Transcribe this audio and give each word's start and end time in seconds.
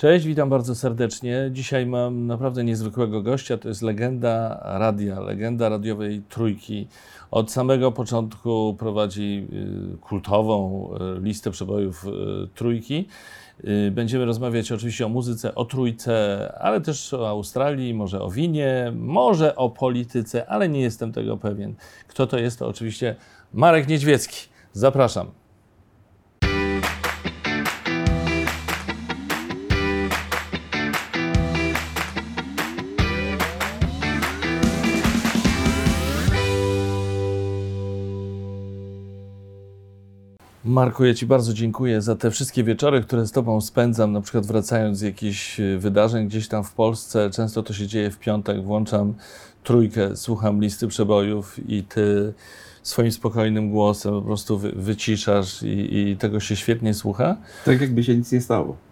Cześć, 0.00 0.26
witam 0.26 0.48
bardzo 0.48 0.74
serdecznie. 0.74 1.50
Dzisiaj 1.52 1.86
mam 1.86 2.26
naprawdę 2.26 2.64
niezwykłego 2.64 3.22
gościa. 3.22 3.58
To 3.58 3.68
jest 3.68 3.82
legenda 3.82 4.60
radia, 4.64 5.20
legenda 5.20 5.68
radiowej 5.68 6.22
trójki. 6.28 6.88
Od 7.30 7.52
samego 7.52 7.92
początku 7.92 8.76
prowadzi 8.78 9.46
y, 9.94 9.98
kultową 9.98 10.88
y, 11.16 11.20
listę 11.20 11.50
przebojów 11.50 12.06
y, 12.06 12.08
trójki. 12.54 13.08
Będziemy 13.90 14.24
rozmawiać 14.24 14.72
oczywiście 14.72 15.06
o 15.06 15.08
muzyce, 15.08 15.54
o 15.54 15.64
trójce, 15.64 16.52
ale 16.60 16.80
też 16.80 17.14
o 17.14 17.28
Australii, 17.28 17.94
może 17.94 18.22
o 18.22 18.30
winie, 18.30 18.92
może 18.96 19.56
o 19.56 19.70
polityce, 19.70 20.50
ale 20.50 20.68
nie 20.68 20.80
jestem 20.80 21.12
tego 21.12 21.36
pewien. 21.36 21.74
Kto 22.08 22.26
to 22.26 22.38
jest, 22.38 22.58
to 22.58 22.68
oczywiście 22.68 23.16
Marek 23.54 23.88
Niedźwiecki. 23.88 24.48
Zapraszam. 24.72 25.39
Marku, 40.70 41.04
ja 41.04 41.14
Ci 41.14 41.26
bardzo 41.26 41.54
dziękuję 41.54 42.02
za 42.02 42.16
te 42.16 42.30
wszystkie 42.30 42.64
wieczory, 42.64 43.00
które 43.00 43.26
z 43.26 43.32
Tobą 43.32 43.60
spędzam, 43.60 44.12
na 44.12 44.20
przykład 44.20 44.46
wracając 44.46 44.98
z 44.98 45.00
jakichś 45.00 45.60
e, 45.60 45.78
wydarzeń 45.78 46.26
gdzieś 46.26 46.48
tam 46.48 46.64
w 46.64 46.72
Polsce. 46.72 47.30
Często 47.30 47.62
to 47.62 47.72
się 47.72 47.86
dzieje 47.86 48.10
w 48.10 48.18
piątek, 48.18 48.64
włączam 48.64 49.14
trójkę, 49.64 50.16
słucham 50.16 50.60
listy 50.60 50.88
przebojów 50.88 51.68
i 51.68 51.82
Ty 51.82 52.34
swoim 52.82 53.12
spokojnym 53.12 53.70
głosem 53.70 54.12
po 54.12 54.22
prostu 54.22 54.58
wy, 54.58 54.72
wyciszasz 54.72 55.62
i, 55.62 55.98
i 55.98 56.16
tego 56.16 56.40
się 56.40 56.56
świetnie 56.56 56.94
słucha. 56.94 57.36
Tak 57.64 57.80
jakby 57.80 58.04
się 58.04 58.16
nic 58.16 58.32
nie 58.32 58.40
stało 58.40 58.89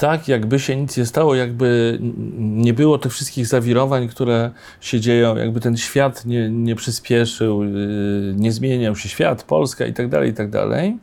tak, 0.00 0.28
jakby 0.28 0.58
się 0.58 0.76
nic 0.76 0.96
nie 0.96 1.06
stało, 1.06 1.34
jakby 1.34 1.98
nie 2.38 2.74
było 2.74 2.98
tych 2.98 3.12
wszystkich 3.12 3.46
zawirowań, 3.46 4.08
które 4.08 4.50
się 4.80 5.00
dzieją, 5.00 5.36
jakby 5.36 5.60
ten 5.60 5.76
świat 5.76 6.26
nie, 6.26 6.50
nie 6.50 6.74
przyspieszył, 6.74 7.62
y, 7.62 8.34
nie 8.36 8.52
zmieniał 8.52 8.96
się 8.96 9.08
świat, 9.08 9.42
Polska 9.42 9.86
i 9.86 9.92
tak 9.92 10.08
dalej, 10.08 10.30
i 10.30 10.34
tak 10.34 10.50
dalej. 10.50 10.98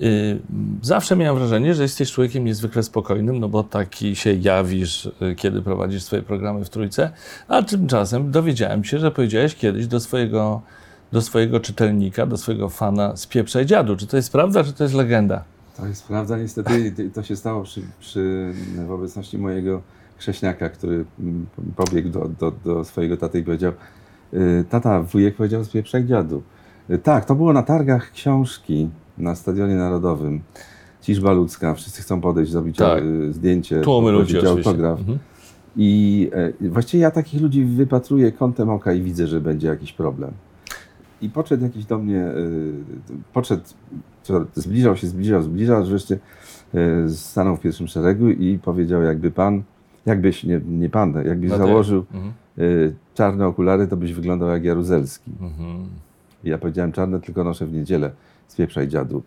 Y, 0.00 0.38
zawsze 0.82 1.16
miałem 1.16 1.36
wrażenie, 1.38 1.74
że 1.74 1.82
jesteś 1.82 2.12
człowiekiem 2.12 2.44
niezwykle 2.44 2.82
spokojnym, 2.82 3.40
no 3.40 3.48
bo 3.48 3.62
taki 3.62 4.16
się 4.16 4.32
jawisz, 4.32 5.06
y, 5.06 5.34
kiedy 5.36 5.62
prowadzisz 5.62 6.02
swoje 6.02 6.22
programy 6.22 6.64
w 6.64 6.70
Trójce, 6.70 7.10
a 7.48 7.62
tymczasem 7.62 8.30
dowiedziałem 8.30 8.84
się, 8.84 8.98
że 8.98 9.10
powiedziałeś 9.10 9.54
kiedyś 9.54 9.86
do 9.86 10.00
swojego, 10.00 10.62
do 11.12 11.22
swojego 11.22 11.60
czytelnika, 11.60 12.26
do 12.26 12.36
swojego 12.36 12.68
fana 12.68 13.16
spieprzaj 13.16 13.66
dziadu. 13.66 13.96
Czy 13.96 14.06
to 14.06 14.16
jest 14.16 14.32
prawda, 14.32 14.64
czy 14.64 14.72
to 14.72 14.84
jest 14.84 14.94
legenda? 14.94 15.44
To 15.82 15.88
jest 15.88 16.06
prawda, 16.06 16.38
niestety 16.38 17.10
to 17.14 17.22
się 17.22 17.36
stało 17.36 17.62
przy, 17.62 17.82
przy 18.00 18.52
w 18.86 18.90
obecności 18.90 19.38
mojego 19.38 19.82
chrześniaka, 20.16 20.68
który 20.68 21.04
mm, 21.20 21.46
pobiegł 21.76 22.08
do, 22.08 22.28
do, 22.40 22.52
do 22.64 22.84
swojego 22.84 23.16
taty 23.16 23.38
i 23.38 23.42
powiedział, 23.42 23.72
y, 24.34 24.64
tata, 24.70 25.02
wujek 25.02 25.36
powiedział 25.36 25.64
spieprzek 25.64 26.06
dziadu. 26.06 26.42
Y, 26.90 26.98
tak, 26.98 27.24
to 27.24 27.34
było 27.34 27.52
na 27.52 27.62
targach 27.62 28.12
książki 28.12 28.88
na 29.18 29.34
Stadionie 29.34 29.74
Narodowym. 29.74 30.40
Ciżba 31.00 31.32
ludzka, 31.32 31.74
wszyscy 31.74 32.02
chcą 32.02 32.20
podejść, 32.20 32.52
zrobić 32.52 32.76
tak. 32.76 33.02
Y, 33.02 33.32
zdjęcie, 33.32 33.80
Tłumy 33.80 34.10
ludzi 34.10 34.46
autograf. 34.46 35.00
Mhm. 35.00 35.18
I 35.76 36.30
właściwie 36.60 37.02
ja 37.02 37.10
takich 37.10 37.42
ludzi 37.42 37.64
wypatruję 37.64 38.32
kątem 38.32 38.70
oka 38.70 38.92
i 38.92 39.02
widzę, 39.02 39.26
że 39.26 39.40
będzie 39.40 39.68
jakiś 39.68 39.92
problem. 39.92 40.32
I 41.22 41.30
podszedł 41.30 41.64
jakiś 41.64 41.84
do 41.84 41.98
mnie, 41.98 42.26
podszedł 43.32 43.62
zbliżał 44.54 44.96
się, 44.96 45.06
zbliżał, 45.06 45.42
zbliżał, 45.42 45.84
wreszcie 45.84 46.18
e, 46.74 47.08
stanął 47.08 47.56
w 47.56 47.60
pierwszym 47.60 47.88
szeregu 47.88 48.30
i 48.30 48.58
powiedział, 48.58 49.02
jakby 49.02 49.30
pan, 49.30 49.62
jakbyś, 50.06 50.44
nie, 50.44 50.60
nie 50.68 50.88
pan, 50.88 51.14
jakbyś 51.26 51.50
no 51.50 51.58
założył 51.58 52.04
mhm. 52.14 52.32
E, 52.58 52.62
czarne 53.14 53.46
okulary, 53.46 53.86
to 53.86 53.96
byś 53.96 54.12
wyglądał 54.12 54.48
jak 54.48 54.64
Jaruzelski. 54.64 55.30
Mhm. 55.40 55.86
Ja 56.44 56.58
powiedziałem, 56.58 56.92
czarne 56.92 57.20
tylko 57.20 57.44
noszę 57.44 57.66
w 57.66 57.72
niedzielę, 57.72 58.10
spieprzaj 58.48 58.88
dziadu. 58.88 59.22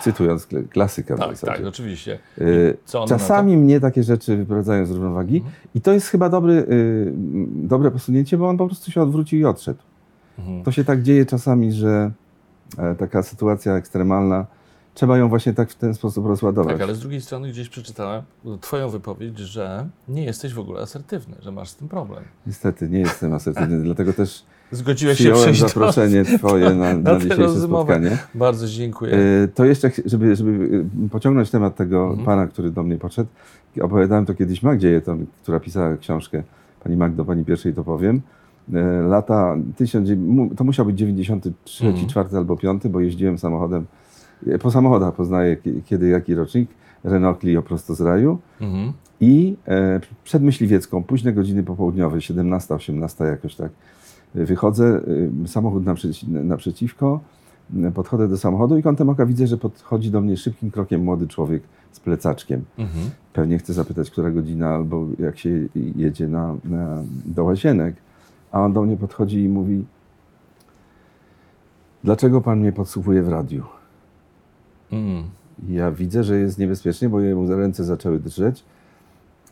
Cytując 0.00 0.48
klasyka. 0.70 1.16
Tak, 1.16 1.38
tak, 1.38 1.64
oczywiście. 1.64 2.18
Czasami 3.08 3.56
mnie 3.56 3.80
takie 3.80 4.02
rzeczy 4.02 4.36
wyprowadzają 4.36 4.86
z 4.86 4.90
równowagi 4.90 5.36
mhm. 5.36 5.54
i 5.74 5.80
to 5.80 5.92
jest 5.92 6.08
chyba 6.08 6.28
dobry, 6.28 6.66
dobre 7.54 7.90
posunięcie, 7.90 8.38
bo 8.38 8.48
on 8.48 8.56
po 8.56 8.66
prostu 8.66 8.90
się 8.90 9.02
odwrócił 9.02 9.38
i 9.38 9.44
odszedł. 9.44 9.80
Mhm. 10.40 10.64
To 10.64 10.72
się 10.72 10.84
tak 10.84 11.02
dzieje 11.02 11.26
czasami, 11.26 11.72
że 11.72 12.10
E, 12.78 12.94
taka 12.94 13.22
sytuacja 13.22 13.76
ekstremalna, 13.76 14.46
trzeba 14.94 15.18
ją 15.18 15.28
właśnie 15.28 15.52
tak 15.54 15.70
w 15.70 15.74
ten 15.74 15.94
sposób 15.94 16.26
rozładować. 16.26 16.72
Tak, 16.72 16.82
ale 16.82 16.94
z 16.94 17.00
drugiej 17.00 17.20
strony 17.20 17.48
gdzieś 17.48 17.68
przeczytałem 17.68 18.22
Twoją 18.60 18.88
wypowiedź, 18.88 19.38
że 19.38 19.88
nie 20.08 20.24
jesteś 20.24 20.54
w 20.54 20.58
ogóle 20.58 20.82
asertywny, 20.82 21.36
że 21.40 21.52
masz 21.52 21.68
z 21.68 21.76
tym 21.76 21.88
problem. 21.88 22.24
Niestety 22.46 22.88
nie 22.88 23.00
jestem 23.00 23.34
asertywny, 23.34 23.82
dlatego 23.90 24.12
też 24.12 24.44
Zgodziłeś 24.72 25.18
się 25.18 25.32
przyjść 25.32 25.60
zaproszenie 25.60 26.24
do... 26.24 26.38
Twoje 26.38 26.70
na, 26.70 26.94
na, 26.94 27.12
na 27.12 27.18
dzisiejsze 27.18 27.42
rozmowę. 27.42 27.94
spotkanie. 27.94 28.18
Bardzo 28.34 28.68
dziękuję. 28.68 29.14
E, 29.14 29.48
to 29.48 29.64
jeszcze, 29.64 29.90
żeby, 30.04 30.36
żeby 30.36 30.84
pociągnąć 31.10 31.50
temat 31.50 31.76
tego 31.76 32.04
mhm. 32.04 32.24
pana, 32.24 32.46
który 32.46 32.70
do 32.70 32.82
mnie 32.82 32.98
podszedł, 32.98 33.30
opowiadałem 33.80 34.26
to 34.26 34.34
kiedyś 34.34 34.62
Magdzie, 34.62 35.02
która 35.42 35.60
pisała 35.60 35.96
książkę, 35.96 36.42
pani 36.84 36.96
Magdo, 36.96 37.24
pani 37.24 37.44
pierwszej 37.44 37.74
to 37.74 37.84
powiem, 37.84 38.22
E, 38.72 39.02
lata, 39.02 39.56
to 40.56 40.64
musiał 40.64 40.86
być 40.86 40.98
93, 40.98 41.86
mhm. 41.86 42.08
4 42.08 42.28
albo 42.36 42.56
5, 42.56 42.88
bo 42.88 43.00
jeździłem 43.00 43.38
samochodem, 43.38 43.86
e, 44.46 44.58
po 44.58 44.70
samochodach 44.70 45.14
poznaję 45.14 45.56
kiedy 45.84 46.08
jaki 46.08 46.34
rocznik, 46.34 46.70
Renault 47.04 47.40
Clio 47.40 47.62
prosto 47.62 47.94
z 47.94 48.00
raju 48.00 48.38
mhm. 48.60 48.92
i 49.20 49.56
e, 49.68 50.00
przed 50.24 50.42
Myśliwiecką, 50.42 51.02
późne 51.02 51.32
godziny 51.32 51.62
popołudniowe, 51.62 52.20
17, 52.20 52.74
18 52.74 53.24
jakoś 53.24 53.54
tak, 53.54 53.70
wychodzę, 54.34 55.00
e, 55.44 55.48
samochód 55.48 55.86
naprzeci 55.86 56.30
naprzeciwko, 56.30 57.20
podchodzę 57.94 58.28
do 58.28 58.38
samochodu 58.38 58.78
i 58.78 58.82
kątem 58.82 59.08
oka 59.08 59.26
widzę, 59.26 59.46
że 59.46 59.56
podchodzi 59.56 60.10
do 60.10 60.20
mnie 60.20 60.36
szybkim 60.36 60.70
krokiem 60.70 61.04
młody 61.04 61.28
człowiek 61.28 61.62
z 61.92 62.00
plecaczkiem. 62.00 62.64
Mhm. 62.78 63.10
Pewnie 63.32 63.58
chce 63.58 63.72
zapytać, 63.72 64.10
która 64.10 64.30
godzina 64.30 64.68
albo 64.68 65.06
jak 65.18 65.38
się 65.38 65.50
jedzie 65.96 66.28
na, 66.28 66.56
na, 66.64 67.02
do 67.24 67.44
łazienek. 67.44 67.94
A 68.52 68.60
on 68.60 68.72
do 68.72 68.82
mnie 68.82 68.96
podchodzi 68.96 69.42
i 69.42 69.48
mówi: 69.48 69.84
Dlaczego 72.04 72.40
pan 72.40 72.60
mnie 72.60 72.72
podsłuchuje 72.72 73.22
w 73.22 73.28
radiu? 73.28 73.64
Mm. 74.92 75.22
Ja 75.68 75.90
widzę, 75.90 76.24
że 76.24 76.38
jest 76.38 76.58
niebezpiecznie, 76.58 77.08
bo 77.08 77.20
jemu 77.20 77.56
ręce 77.56 77.84
zaczęły 77.84 78.18
drżeć. 78.18 78.64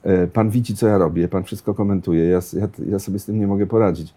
E, 0.03 0.26
pan 0.26 0.50
widzi, 0.50 0.76
co 0.76 0.86
ja 0.86 0.98
robię, 0.98 1.28
pan 1.28 1.44
wszystko 1.44 1.75
komentuje. 1.75 2.25
Ja, 2.25 2.41
ja, 2.53 2.69
ja 2.86 2.98
sobie 2.98 3.19
z 3.19 3.25
tym 3.25 3.41
nie 3.41 3.47
mogę 3.47 3.66
poradzić. 3.66 4.14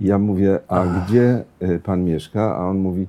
I 0.00 0.06
ja 0.06 0.18
mówię: 0.18 0.58
A 0.68 0.80
Ach. 0.80 1.06
gdzie 1.06 1.44
e, 1.60 1.78
pan 1.78 2.04
mieszka? 2.04 2.56
A 2.56 2.66
on 2.66 2.78
mówi: 2.78 3.06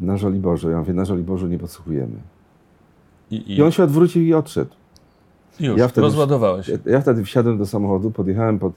Na 0.00 0.16
Żoliborzu. 0.16 0.70
Ja 0.70 0.78
mówię: 0.78 0.94
Na 0.94 1.04
Żoliborzu 1.04 1.46
nie 1.46 1.58
podsłuchujemy. 1.58 2.16
I, 3.30 3.36
i... 3.36 3.56
I 3.56 3.62
on 3.62 3.70
się 3.70 3.82
odwrócił 3.82 4.22
i 4.22 4.34
odszedł. 4.34 4.70
Już, 5.60 5.78
ja 5.78 5.88
wtedy, 5.88 6.00
rozładowałeś. 6.00 6.70
Ja 6.86 7.00
wtedy 7.00 7.24
wsiadłem 7.24 7.58
do 7.58 7.66
samochodu, 7.66 8.10
podjechałem 8.10 8.58
pod 8.58 8.72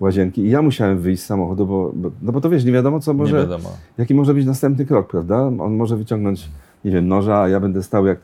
łazienki 0.00 0.40
i 0.40 0.50
ja 0.50 0.62
musiałem 0.62 0.98
wyjść 0.98 1.22
z 1.22 1.26
samochodu, 1.26 1.66
bo, 1.66 1.92
bo, 1.94 2.10
no 2.22 2.32
bo 2.32 2.40
to 2.40 2.50
wiesz, 2.50 2.64
nie 2.64 2.72
wiadomo 2.72 3.00
co 3.00 3.14
może, 3.14 3.36
wiadomo. 3.36 3.70
jaki 3.98 4.14
może 4.14 4.34
być 4.34 4.46
następny 4.46 4.86
krok, 4.86 5.08
prawda? 5.08 5.42
On 5.42 5.76
może 5.76 5.96
wyciągnąć, 5.96 6.48
nie 6.84 6.90
wiem, 6.90 7.08
noża, 7.08 7.40
a 7.40 7.48
ja 7.48 7.60
będę 7.60 7.82
stał 7.82 8.06
jak 8.06 8.18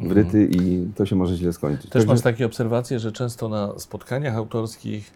wryty 0.00 0.38
mhm. 0.38 0.50
i 0.50 0.88
to 0.94 1.06
się 1.06 1.16
może 1.16 1.36
źle 1.36 1.52
skończyć. 1.52 1.90
Też 1.90 2.06
masz 2.06 2.20
takie 2.20 2.46
obserwacje, 2.46 2.98
że 2.98 3.12
często 3.12 3.48
na 3.48 3.78
spotkaniach 3.78 4.36
autorskich 4.36 5.10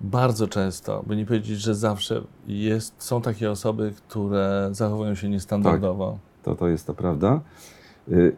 bardzo 0.00 0.48
często, 0.48 1.04
by 1.06 1.16
nie 1.16 1.26
powiedzieć, 1.26 1.60
że 1.60 1.74
zawsze 1.74 2.22
jest, 2.46 2.94
są 2.98 3.22
takie 3.22 3.50
osoby, 3.50 3.92
które 4.08 4.68
zachowują 4.72 5.14
się 5.14 5.28
niestandardowo. 5.28 6.10
Tak, 6.12 6.44
to, 6.44 6.54
to 6.54 6.68
jest 6.68 6.86
to 6.86 6.94
prawda. 6.94 7.40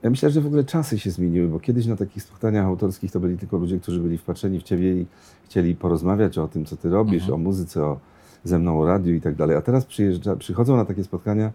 Ja 0.02 0.10
myślę, 0.10 0.30
że 0.30 0.40
w 0.40 0.46
ogóle 0.46 0.64
czasy 0.64 0.98
się 0.98 1.10
zmieniły, 1.10 1.48
bo 1.48 1.60
kiedyś 1.60 1.86
na 1.86 1.96
takich 1.96 2.22
spotkaniach 2.22 2.66
autorskich 2.66 3.12
to 3.12 3.20
byli 3.20 3.38
tylko 3.38 3.56
ludzie, 3.56 3.80
którzy 3.80 4.00
byli 4.00 4.18
wpatrzeni 4.18 4.60
w 4.60 4.62
ciebie 4.62 4.92
i 4.92 5.06
chcieli 5.44 5.74
porozmawiać 5.74 6.38
o 6.38 6.48
tym, 6.48 6.64
co 6.64 6.76
ty 6.76 6.90
robisz, 6.90 7.22
mhm. 7.22 7.34
o 7.34 7.38
muzyce, 7.38 7.84
o, 7.84 7.98
ze 8.44 8.58
mną 8.58 8.80
o 8.80 8.86
radiu 8.86 9.14
i 9.14 9.20
tak 9.20 9.34
dalej. 9.34 9.56
A 9.56 9.60
teraz 9.60 9.84
przyjeżdża, 9.84 10.36
przychodzą 10.36 10.76
na 10.76 10.84
takie 10.84 11.04
spotkania 11.04 11.52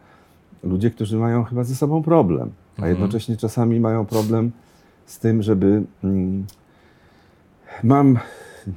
ludzie, 0.63 0.91
którzy 0.91 1.17
mają 1.17 1.43
chyba 1.43 1.63
ze 1.63 1.75
sobą 1.75 2.03
problem, 2.03 2.51
a 2.71 2.75
mhm. 2.75 2.91
jednocześnie 2.91 3.37
czasami 3.37 3.79
mają 3.79 4.05
problem 4.05 4.51
z 5.05 5.19
tym, 5.19 5.43
żeby. 5.43 5.83
Mm, 6.03 6.45
mam 7.83 8.19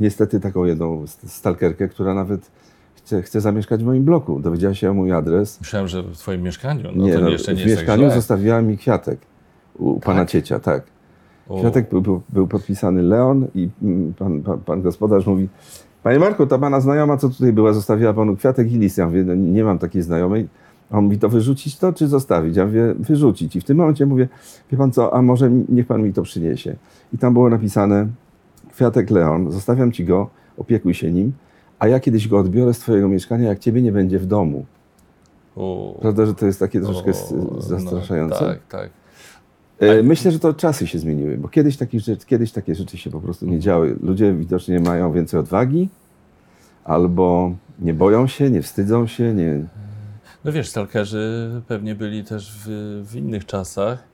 niestety 0.00 0.41
taką 0.41 0.64
jedną 0.64 1.06
stalkerkę, 1.06 1.88
która 1.88 2.14
nawet 2.14 2.50
chce, 3.08 3.22
chce 3.22 3.40
zamieszkać 3.40 3.82
w 3.82 3.87
moim 3.87 4.05
bloku. 4.05 4.40
Dowiedziała 4.40 4.75
się 4.75 4.90
o 4.90 4.94
mój 4.94 5.12
adres. 5.12 5.60
Myślałem, 5.60 5.88
że 5.88 6.02
w 6.02 6.16
twoim 6.16 6.43
mieszkaniu. 6.43 6.82
No 6.94 7.05
nie, 7.05 7.14
to 7.14 7.20
no, 7.20 7.28
jeszcze 7.28 7.55
nie 7.55 7.58
w 7.58 7.64
tak 7.64 7.76
mieszkaniu 7.76 8.02
tak 8.02 8.14
zostawiła 8.14 8.62
mi 8.62 8.78
kwiatek 8.78 9.19
u 9.78 9.94
tak? 9.94 10.05
pana 10.05 10.26
ciecia, 10.26 10.58
tak. 10.58 10.82
Kwiatek 11.58 11.90
był, 11.90 12.02
był, 12.02 12.22
był, 12.28 12.49
podpisany 12.49 13.02
Leon 13.02 13.46
i 13.55 13.69
pan, 14.19 14.43
pan, 14.43 14.58
pan, 14.58 14.82
gospodarz 14.82 15.26
mówi, 15.26 15.49
panie 16.02 16.19
Marku, 16.19 16.46
ta 16.46 16.58
pana 16.58 16.81
znajoma, 16.81 17.16
co 17.16 17.28
tutaj 17.28 17.52
była, 17.52 17.72
zostawiła 17.72 18.14
panu 18.14 18.37
kwiatek 18.37 18.72
i 18.72 18.78
list. 18.78 18.99
Ja 18.99 19.06
mówię, 19.06 19.25
no, 19.25 19.34
nie 19.34 19.64
mam 19.64 19.78
takiej 19.78 20.02
znajomej. 20.02 20.49
A 20.90 20.99
on 20.99 21.05
mówi, 21.05 21.19
to 21.19 21.28
wyrzucić 21.28 21.78
to, 21.78 21.93
czy 21.93 22.08
zostawić? 22.08 22.56
Ja 22.56 22.66
mówię, 22.66 22.94
wyrzucić. 22.99 23.56
I 23.56 23.60
w 23.60 23.64
tym 23.64 23.76
momencie 23.76 24.06
mówię, 24.06 24.28
wie 24.72 24.78
pan 24.78 24.93
co, 24.93 25.14
a 25.14 25.22
może 25.22 25.50
niech 25.69 25.87
pan 25.87 26.02
mi 26.02 26.12
to 26.12 26.22
przyniesie. 26.22 26.76
I 27.12 27.19
tam 27.19 27.32
było 27.32 27.50
napisane, 27.50 28.06
kwiatek 28.72 29.10
Leon, 29.10 29.52
zostawiam 29.52 29.93
ci 29.93 30.05
go, 30.05 30.31
opiekuj 30.58 30.94
się 30.94 31.12
nim, 31.12 31.32
a 31.79 31.89
ja 31.89 32.01
kiedyś 32.01 32.29
go 32.29 32.39
odbiorę 32.39 32.75
z 32.75 32.79
twojego 32.79 33.09
mieszkania, 33.09 33.49
jak 33.49 33.59
ciebie 33.59 33.83
nie 33.83 33.93
będzie 33.93 34.19
w 34.19 34.27
domu. 34.27 34.67
O, 35.57 35.99
Prawda, 36.01 36.27
że 36.27 36.35
to 36.35 36.47
jest 36.47 36.61
takie 36.61 36.81
troszkę 36.81 37.11
o, 37.11 37.35
no, 37.55 37.61
zastraszające? 37.63 38.39
tak, 38.39 38.59
tak. 38.69 38.91
E, 39.79 40.03
Myślę, 40.03 40.31
że 40.33 40.39
to 40.39 40.55
czasy 40.55 40.87
się 40.87 40.99
zmieniły, 40.99 41.39
bo 41.39 41.49
kiedyś, 41.49 41.77
takich 41.77 42.01
rzeczy, 42.01 42.27
kiedyś 42.27 42.53
takie 42.53 42.75
rzeczy 42.75 42.99
się 42.99 43.11
po 43.11 43.21
prostu 43.21 43.47
nie 43.47 43.59
działy. 43.59 43.97
Ludzie 44.03 44.35
widocznie 44.35 44.81
mają 44.81 45.13
więcej 45.13 45.41
odwagi, 45.41 45.89
albo 46.85 47.53
nie 47.79 47.95
boją 47.95 48.27
się, 48.27 48.51
nie 48.51 48.63
wstydzą 48.63 49.07
się, 49.07 49.35
nie... 49.35 49.65
No 50.45 50.53
wiesz, 50.53 50.69
stalkerzy 50.69 51.51
pewnie 51.69 51.95
byli 51.95 52.25
też 52.25 52.53
w, 52.65 52.69
w 53.11 53.17
innych 53.17 53.47
czasach, 53.47 54.05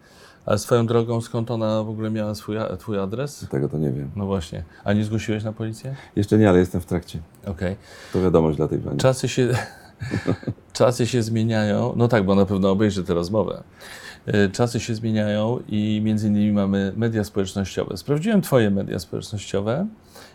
ale 0.46 0.58
swoją 0.58 0.87
drogą, 0.87 1.20
skąd 1.20 1.50
ona 1.50 1.82
w 1.82 1.88
ogóle 1.88 2.11
miała 2.11 2.35
swój, 2.35 2.58
a- 2.58 2.76
twój 2.76 2.99
adres? 2.99 3.46
Tego 3.50 3.69
to 3.69 3.79
nie 3.79 3.91
wiem. 3.91 4.11
No 4.17 4.26
właśnie. 4.26 4.64
A 4.85 4.93
nie 4.93 5.05
zgłosiłeś 5.05 5.44
na 5.44 5.52
policję? 5.52 5.94
Jeszcze 6.17 6.38
nie, 6.38 6.49
ale 6.49 6.58
jestem 6.58 6.81
w 6.81 6.87
trakcie. 6.87 7.19
Okej. 7.46 7.76
To 8.12 8.20
wiadomość 8.23 8.56
dla 8.56 8.69
tej 8.69 8.79
pani. 8.79 8.99
Czasy 8.99 9.29
się, 9.29 9.49
czasy 10.73 11.06
się 11.06 11.23
zmieniają. 11.23 11.93
No 11.96 12.08
tak, 12.08 12.25
bo 12.25 12.35
na 12.35 12.46
pewno 12.46 12.70
obejrzy 12.70 13.05
tę 13.05 13.14
rozmowę. 13.14 13.62
Y, 14.29 14.50
Czasy 14.52 14.81
się 14.81 14.94
zmieniają 14.94 15.58
i 15.69 16.00
między 16.05 16.29
innymi 16.29 16.52
mamy 16.52 16.93
media 16.96 17.25
społecznościowe. 17.25 17.96
Sprawdziłem 17.96 18.43
Twoje 18.43 18.70
media 18.70 18.99
społecznościowe 18.99 19.87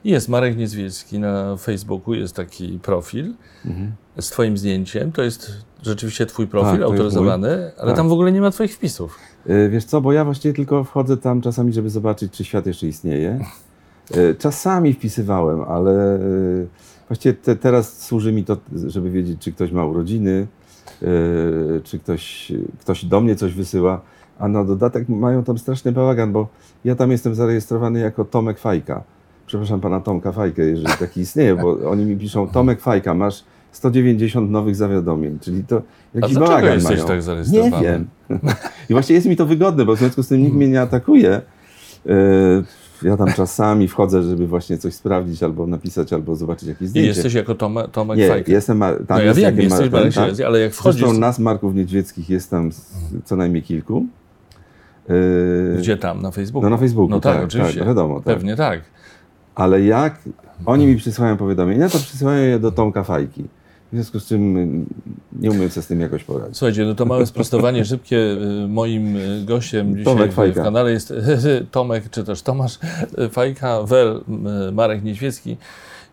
i 0.04 0.10
jest 0.10 0.30
Marek 0.30 0.58
Niedźwiecki 0.58 1.20
na 1.20 1.58
Facebooku, 1.58 2.14
jest 2.14 2.36
taki 2.36 2.80
profil 2.80 3.34
Mhm. 3.66 3.92
z 4.20 4.30
Twoim 4.30 4.58
zdjęciem. 4.58 5.12
To 5.12 5.22
jest 5.22 5.52
rzeczywiście 5.84 6.26
Twój 6.26 6.48
profil 6.48 6.72
Tak, 6.72 6.82
autoryzowany, 6.82 7.72
ale 7.78 7.88
Tak. 7.88 7.96
tam 7.96 8.10
w 8.10 8.12
ogóle 8.12 8.32
nie 8.32 8.42
ma 8.42 8.52
Twoich 8.52 8.74
wpisów. 8.76 9.20
E, 9.50 9.70
Wiesz 9.70 9.86
co, 9.86 10.02
bo 10.02 10.12
ja 10.14 10.26
właściwie 10.26 10.54
tylko 10.54 10.84
wchodzę 10.84 11.18
tam 11.18 11.42
czasami, 11.42 11.74
żeby 11.74 11.90
zobaczyć, 11.90 12.34
czy 12.34 12.44
świat 12.44 12.66
jeszcze 12.66 12.88
istnieje. 12.88 13.40
E, 14.12 14.36
Czasami 14.36 14.94
wpisywałem, 14.94 15.62
ale 15.62 16.16
e, 16.16 16.20
właściwie 17.08 17.34
te, 17.34 17.56
teraz 17.56 18.02
służy 18.02 18.32
mi 18.32 18.46
to, 18.46 18.58
żeby 18.88 19.12
wiedzieć, 19.12 19.42
czy 19.42 19.52
ktoś 19.52 19.72
ma 19.72 19.86
urodziny, 19.86 20.48
czy 21.84 22.00
ktoś, 22.00 22.52
ktoś 22.80 23.06
do 23.06 23.22
mnie 23.22 23.36
coś 23.36 23.54
wysyła. 23.54 24.02
A 24.40 24.48
na 24.48 24.64
dodatek 24.64 25.10
mają 25.10 25.44
tam 25.44 25.58
straszny 25.58 25.92
bałagan, 25.92 26.32
bo 26.32 26.48
ja 26.86 26.96
tam 26.96 27.12
jestem 27.12 27.36
zarejestrowany 27.36 28.00
jako 28.00 28.26
Tomek 28.26 28.60
Fajka. 28.60 29.04
Przepraszam 29.48 29.80
pana 29.82 30.00
Tomka 30.00 30.32
Fajkę, 30.32 30.62
jeżeli 30.66 30.94
taki 31.00 31.22
istnieje, 31.22 31.56
bo 31.56 31.90
oni 31.90 32.06
mi 32.06 32.18
piszą 32.18 32.48
Tomek 32.48 32.82
Fajka, 32.82 33.14
masz 33.14 33.44
190 33.72 34.52
nowych 34.52 34.76
zawiadomień, 34.76 35.40
czyli 35.42 35.64
to 35.64 35.76
jakiś 36.16 36.34
dlaczego 36.34 36.46
bałagan 36.48 36.74
jesteś 36.74 36.96
mają. 36.98 37.08
tak 37.08 37.22
zarejestrowany? 37.22 37.72
Nie 37.76 37.82
wiem. 37.84 38.08
I 38.90 38.94
właśnie 38.94 39.16
jest 39.16 39.28
mi 39.28 39.36
to 39.36 39.46
wygodne, 39.46 39.86
bo 39.86 39.96
w 39.96 40.00
związku 40.00 40.24
z 40.24 40.28
tym 40.28 40.42
nikt 40.44 40.56
mnie 40.56 40.68
nie 40.68 40.82
atakuje. 40.82 41.42
E, 42.10 42.64
Ja 43.04 43.18
tam 43.18 43.34
czasami 43.34 43.88
wchodzę, 43.88 44.24
żeby 44.24 44.48
właśnie 44.48 44.78
coś 44.78 44.94
sprawdzić, 44.94 45.44
albo 45.44 45.68
napisać, 45.68 46.14
albo 46.14 46.36
zobaczyć 46.36 46.70
jakieś 46.70 46.88
zdjęcie. 46.90 47.08
jesteś 47.08 47.34
jako 47.34 47.56
Tome, 47.56 47.88
Tomek 47.88 48.18
nie, 48.18 48.28
Fajka. 48.30 48.52
jestem, 48.52 48.80
tam 48.80 48.98
no 49.10 49.22
ja 49.22 49.34
wiem, 49.34 49.60
jesteś 49.60 49.92
Marek, 49.92 50.14
tak? 50.14 50.34
Ale 50.48 50.60
jak 50.60 50.74
wchodzisz... 50.74 51.02
Zresztą 51.02 51.20
nas, 51.20 51.40
Marków 51.40 51.76
Niedźwieckich, 51.76 52.30
jest 52.30 52.50
tam 52.52 52.70
co 53.26 53.36
najmniej 53.36 53.64
kilku. 53.64 54.06
E, 55.10 55.78
Gdzie 55.78 55.98
tam? 55.98 56.22
Na 56.22 56.32
Facebooku? 56.32 56.64
No 56.64 56.70
na 56.70 56.78
Facebooku, 56.78 57.10
No 57.10 57.20
tak, 57.20 57.36
tak, 57.36 57.44
oczywiście. 57.44 57.80
tak, 57.80 57.88
wiadomo, 57.88 58.16
tak. 58.16 58.24
Pewnie 58.36 58.56
tak. 58.56 58.82
Ale 59.56 59.82
jak 59.82 60.20
oni 60.66 60.88
mi 60.88 60.96
przysyłają 60.96 61.38
powiadomienia, 61.38 61.90
to 61.90 61.98
przysyłają 61.98 62.44
je 62.44 62.60
do 62.60 62.72
Tomka 62.72 63.04
Fajki. 63.04 63.44
W 63.92 63.96
związku 63.96 64.20
z 64.20 64.26
czym 64.26 64.58
mm, 64.58 64.86
nie 65.40 65.52
umiem 65.52 65.70
sobie 65.70 65.84
z 65.84 65.88
tym 65.88 66.00
jakoś 66.02 66.24
poradzić. 66.24 66.58
Słuchajcie, 66.58 66.86
no 66.86 66.96
to 66.96 67.06
małe 67.06 67.26
sprostowanie 67.26 67.86
szybkie. 67.86 68.18
Y, 68.18 68.68
Moim 68.68 69.16
y, 69.18 69.46
gościem 69.46 69.90
dzisiaj 69.98 70.06
Tomek 70.06 70.30
w, 70.30 70.34
w 70.34 70.36
Fajka. 70.36 70.64
kanale 70.64 70.92
jest 70.92 71.14
Tomek, 71.72 72.10
czy 72.10 72.24
też 72.24 72.42
Tomasz 72.42 72.80
y, 73.26 73.30
Fajka, 73.30 73.84
Wel, 73.84 74.22
y, 74.70 74.72
Marek 74.72 75.04
Niedźwiecki. 75.04 75.58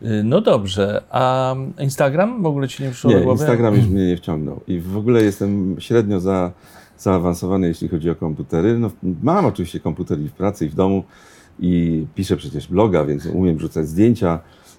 Y, 0.02 0.22
No 0.24 0.40
dobrze, 0.40 1.02
a 1.10 1.54
Instagram 1.80 2.42
w 2.42 2.46
ogóle 2.46 2.68
Ci 2.68 2.82
nie 2.82 2.90
przyszło 2.90 3.10
Nie, 3.10 3.16
do 3.16 3.22
głowy? 3.24 3.40
Instagram 3.42 3.74
już 3.76 3.86
mnie 3.86 4.06
nie 4.06 4.16
wciągnął. 4.16 4.60
I 4.68 4.80
w 4.80 4.96
ogóle 4.96 5.22
jestem 5.22 5.76
średnio 5.78 6.20
za, 6.20 6.52
zaawansowany, 6.98 7.68
jeśli 7.68 7.88
chodzi 7.88 8.10
o 8.10 8.14
komputery. 8.14 8.78
No, 8.78 8.90
mam 9.22 9.46
oczywiście 9.46 9.80
komputer 9.80 10.20
i 10.20 10.28
w 10.28 10.32
pracy, 10.32 10.66
i 10.66 10.68
w 10.68 10.74
domu. 10.74 11.04
I 11.60 12.04
piszę 12.14 12.36
przecież 12.36 12.68
bloga, 12.68 13.04
więc 13.04 13.26
umiem 13.26 13.60
rzucać 13.60 13.88
zdjęcia. 13.88 14.38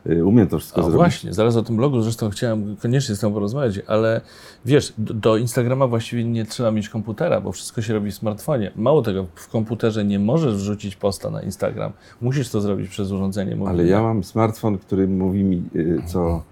Y, 0.09 0.25
Umiem 0.25 0.47
to 0.47 0.59
wszystko 0.59 0.81
O, 0.81 0.83
zrobić. 0.83 0.97
właśnie, 0.97 1.33
zaraz 1.33 1.55
o 1.55 1.63
tym 1.63 1.77
blogu 1.77 2.01
zresztą 2.01 2.29
chciałem 2.29 2.75
koniecznie 2.75 3.15
z 3.15 3.19
Tobą 3.19 3.33
porozmawiać, 3.33 3.79
ale 3.87 4.21
wiesz, 4.65 4.93
do, 4.97 5.13
do 5.13 5.37
Instagrama 5.37 5.87
właściwie 5.87 6.23
nie 6.23 6.45
trzeba 6.45 6.71
mieć 6.71 6.89
komputera, 6.89 7.41
bo 7.41 7.51
wszystko 7.51 7.81
się 7.81 7.93
robi 7.93 8.11
w 8.11 8.15
smartfonie. 8.15 8.71
Mało 8.75 9.01
tego, 9.01 9.25
w 9.35 9.47
komputerze 9.47 10.05
nie 10.05 10.19
możesz 10.19 10.55
wrzucić 10.55 10.95
posta 10.95 11.29
na 11.29 11.41
Instagram. 11.41 11.91
Musisz 12.21 12.49
to 12.49 12.61
zrobić 12.61 12.89
przez 12.89 13.11
urządzenie 13.11 13.55
mobilne. 13.55 13.69
Ale 13.83 13.89
ja 13.89 14.01
mam 14.01 14.23
smartfon, 14.23 14.77
który 14.77 15.07
mówi 15.07 15.43
mi 15.43 15.63
y, 15.75 16.01
co 16.05 16.43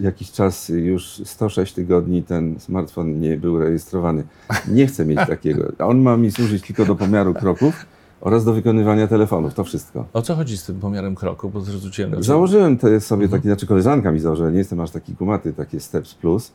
jakiś 0.00 0.32
czas, 0.32 0.68
już 0.68 1.22
106 1.24 1.72
tygodni 1.72 2.22
ten 2.22 2.60
smartfon 2.60 3.20
nie 3.20 3.36
był 3.36 3.58
rejestrowany. 3.58 4.24
Nie 4.68 4.86
chcę 4.86 5.06
mieć 5.06 5.18
takiego. 5.18 5.72
On 5.78 5.98
ma 6.02 6.16
mi 6.16 6.30
służyć 6.30 6.66
tylko 6.66 6.84
do 6.84 6.94
pomiaru 6.96 7.34
kroków 7.34 7.86
oraz 8.20 8.44
do 8.44 8.52
wykonywania 8.52 9.06
telefonów. 9.06 9.54
To 9.54 9.64
wszystko. 9.64 10.04
O 10.12 10.22
co 10.22 10.34
chodzi 10.34 10.56
z 10.58 10.64
tym 10.64 10.80
pomiarem 10.80 11.14
kroku? 11.14 11.50
Bo 11.50 11.60
zwróciłem 11.60 12.10
na 12.10 12.22
Założyłem 12.22 12.78
te 12.78 13.00
sobie 13.00 13.24
Mhm. 13.24 13.40
taki, 13.40 13.48
znaczy 13.48 13.66
koleżanka 13.66 14.12
mi 14.12 14.20
założyła, 14.20 14.50
nie 14.50 14.58
jestem 14.58 14.80
aż 14.80 14.90
taki 14.90 15.16
kumaty, 15.16 15.52
takie 15.52 15.80
Steps 15.80 16.14
Plus. 16.14 16.52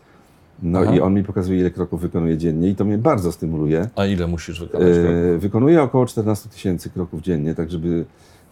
No 0.63 0.79
Aha. 0.79 0.95
i 0.95 0.99
on 1.01 1.13
mi 1.13 1.23
pokazuje, 1.23 1.59
ile 1.59 1.71
kroków 1.71 2.01
wykonuje 2.01 2.37
dziennie 2.37 2.69
i 2.69 2.75
to 2.75 2.85
mnie 2.85 2.97
bardzo 2.97 3.31
stymuluje. 3.31 3.89
A 3.95 4.05
ile 4.05 4.27
musisz 4.27 4.59
wykonać 4.59 4.87
kroków? 4.93 5.11
E, 5.35 5.37
wykonuję 5.37 5.83
około 5.83 6.05
14 6.05 6.49
tysięcy 6.49 6.89
kroków 6.89 7.21
dziennie, 7.21 7.55
tak 7.55 7.71
żeby 7.71 8.05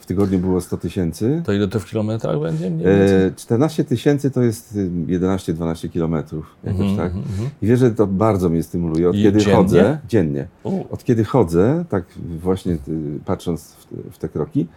w 0.03 0.05
tygodniu 0.05 0.39
było 0.39 0.61
100 0.61 0.77
tysięcy. 0.77 1.41
To 1.45 1.53
ile 1.53 1.67
to 1.67 1.79
w 1.79 1.85
kilometrach 1.85 2.39
będzie? 2.39 2.69
Mniej? 2.69 2.87
E, 2.87 3.31
14 3.35 3.83
tysięcy 3.83 4.31
to 4.31 4.41
jest 4.41 4.75
y, 4.75 4.89
11-12 5.07 5.89
kilometrów, 5.89 6.45
jakoś 6.63 6.81
Mhm, 6.81 6.97
tak. 6.97 7.15
mhm. 7.15 7.49
I 7.61 7.67
wiesz, 7.67 7.79
że 7.79 7.91
to 7.91 8.07
bardzo 8.07 8.49
mnie 8.49 8.63
stymuluje. 8.63 9.09
Od 9.09 9.15
I 9.15 9.23
kiedy 9.23 9.39
dziennie? 9.39 9.55
chodzę, 9.55 9.99
dziennie, 10.07 10.47
U, 10.63 10.83
od 10.91 11.03
kiedy 11.03 11.23
chodzę, 11.23 11.85
tak 11.89 12.03
właśnie 12.39 12.73
y, 12.73 12.77
patrząc 13.25 13.63
w 13.73 14.11
w 14.11 14.17
te 14.17 14.29
kroki, 14.29 14.67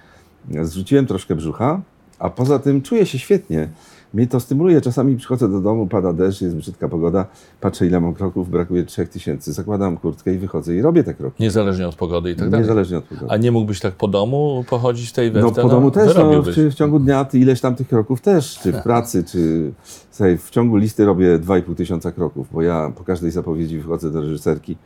zrzuciłem 0.62 1.06
troszkę 1.06 1.34
brzucha, 1.34 1.80
a 2.18 2.30
poza 2.30 2.58
tym 2.58 2.82
czuję 2.82 3.06
się 3.06 3.18
świetnie. 3.18 3.68
Mnie 4.16 4.26
to 4.26 4.40
stymuluje. 4.40 4.80
Czasami 4.80 5.16
przychodzę 5.16 5.48
do 5.48 5.60
domu, 5.60 5.86
pada 5.86 6.12
deszcz, 6.12 6.40
jest 6.40 6.56
brzydka 6.56 6.88
pogoda, 6.88 7.26
patrzę 7.60 7.86
ile 7.86 8.00
mam 8.00 8.14
kroków, 8.14 8.50
brakuje 8.50 8.84
3000, 8.84 9.52
zakładam 9.52 9.96
kurtkę 9.96 10.34
i 10.34 10.38
wychodzę 10.38 10.74
i 10.74 10.82
robię 10.82 11.04
te 11.04 11.14
kroki. 11.14 11.42
niezależnie 11.42 11.88
od 11.88 11.94
pogody 11.94 12.30
i 12.30 12.36
tak 12.36 12.50
dalej. 12.50 12.64
Niezależnie 12.64 12.98
od 12.98 13.04
pogody. 13.04 13.26
A 13.30 13.36
nie 13.36 13.52
mógłbyś 13.52 13.80
tak 13.80 13.94
po 13.94 14.08
domu 14.08 14.64
pochodzić 14.70 15.12
tej 15.12 15.30
we 15.30 15.40
No 15.40 15.50
po 15.50 15.68
domu 15.68 15.90
też, 15.90 16.14
no, 16.14 16.42
w, 16.42 16.48
w 16.48 16.74
ciągu 16.74 16.98
dnia 16.98 17.24
ty 17.24 17.38
ileś 17.38 17.60
tam 17.60 17.74
tych 17.74 17.88
kroków 17.88 18.20
też, 18.20 18.58
czy 18.58 18.72
w 18.72 18.82
pracy, 18.82 19.24
czy 19.24 19.72
słuchaj, 20.10 20.38
w 20.38 20.50
ciągu 20.50 20.76
listy 20.76 21.04
robię 21.04 21.38
2,5 21.38 21.74
tysiąca 21.74 22.12
kroków, 22.12 22.46
bo 22.52 22.62
ja 22.62 22.92
po 22.96 23.04
każdej 23.04 23.30
zapowiedzi 23.30 23.78
wychodzę 23.78 24.10
do 24.10 24.20
reżyserki, 24.20 24.76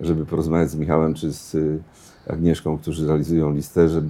żeby 0.00 0.26
porozmawiać 0.26 0.70
z 0.70 0.76
Michałem 0.76 1.14
czy 1.14 1.32
z 1.32 1.54
y, 1.54 1.78
Agnieszką, 2.28 2.78
którzy 2.78 3.06
realizują 3.06 3.52
listę, 3.52 3.88
że 3.88 4.02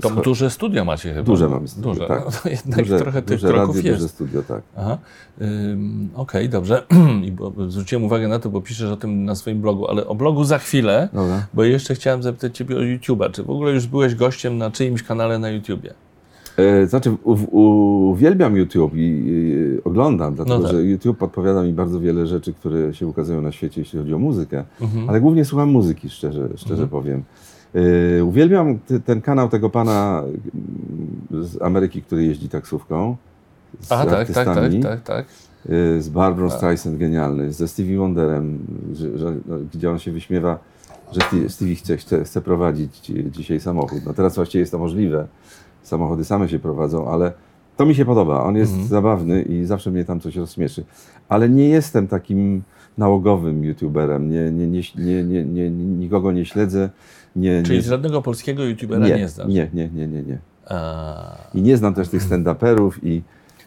To 0.00 0.10
duże 0.10 0.50
studia 0.50 0.84
macie 0.84 1.08
chyba. 1.14 1.22
Duże 1.22 1.48
mamy 1.48 1.68
studio, 1.68 1.92
Duże. 1.94 2.06
tak. 2.06 2.24
No, 2.24 2.30
to 2.42 2.48
jednak 2.48 2.78
duże, 2.78 2.98
trochę 2.98 3.22
tych 3.22 3.40
duże 3.40 3.48
kroków 3.52 3.76
radio, 3.76 3.90
jest. 3.90 4.02
duże 4.02 4.08
studio, 4.08 4.42
tak. 4.42 4.62
Aha. 4.76 4.98
Ym, 5.42 6.08
Okej, 6.14 6.48
dobrze. 6.48 6.82
I 7.26 7.32
bo, 7.32 7.52
zwróciłem 7.68 8.04
uwagę 8.04 8.28
na 8.28 8.38
to, 8.38 8.50
bo 8.50 8.60
piszesz 8.60 8.90
o 8.90 8.96
tym 8.96 9.24
na 9.24 9.34
swoim 9.34 9.60
blogu, 9.60 9.88
ale 9.88 10.06
o 10.06 10.14
blogu 10.14 10.44
za 10.44 10.58
chwilę, 10.58 11.08
Dobra. 11.12 11.46
bo 11.54 11.64
jeszcze 11.64 11.94
chciałem 11.94 12.22
zapytać 12.22 12.56
Ciebie 12.56 12.76
o 12.76 12.80
YouTube'a. 12.80 13.30
Czy 13.30 13.42
w 13.42 13.50
ogóle 13.50 13.72
już 13.72 13.86
byłeś 13.86 14.14
gościem 14.14 14.58
na 14.58 14.70
czyimś 14.70 15.02
kanale 15.02 15.38
na 15.38 15.50
YouTubie? 15.50 15.94
E, 16.56 16.86
Znaczy, 16.86 17.10
u, 17.24 17.32
u, 17.50 17.60
uwielbiam 18.10 18.56
YouTube 18.56 18.92
i, 18.94 19.24
oglądam, 19.84 20.34
dlatego 20.34 20.62
tak. 20.62 20.72
że 20.72 20.82
YouTube 20.82 21.18
podpowiada 21.18 21.62
mi 21.62 21.72
bardzo 21.72 22.00
wiele 22.00 22.26
rzeczy, 22.26 22.52
które 22.54 22.94
się 22.94 23.06
ukazują 23.06 23.42
na 23.42 23.52
świecie, 23.52 23.80
jeśli 23.80 23.98
chodzi 23.98 24.14
o 24.14 24.18
muzykę. 24.18 24.64
Mhm. 24.80 25.08
Ale 25.10 25.20
głównie 25.20 25.44
słucham 25.44 25.70
muzyki, 25.70 26.10
szczerze, 26.10 26.48
szczerze 26.56 26.86
powiem. 26.88 27.22
E, 27.74 28.24
uwielbiam 28.24 28.78
ten 29.04 29.20
kanał 29.20 29.48
tego 29.48 29.70
pana 29.70 30.22
mm, 30.24 31.44
z 31.44 31.62
Ameryki, 31.62 32.02
który 32.02 32.24
jeździ 32.24 32.48
taksówką. 32.48 33.16
Z 33.80 33.92
A, 33.92 34.06
tak, 34.06 34.32
tak, 34.32 34.44
tak, 34.44 34.72
tak, 34.82 35.02
tak. 35.02 35.26
E, 35.68 36.00
z 36.02 36.08
Barbarą 36.08 36.50
Streisand 36.50 36.98
genialny, 36.98 37.52
ze 37.52 37.68
Stevie 37.68 37.98
Wonderem, 37.98 38.58
że, 38.92 39.18
że, 39.18 39.34
no, 39.46 39.56
gdzie 39.74 39.90
on 39.90 39.98
się 39.98 40.12
wyśmiewa, 40.12 40.58
że 41.12 41.20
Stevie- 41.48 41.76
chce, 41.76 41.96
chce, 41.96 42.24
chce 42.24 42.40
prowadzić 42.40 43.00
dzi- 43.00 43.30
dzisiaj 43.30 43.60
samochód. 43.60 43.98
No 44.06 44.14
teraz 44.14 44.34
właściwie 44.34 44.60
jest 44.60 44.72
to 44.72 44.78
możliwe. 44.78 45.26
Samochody 45.82 46.24
same 46.24 46.48
się 46.48 46.58
prowadzą, 46.58 47.08
ale 47.08 47.32
to 47.76 47.86
mi 47.86 47.94
się 47.94 48.04
podoba. 48.04 48.44
On 48.44 48.56
jest 48.56 48.72
Mhm. 48.72 48.88
zabawny 48.88 49.42
i 49.42 49.64
zawsze 49.64 49.90
mnie 49.90 50.04
tam 50.04 50.20
coś 50.20 50.36
rozśmieszy. 50.36 50.84
Ale 51.28 51.48
nie 51.48 51.68
jestem 51.68 52.08
takim 52.08 52.62
nałogowym 52.98 53.64
youtuberem. 53.64 54.30
Nie, 54.30 54.50
nie, 54.50 54.66
nie, 54.66 54.82
nie, 54.96 55.24
nie, 55.24 55.44
nie, 55.44 55.70
nikogo 55.70 56.32
nie 56.32 56.44
śledzę. 56.44 56.90
Nie, 57.36 57.62
Czyli 57.62 57.78
nie, 57.78 57.82
żadnego 57.84 58.22
polskiego 58.22 58.64
YouTubera 58.64 59.06
nie, 59.08 59.16
nie, 59.16 59.28
znasz? 59.28 59.48
nie, 59.48 59.70
nie, 59.74 59.88
nie, 59.94 60.08
nie, 60.08 60.22
nie. 60.22 60.38
A, 60.68 61.36
I 61.54 61.62
nie 61.62 61.76
znam 61.76 61.94
też 61.94 62.08
tych 62.08 62.22
stand-uperów 62.22 62.90
i 63.02 63.22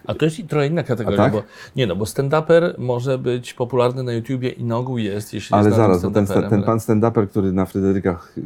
A 0.08 0.14
to 0.14 0.26
jest 0.26 0.38
trochę 0.48 0.68
inna 0.68 0.84
kategoria, 0.84 1.18
tak? 1.18 1.34
bo 1.34 1.44
nie 1.76 1.88
no, 1.88 1.96
bo 1.96 2.06
stand-uper 2.06 2.74
może 2.78 3.18
być 3.18 3.54
popularny 3.54 4.04
na 4.04 4.14
YouTubie 4.14 4.50
i 4.50 4.64
na 4.64 4.78
ogół 4.78 4.98
jest, 4.98 5.34
jeśli 5.34 5.54
Ale 5.56 5.66
jest 5.66 5.78
zaraz, 5.78 6.02
bo 6.04 6.12
ten, 6.12 6.26
ten 6.50 6.64
pan 6.64 6.78
stand-uper, 6.78 7.28
który 7.28 7.52
na 7.52 7.66
Fryderykach 7.66 8.34
y, 8.38 8.42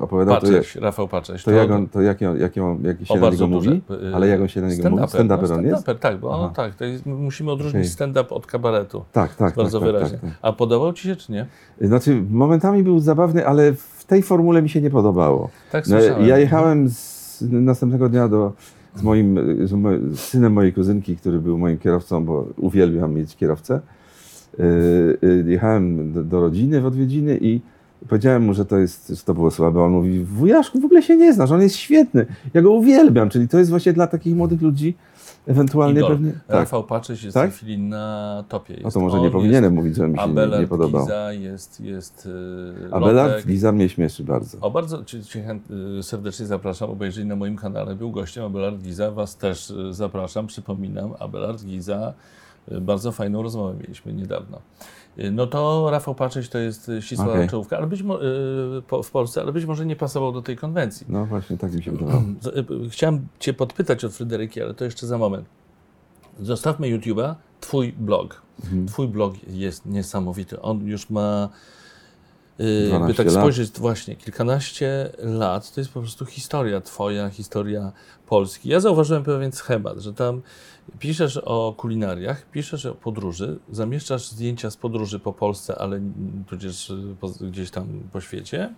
opowiadał, 0.00 0.34
to, 0.34 0.40
Patrzeć, 0.40 0.76
Rafał 0.76 1.08
Patrzeć. 1.08 1.44
to, 1.44 1.50
jak 1.50 1.70
on, 1.70 1.88
to 1.88 2.02
jakie, 2.02 2.30
on- 2.30 2.40
jakie, 2.40 2.64
on- 2.64 2.84
jak 2.84 3.06
się 3.06 3.20
na 3.20 3.30
niego 3.30 3.46
mówi? 3.46 3.82
duże, 3.88 4.08
y, 4.10 4.14
Ale 4.14 4.28
jak 4.28 4.40
on 4.40 4.48
się 4.48 4.60
na 4.60 4.68
niego 4.68 4.90
mówi? 4.90 5.02
stand-uper, 5.02 5.26
Stand-uper 5.26 5.48
no, 5.48 5.54
on 5.54 5.64
jest? 5.66 5.86
tak, 6.00 6.18
bo 6.18 6.30
on, 6.30 6.54
tak, 6.54 6.74
to 6.74 6.84
jest, 6.84 7.06
musimy 7.06 7.50
odróżnić 7.50 7.82
Okej. 7.82 7.92
stand-up 7.92 8.34
od 8.34 8.46
kabaretu. 8.46 9.04
Tak, 9.12 9.28
tak, 9.34 9.38
tak. 9.38 9.54
Bardzo 9.56 9.80
tak, 9.80 9.86
wyraźnie. 9.88 10.18
tak, 10.18 10.30
tak. 10.30 10.38
A 10.42 10.52
podobał 10.52 10.92
Ci 10.92 11.02
się, 11.02 11.16
czy 11.16 11.32
nie? 11.32 11.46
Znaczy, 11.80 12.22
momentami 12.30 12.82
był 12.82 12.98
zabawny, 13.00 13.46
ale 13.46 13.72
w 13.72 14.04
tej 14.06 14.22
formule 14.22 14.62
mi 14.62 14.68
się 14.68 14.80
nie 14.80 14.90
podobało. 14.90 15.50
Tak 15.72 15.86
No, 15.86 15.96
słyszałem. 16.00 16.26
ja 16.28 16.38
jechałem 16.38 16.88
z, 16.88 17.42
następnego 17.50 18.08
dnia 18.08 18.28
do, 18.28 18.52
z 18.96 19.02
moim 19.02 19.38
z 19.66 19.70
z 20.16 20.20
synem 20.20 20.52
mojej 20.52 20.72
kuzynki, 20.72 21.16
który 21.16 21.38
był 21.38 21.58
moim 21.58 21.78
kierowcą, 21.78 22.24
bo 22.24 22.48
uwielbiam 22.56 23.14
mieć 23.14 23.36
kierowcę. 23.36 23.80
Yy, 24.58 24.64
yy, 25.22 25.52
jechałem 25.52 26.12
do, 26.12 26.24
do 26.24 26.40
rodziny 26.40 26.80
w 26.80 26.86
odwiedziny 26.86 27.38
i 27.40 27.60
powiedziałem 28.08 28.42
mu, 28.42 28.54
że 28.54 28.64
to, 28.64 28.78
jest, 28.78 29.08
że 29.08 29.22
to 29.22 29.34
było 29.34 29.50
słabe. 29.50 29.82
On 29.82 29.92
mówi, 29.92 30.24
wujaszku, 30.24 30.80
w 30.80 30.84
ogóle 30.84 31.02
się 31.02 31.16
nie 31.16 31.32
znasz, 31.32 31.50
on 31.50 31.62
jest 31.62 31.76
świetny. 31.76 32.26
Ja 32.54 32.62
go 32.62 32.72
uwielbiam, 32.72 33.28
czyli 33.28 33.48
to 33.48 33.58
jest 33.58 33.70
właśnie 33.70 33.92
dla 33.92 34.06
takich 34.06 34.36
młodych 34.36 34.62
ludzi 34.62 34.94
ewentualnie 35.46 36.00
Idol. 36.00 36.10
pewnie... 36.10 36.32
Tak. 36.32 36.56
Rafał 36.56 36.84
jest 37.08 37.34
Tak? 37.34 37.50
w 37.50 37.52
tej 37.52 37.58
chwili 37.58 37.78
na 37.78 38.44
topie. 38.48 38.74
No 38.74 38.86
Jest 38.86 38.94
to 38.94 39.00
może 39.00 39.16
on, 39.16 39.20
nie 39.20 39.26
jest 39.26 39.32
powinienem 39.32 39.74
mówić, 39.74 39.96
że 39.96 40.08
mi 40.08 40.18
się 40.18 40.26
nie, 40.26 40.32
Abelard 40.32 40.60
nie 40.62 40.68
podobał. 40.68 41.02
Giza, 41.02 41.32
jest, 41.32 41.80
jest 41.80 42.28
yy, 42.82 42.88
Abelard. 42.94 43.46
Giza 43.46 43.72
mnie 43.72 43.88
śmieszy 43.88 44.24
bardzo. 44.24 44.58
O, 44.60 44.70
bardzo 44.70 45.04
cię, 45.04 45.22
cię 45.24 45.58
y, 45.98 46.02
serdecznie 46.02 46.46
zapraszam, 46.46 46.90
obejrzyj 46.90 47.26
na 47.26 47.36
moim 47.36 47.56
kanale. 47.56 47.94
Był 47.94 48.10
gościem 48.10 48.44
Abelard 48.44 48.76
Giza, 48.76 49.10
Was 49.10 49.36
też 49.36 49.70
y, 49.70 49.94
zapraszam. 49.94 50.46
Przypominam, 50.46 51.14
Abelard 51.18 51.64
Giza, 51.64 52.12
y, 52.72 52.80
bardzo 52.80 53.12
fajną 53.12 53.42
rozmowę 53.42 53.74
mieliśmy 53.80 54.12
niedawno. 54.12 54.58
No 55.32 55.46
to 55.46 55.90
Rafał 55.90 56.14
Patrzeć 56.14 56.48
to 56.48 56.58
jest 56.58 56.88
y, 56.88 57.02
ścisła 57.02 57.32
Okej. 57.32 57.48
czołówka, 57.48 57.76
ale 57.78 57.86
być 57.86 58.02
mo- 58.02 58.22
y, 58.24 58.82
w 59.04 59.10
Polsce, 59.12 59.42
ale 59.42 59.52
być 59.52 59.64
może 59.64 59.86
nie 59.86 59.96
pasował 59.96 60.32
do 60.32 60.42
tej 60.42 60.56
konwencji. 60.56 61.06
No 61.08 61.26
właśnie, 61.26 61.58
tak 61.58 61.72
mi 61.72 61.82
się 61.82 61.92
wydawało. 61.92 62.22
Y, 62.86 62.90
Chciałem 62.90 63.26
Cię 63.38 63.54
podpytać 63.54 64.04
od 64.04 64.12
Fryderyki, 64.12 64.62
ale 64.62 64.74
to 64.74 64.84
jeszcze 64.84 65.06
za 65.06 65.18
moment. 65.18 65.46
Zostawmy 66.40 66.86
YouTube'a, 66.86 67.34
Twój 67.60 67.92
blog. 67.92 68.42
Mhm. 68.64 68.86
Twój 68.86 69.08
blog 69.08 69.34
jest 69.48 69.86
niesamowity. 69.86 70.60
On 70.62 70.86
już 70.86 71.10
ma, 71.10 71.48
12 72.58 73.06
by 73.06 73.14
tak 73.14 73.26
lat. 73.26 73.34
spojrzeć, 73.34 73.70
właśnie 73.78 74.16
kilkanaście 74.16 75.10
lat, 75.18 75.72
to 75.74 75.80
jest 75.80 75.90
po 75.92 76.00
prostu 76.00 76.24
historia 76.26 76.80
Twoja, 76.80 77.30
historia 77.30 77.92
Polski. 78.26 78.68
Ja 78.68 78.80
zauważyłem 78.80 79.24
pewien 79.24 79.52
schemat, 79.52 79.98
że 79.98 80.12
tam 80.14 80.42
piszesz 80.98 81.36
o 81.44 81.74
kulinariach, 81.76 82.50
piszesz 82.50 82.86
o 82.86 82.94
podróży, 82.94 83.58
zamieszczasz 83.70 84.28
zdjęcia 84.28 84.70
z 84.70 84.76
podróży 84.76 85.18
po 85.18 85.32
Polsce, 85.32 85.78
ale 85.78 86.00
tudzież 86.46 86.90
y, 86.90 87.50
gdzieś 87.50 87.70
tam 87.70 87.86
po 88.12 88.20
świecie. 88.20 88.74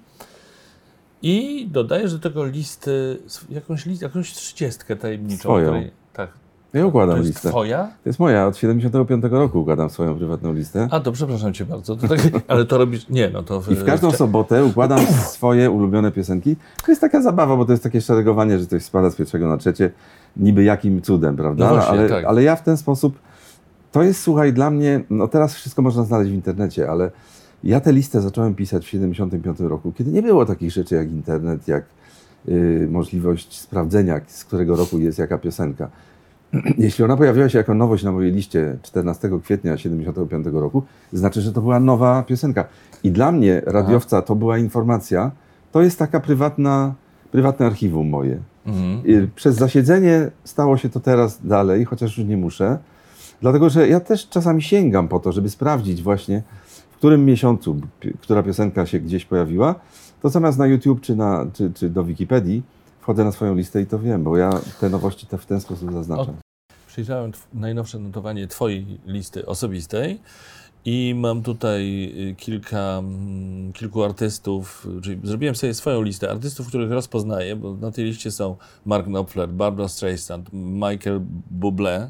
I 1.23 1.67
dodajesz 1.71 2.13
do 2.13 2.19
tego 2.19 2.47
listy, 2.47 3.19
jakąś, 3.51 3.87
list, 3.87 4.03
jakąś 4.03 4.33
trzydziestkę 4.33 4.97
tajemniczą. 4.97 5.39
Swoją. 5.39 5.67
Której, 5.67 5.91
tak, 6.13 6.33
Ja 6.73 6.81
to 6.81 6.89
układam 6.89 7.17
jest 7.17 7.29
listę. 7.29 7.49
Twoja? 7.49 7.85
To 7.85 8.09
jest 8.09 8.19
moja, 8.19 8.47
od 8.47 8.57
75 8.57 9.25
roku 9.31 9.61
układam 9.61 9.91
swoją 9.91 10.15
prywatną 10.15 10.53
listę. 10.53 10.89
A, 10.91 11.01
to 11.01 11.13
przepraszam 11.13 11.53
Cię 11.53 11.65
bardzo. 11.65 11.97
To 11.97 12.09
tak, 12.09 12.21
ale 12.49 12.65
to 12.65 12.79
robisz. 12.79 13.09
Nie, 13.09 13.31
no 13.31 13.43
to. 13.43 13.63
I 13.71 13.75
w 13.75 13.85
każdą 13.85 14.11
sobotę 14.11 14.65
układam 14.65 15.01
swoje 15.37 15.71
ulubione 15.71 16.13
piosenki. 16.13 16.57
To 16.85 16.93
jest 16.93 17.01
taka 17.01 17.23
zabawa, 17.23 17.57
bo 17.57 17.65
to 17.65 17.73
jest 17.73 17.83
takie 17.83 18.01
szeregowanie, 18.01 18.59
że 18.59 18.67
coś 18.67 18.83
spada 18.83 19.11
z 19.11 19.17
pierwszego 19.17 19.49
na 19.49 19.57
trzecie. 19.57 19.91
Niby 20.37 20.65
jakim 20.65 21.03
cudem, 21.03 21.37
prawda? 21.37 21.69
No 21.69 21.75
właśnie, 21.75 21.99
ale, 21.99 22.09
tak. 22.09 22.25
ale 22.25 22.43
ja 22.43 22.57
w 22.57 22.63
ten 22.63 22.77
sposób, 22.77 23.19
to 23.93 24.03
jest, 24.03 24.23
słuchaj, 24.23 24.53
dla 24.53 24.71
mnie, 24.71 25.01
no 25.11 25.29
teraz 25.29 25.55
wszystko 25.55 25.83
można 25.83 26.05
znaleźć 26.05 26.31
w 26.31 26.35
internecie, 26.35 26.91
ale 26.91 27.11
ja 27.65 27.81
tę 27.81 27.93
listę 27.93 28.21
zacząłem 28.21 28.55
pisać 28.55 28.87
w 28.87 28.89
75 28.89 29.61
roku, 29.61 29.93
kiedy 29.93 30.13
nie 30.13 30.23
było 30.23 30.47
takich 30.47 30.71
rzeczy 30.71 30.95
jak 30.95 31.11
internet, 31.11 31.69
jak 31.69 31.85
y, 32.49 32.89
możliwość 32.91 33.61
sprawdzenia, 33.61 34.21
z 34.27 34.45
którego 34.45 34.77
roku 34.77 34.99
jest 34.99 35.19
jaka 35.19 35.39
piosenka. 35.39 35.91
Jeśli 36.79 37.05
ona 37.05 37.17
pojawiła 37.17 37.49
się 37.49 37.59
jako 37.59 37.75
nowość 37.75 38.05
na 38.05 38.13
mojej 38.13 38.33
liście 38.33 38.77
14 38.83 39.31
kwietnia 39.43 39.79
75 39.79 40.47
roku, 40.53 40.83
znaczy, 41.13 41.41
że 41.41 41.53
to 41.53 41.61
była 41.61 41.81
nowa 41.81 42.23
piosenka. 42.23 42.65
I 43.05 43.11
dla 43.11 43.33
mnie, 43.33 43.63
radiowca, 43.67 44.23
to 44.23 44.35
była 44.35 44.59
informacja, 44.59 45.31
to 45.73 45.83
jest 45.83 45.99
taka 45.99 46.21
prywatna, 46.21 46.95
prywatne 47.33 47.67
archiwum 47.67 48.09
moje. 48.09 48.39
Mhm. 48.67 49.31
Przez 49.35 49.57
zasiedzenie 49.57 50.31
stało 50.45 50.77
się 50.77 50.89
to 50.89 51.01
teraz 51.01 51.47
dalej, 51.47 51.85
chociaż 51.85 52.19
już 52.19 52.27
nie 52.27 52.37
muszę, 52.37 52.79
dlatego 53.41 53.71
że 53.71 53.89
ja 53.89 54.01
też 54.01 54.29
czasami 54.29 54.63
sięgam 54.63 55.09
po 55.09 55.21
to, 55.21 55.33
żeby 55.33 55.51
sprawdzić 55.51 56.03
właśnie, 56.03 56.43
w 56.91 56.97
którym 56.97 57.25
miesiącu 57.25 57.77
która 58.21 58.43
piosenka 58.43 58.87
się 58.87 58.99
gdzieś 58.99 59.25
pojawiła, 59.25 59.75
to 60.23 60.29
zamiast 60.29 60.59
na 60.59 60.67
YouTube 60.67 61.01
czy, 61.01 61.17
na, 61.17 61.47
czy, 61.53 61.73
czy 61.73 61.91
do 61.91 62.05
Wikipedii 62.05 62.63
wchodzę 63.09 63.25
na 63.25 63.33
swoją 63.33 63.55
listę 63.55 63.83
i 63.83 63.87
to 63.87 63.99
wiem, 63.99 64.25
bo 64.25 64.37
ja 64.37 64.51
te 64.81 64.89
nowości 64.91 65.27
te 65.27 65.39
w 65.39 65.47
ten 65.47 65.61
sposób 65.61 65.93
zaznaczam. 65.93 66.37
Przyjrzałem 66.87 67.33
tw- 67.33 67.47
najnowsze 67.55 67.99
notowanie 67.99 68.47
Twojej 68.47 68.87
listy 69.07 69.47
osobistej 69.47 70.21
i 70.85 71.15
mam 71.17 71.43
tutaj 71.43 72.05
y, 72.31 72.35
kilka, 72.35 72.99
mm, 72.99 73.73
kilku 73.73 74.05
artystów, 74.05 74.87
czyli 75.03 75.21
zrobiłem 75.25 75.55
sobie 75.55 75.75
swoją 75.75 76.03
listę 76.03 76.31
artystów, 76.31 76.67
których 76.67 76.91
rozpoznaję, 76.91 77.57
bo 77.57 77.75
na 77.75 77.91
tej 77.91 78.05
liście 78.05 78.31
są 78.31 78.57
Mark 78.87 79.07
Knopfler, 79.07 79.49
Barbara 79.49 79.89
Streisand, 79.89 80.49
Michael 80.53 81.21
Bublé, 81.61 82.09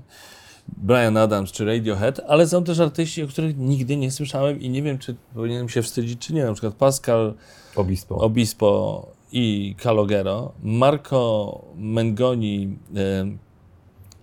Brian 0.77 1.17
Adams 1.17 1.53
czy 1.53 1.65
Radiohead, 1.65 2.21
ale 2.29 2.49
są 2.49 2.65
też 2.65 2.81
artyści, 2.81 3.23
o 3.23 3.29
których 3.29 3.59
nigdy 3.59 3.97
nie 3.97 4.11
słyszałem 4.11 4.61
i 4.61 4.71
nie 4.71 4.83
wiem, 4.83 4.99
czy 4.99 5.15
powinienem 5.35 5.69
się 5.69 5.83
wstydzić, 5.83 6.27
czy 6.27 6.35
nie. 6.35 6.45
Na 6.45 6.53
przykład 6.53 6.75
Pascal 6.75 7.35
Obispo. 7.77 8.15
Obispo 8.17 9.18
i 9.33 9.75
Calogero, 9.79 10.53
Marco 10.63 11.65
Mengoni 11.77 12.79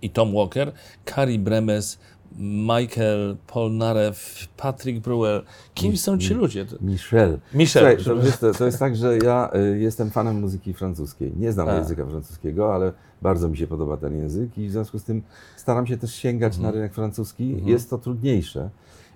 i 0.02 0.10
Tom 0.10 0.34
Walker, 0.34 0.72
Kari 1.04 1.38
Bremes, 1.38 1.98
Michael 2.38 3.36
Polnareff, 3.46 4.48
Patrick 4.56 5.00
Brewer. 5.00 5.44
Kim 5.74 5.96
są 5.96 6.18
ci 6.18 6.34
ludzie? 6.34 6.66
Michel. 6.80 7.38
Michel. 7.54 7.82
Słuchaj, 7.82 8.04
to, 8.04 8.22
wiesz, 8.22 8.58
to, 8.58 8.66
jest 8.66 8.78
tak, 8.78 8.96
że 8.96 9.18
ja 9.18 9.50
y, 9.74 9.78
jestem 9.78 10.10
fanem 10.10 10.40
muzyki 10.40 10.74
francuskiej. 10.74 11.32
Nie 11.36 11.52
znam 11.52 11.68
A. 11.68 11.74
języka 11.74 12.06
francuskiego, 12.06 12.74
ale 12.74 12.92
bardzo 13.22 13.48
mi 13.48 13.56
się 13.56 13.66
podoba 13.66 13.96
ten 13.96 14.16
język 14.16 14.58
i 14.58 14.68
w 14.68 14.70
związku 14.70 14.98
z 14.98 15.04
tym 15.04 15.22
staram 15.56 15.86
się 15.86 15.96
też 15.96 16.14
sięgać 16.14 16.58
na 16.58 16.70
rynek 16.70 16.94
francuski. 16.94 17.44
Mhm. 17.44 17.68
Jest 17.68 17.90
to 17.90 17.98
trudniejsze. 17.98 18.70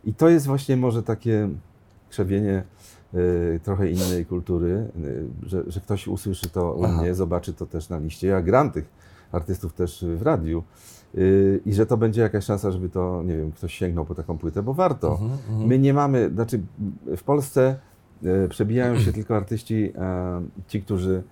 I 0.05 0.15
to 0.15 0.29
jest 0.29 0.47
właśnie 0.47 0.77
może 0.77 1.03
takie 1.03 1.49
krzewienie 2.11 2.63
trochę 3.63 3.91
innej 3.91 4.27
kultury, 4.27 4.87
y, 5.05 5.27
że, 5.47 5.63
że 5.67 5.81
ktoś 5.81 6.09
usłyszy 6.09 6.51
to 6.51 6.73
u 6.73 6.89
mnie, 6.89 7.15
zobaczy 7.15 7.53
to 7.55 7.67
też 7.67 7.89
na 7.89 7.99
liście. 7.99 8.27
Ja 8.27 8.43
gram 8.43 8.71
tych 8.71 8.85
artystów 9.33 9.73
też 9.73 10.05
w 10.17 10.23
radiu. 10.23 10.63
y, 11.15 11.61
I 11.67 11.75
że 11.75 11.87
to 11.87 11.97
będzie 11.97 12.21
jakaś 12.21 12.45
szansa, 12.45 12.71
żeby 12.71 12.89
to, 12.89 13.23
nie 13.23 13.37
wiem, 13.37 13.53
ktoś 13.53 13.75
sięgnął 13.75 14.05
po 14.05 14.15
taką 14.15 14.39
płytę, 14.39 14.63
bo 14.63 14.75
warto. 14.75 15.13
Mhm, 15.13 15.31
mhm. 15.33 15.69
My 15.69 15.79
nie 15.79 15.95
mamy, 15.95 16.31
znaczy 16.35 16.61
w 17.17 17.23
Polsce 17.23 17.77
przebijają 18.49 18.99
się 19.01 19.13
tylko 19.19 19.37
artyści, 19.37 19.93
e, 19.97 20.43
ci, 20.69 20.83
którzy 20.83 21.23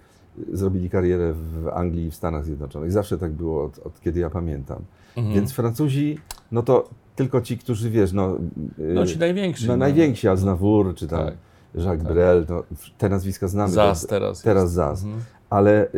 zrobili 0.52 0.90
karierę 0.90 1.32
w 1.32 1.68
Anglii 1.68 2.06
i 2.06 2.10
w 2.10 2.14
Stanach 2.14 2.44
Zjednoczonych. 2.44 2.92
Zawsze 2.92 3.18
tak 3.18 3.32
było, 3.32 3.64
od, 3.64 3.78
od 3.78 4.00
kiedy 4.00 4.20
ja 4.20 4.30
pamiętam. 4.30 4.78
Mhm. 5.16 5.34
Więc 5.34 5.52
Francuzi, 5.52 6.18
no 6.52 6.62
to 6.62 6.88
tylko 7.16 7.40
ci, 7.40 7.58
którzy 7.58 7.90
wiesz, 7.90 8.12
no, 8.12 8.36
No 8.78 9.06
ci 9.06 9.18
najwięksi. 9.18 9.66
no, 9.66 9.72
no. 9.72 9.76
najwięksi, 9.76 10.28
Aznavour, 10.28 10.94
czy 10.94 11.06
tam 11.08 11.24
Tak. 11.26 11.34
Jacques 11.74 12.02
Tak. 12.04 12.12
Brel, 12.12 12.46
to, 12.46 12.64
te 12.98 13.08
nazwiska 13.08 13.48
znamy. 13.48 13.72
Zas 13.72 14.02
to, 14.02 14.08
teraz. 14.08 14.42
teraz 14.42 14.62
jest. 14.64 14.74
Zas. 14.74 15.04
Mhm. 15.04 15.22
ale 15.50 15.82
e, 15.86 15.88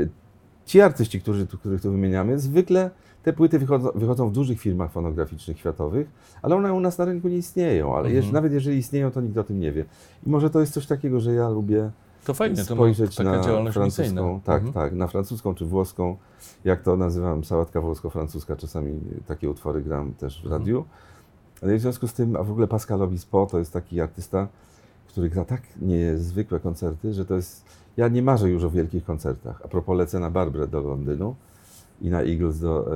ci 0.67 0.81
artyści, 0.81 1.21
którzy, 1.21 1.47
których 1.47 1.81
tu 1.83 1.91
wymieniamy, 1.91 2.39
zwykle 2.39 2.91
te 3.23 3.33
płyty 3.33 3.59
wychodzą, 3.59 3.89
wychodzą 3.95 4.29
w 4.29 4.33
dużych 4.33 4.61
firmach 4.61 4.91
fonograficznych 4.93 5.59
światowych, 5.59 6.09
ale 6.43 6.57
one 6.57 6.73
u 6.73 6.81
nas 6.81 6.99
na 6.99 7.05
rynku 7.05 7.29
nie 7.29 7.37
istnieją. 7.37 7.97
Ale 7.97 8.09
Mhm. 8.09 8.25
jeż- 8.25 8.33
nawet 8.33 8.53
jeżeli 8.53 8.77
istnieją, 8.79 9.11
to 9.11 9.21
nikt 9.21 9.37
o 9.39 9.45
tym 9.45 9.61
nie 9.61 9.73
wie. 9.73 9.85
I 10.27 10.31
może 10.31 10.51
to 10.51 10.61
jest 10.61 10.73
coś 10.73 10.87
takiego, 10.87 11.21
że 11.21 11.35
ja 11.35 11.49
lubię 11.49 11.91
To 12.25 12.35
fajnie, 12.35 12.57
to 12.57 12.75
spojrzeć 12.75 13.17
taka 13.17 13.31
na 13.31 13.41
działalność 13.41 13.75
francuską, 13.75 14.03
misyjna. 14.03 14.41
tak, 14.45 14.63
Mhm. 14.65 14.73
tak, 14.73 14.93
na 14.99 15.07
francuską 15.07 15.55
czy 15.55 15.65
włoską, 15.65 16.17
jak 16.65 16.83
to 16.83 16.97
nazywam, 16.97 17.45
sałatka 17.45 17.81
włosko-francuska, 17.81 18.57
czasami 18.57 19.01
takie 19.27 19.51
utwory 19.51 19.83
gram 19.83 20.15
też 20.15 20.43
w 20.43 20.45
Mhm. 20.45 20.61
radiu. 20.63 20.85
Ale 21.63 21.77
w 21.77 21.81
związku 21.81 22.09
z 22.09 22.13
tym, 22.13 22.37
a 22.37 22.43
w 22.43 22.51
ogóle 22.51 22.67
Pascal 22.69 23.03
Obispo 23.03 23.47
to 23.51 23.59
jest 23.59 23.73
taki 23.73 24.01
artysta, 24.01 24.49
który 25.11 25.31
gra 25.31 25.45
tak 25.45 25.63
niezwykłe 25.83 26.61
koncerty, 26.61 27.13
że 27.13 27.25
to 27.25 27.35
jest, 27.35 27.65
ja 27.97 28.09
nie 28.09 28.23
marzę 28.23 28.51
już 28.51 28.65
o 28.65 28.71
wielkich 28.71 29.05
koncertach. 29.05 29.61
A 29.65 29.69
propos 29.69 29.99
lecę 29.99 30.21
na 30.21 30.31
Barbrę 30.31 30.69
do 30.69 30.81
Londynu 30.81 31.35
i 32.01 32.11
na 32.11 32.23
Eagles 32.23 32.61
do 32.61 32.87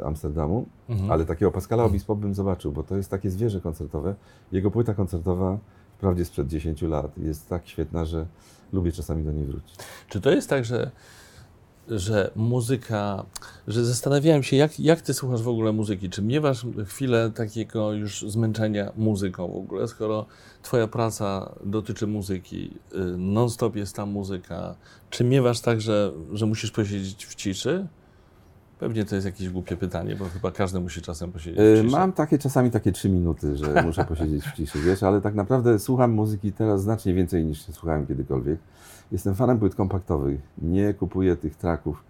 e, 0.00 0.06
Amsterdamu, 0.06 0.66
Mhm. 0.88 1.10
ale 1.10 1.24
takiego 1.24 1.50
Pascala 1.52 1.84
Obispo 1.84 2.16
bym 2.16 2.34
zobaczył, 2.34 2.72
bo 2.72 2.82
to 2.82 2.96
jest 2.96 3.10
takie 3.10 3.30
zwierzę 3.30 3.60
koncertowe. 3.60 4.14
Jego 4.52 4.70
płyta 4.70 4.94
koncertowa 4.94 5.58
wprawdzie 5.96 6.24
sprzed 6.24 6.48
10 6.48 6.82
lat 6.82 7.18
jest 7.18 7.48
tak 7.48 7.68
świetna, 7.68 8.04
że 8.04 8.26
lubię 8.72 8.92
czasami 8.92 9.24
do 9.24 9.32
niej 9.32 9.44
wrócić. 9.46 9.74
Czy 10.08 10.20
to 10.20 10.30
jest 10.30 10.48
tak, 10.50 10.64
że 10.64 10.90
że 11.88 12.30
muzyka, 12.36 13.24
że 13.68 13.84
zastanawiałem 13.84 14.42
się, 14.42 14.56
jak, 14.56 14.80
jak 14.80 15.00
ty 15.00 15.14
słuchasz 15.14 15.42
w 15.42 15.48
ogóle 15.48 15.72
muzyki? 15.72 16.10
Czy 16.10 16.22
miewasz 16.22 16.66
chwilę 16.86 17.30
takiego 17.34 17.92
już 17.92 18.24
zmęczenia 18.28 18.92
muzyką 18.96 19.48
w 19.48 19.56
ogóle, 19.56 19.88
skoro 19.88 20.26
twoja 20.62 20.88
praca 20.88 21.52
dotyczy 21.64 22.06
muzyki, 22.06 22.70
y, 22.94 22.98
non-stop 23.18 23.76
jest 23.76 23.96
ta 23.96 24.06
muzyka. 24.06 24.74
Czy 25.10 25.24
miewasz 25.24 25.60
tak, 25.60 25.80
że, 25.80 26.12
że 26.32 26.46
musisz 26.46 26.70
posiedzieć 26.70 27.26
w 27.26 27.34
ciszy? 27.34 27.86
Pewnie 28.78 29.04
to 29.04 29.14
jest 29.14 29.26
jakieś 29.26 29.48
głupie 29.48 29.76
pytanie, 29.76 30.16
bo 30.16 30.24
chyba 30.24 30.50
każdy 30.50 30.80
musi 30.80 31.02
czasem 31.02 31.32
posiedzieć 31.32 31.56
w 31.56 31.60
Y, 31.60 31.82
ciszy. 31.82 31.96
Mam 31.96 32.12
takie 32.12 32.38
czasami 32.38 32.70
takie 32.70 32.92
trzy 32.92 33.08
minuty, 33.08 33.56
że 33.56 33.82
muszę 33.86 34.04
posiedzieć 34.04 34.44
w 34.44 34.52
ciszy, 34.56 34.78
wiesz, 34.82 35.02
ale 35.02 35.20
tak 35.20 35.34
naprawdę 35.34 35.78
słucham 35.78 36.12
muzyki 36.12 36.52
teraz 36.52 36.82
znacznie 36.82 37.14
więcej 37.14 37.44
niż 37.44 37.62
słuchałem 37.62 38.06
kiedykolwiek. 38.06 38.58
Jestem 39.12 39.34
fanem 39.34 39.58
płyt 39.58 39.74
kompaktowych. 39.74 40.40
Nie 40.62 40.94
kupuję 40.94 41.36
tych 41.36 41.56
traków 41.56 42.04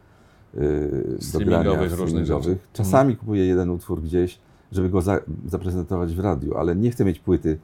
yy, 0.54 1.18
do 1.32 1.38
grania 1.40 1.70
różnych 1.70 1.90
streamingowych. 1.92 2.46
Mhm. 2.52 2.58
Czasami 2.72 3.16
kupuję 3.16 3.46
jeden 3.46 3.70
utwór 3.70 4.02
gdzieś, 4.02 4.38
żeby 4.72 4.88
go 4.90 5.00
za, 5.02 5.18
zaprezentować 5.46 6.14
w 6.14 6.20
radiu, 6.20 6.56
ale 6.56 6.76
nie 6.76 6.90
chcę 6.90 7.04
mieć 7.04 7.18
płyty 7.18 7.58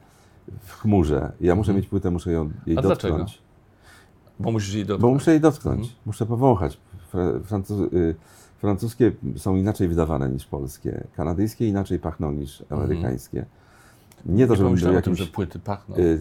w 0.59 0.71
chmurze. 0.71 1.31
Ja 1.41 1.55
muszę 1.55 1.71
Mhm. 1.71 1.77
mieć 1.77 1.89
płytę, 1.89 2.11
muszę 2.11 2.31
ją, 2.31 2.49
jej 2.65 2.77
A 2.77 2.81
dlaczego? 2.81 3.17
dotknąć. 3.17 3.41
Bo 4.39 4.51
musisz 4.51 4.73
jej 4.73 4.85
Bo 4.85 4.87
dotknąć. 4.87 5.13
muszę 5.13 5.31
jej 5.31 5.41
dotknąć, 5.41 5.79
Mhm. 5.79 5.95
muszę 6.05 6.25
powąchać. 6.25 6.77
Fra- 7.13 7.39
Francu- 7.39 7.93
y, 7.95 8.15
francuskie 8.57 9.11
są 9.35 9.55
inaczej 9.55 9.87
wydawane 9.87 10.29
niż 10.29 10.45
polskie, 10.45 11.07
kanadyjskie 11.15 11.67
inaczej 11.67 11.99
pachną 11.99 12.31
niż 12.31 12.63
amerykańskie. 12.69 13.45
Nie 14.25 14.47
to, 14.47 14.55
żebym 14.55 14.57
był 14.57 14.69
pomyślałem 14.69 14.97
o 14.97 15.01
tym, 15.01 15.11
jakimś... 15.13 15.27
że 15.27 15.33
płyty 15.33 15.59
pachną. 15.59 15.95
y, 15.95 16.19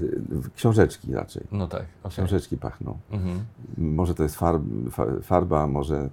książeczki 0.57 1.13
raczej. 1.15 1.43
No 1.53 1.67
tak, 1.67 1.85
okej. 2.03 2.11
Książeczki 2.11 2.57
pachną. 2.57 2.99
Mhm. 3.11 3.39
Może 3.79 4.15
to 4.15 4.23
jest 4.23 4.37
farb, 4.37 4.63
fa- 4.91 5.07
farba, 5.23 5.67
może, 5.67 6.09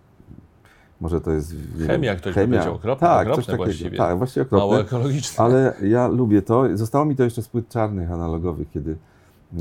może 1.01 1.21
to 1.21 1.31
jest... 1.31 1.55
Chemia, 1.87 2.15
ktoś 2.15 2.35
by 2.35 2.47
powiedział, 2.47 2.75
okropne, 2.75 3.07
tak, 3.07 3.21
okropne 3.21 3.35
coś 3.35 3.45
takiego. 3.45 3.63
właściwie. 3.63 3.97
Tak, 3.97 4.17
właściwie 4.17 4.45
Mało 4.51 4.63
okropne. 4.65 4.85
ekologiczne. 4.87 5.43
Ale 5.43 5.73
ja 5.83 6.07
lubię 6.07 6.41
to. 6.41 6.77
Zostało 6.77 7.05
mi 7.05 7.15
to 7.15 7.23
jeszcze 7.23 7.41
z 7.41 7.47
płyt 7.47 7.69
czarnych, 7.69 8.11
analogowych, 8.11 8.71
kiedy 8.71 8.95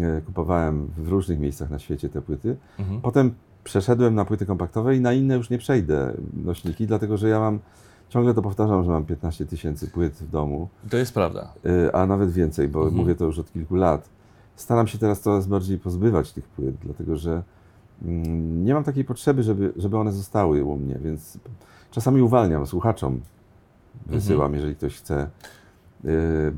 e, 0.01 0.21
kupowałem 0.21 0.89
w 0.97 1.09
różnych 1.09 1.39
miejscach 1.39 1.71
na 1.71 1.79
świecie 1.79 2.09
te 2.09 2.23
płyty. 2.23 2.57
Mhm. 2.79 3.01
Potem 3.01 3.35
przeszedłem 3.65 4.15
na 4.15 4.25
płyty 4.25 4.47
kompaktowe 4.47 4.97
i 4.97 5.01
na 5.01 5.13
inne 5.13 5.35
już 5.37 5.51
nie 5.51 5.59
przejdę 5.59 6.13
nośniki, 6.45 6.87
dlatego 6.87 7.17
że 7.17 7.29
ja 7.29 7.41
mam, 7.41 7.59
ciągle 8.13 8.35
to 8.35 8.43
powtarzam, 8.43 8.85
że 8.85 8.91
mam 8.91 9.05
15 9.05 9.47
tysięcy 9.47 9.89
płyt 9.91 10.13
w 10.15 10.31
domu, 10.31 10.69
To 10.91 10.97
jest 10.97 11.15
prawda. 11.15 11.53
y, 11.67 11.93
a 11.95 12.07
nawet 12.07 12.31
więcej, 12.31 12.69
bo 12.69 12.79
Mhm. 12.79 12.97
mówię 12.97 13.15
to 13.15 13.25
już 13.25 13.39
od 13.39 13.53
kilku 13.53 13.75
lat. 13.77 14.09
Staram 14.57 14.87
się 14.87 14.99
teraz 14.99 15.21
coraz 15.21 15.47
bardziej 15.47 15.79
pozbywać 15.79 16.33
tych 16.33 16.45
płyt, 16.49 16.75
dlatego 16.85 17.17
że 17.17 17.43
mm, 18.05 18.65
nie 18.65 18.75
mam 18.75 18.85
takiej 18.85 19.05
potrzeby, 19.05 19.43
żeby, 19.43 19.73
żeby 19.77 19.99
one 19.99 20.13
zostały 20.13 20.65
u 20.65 20.77
mnie, 20.77 20.99
więc 21.05 21.39
czasami 21.91 22.23
uwalniam 22.23 22.67
słuchaczom, 22.67 23.21
wysyłam, 24.07 24.41
Mhm. 24.47 24.55
jeżeli 24.55 24.77
ktoś 24.77 24.97
chce 24.99 25.31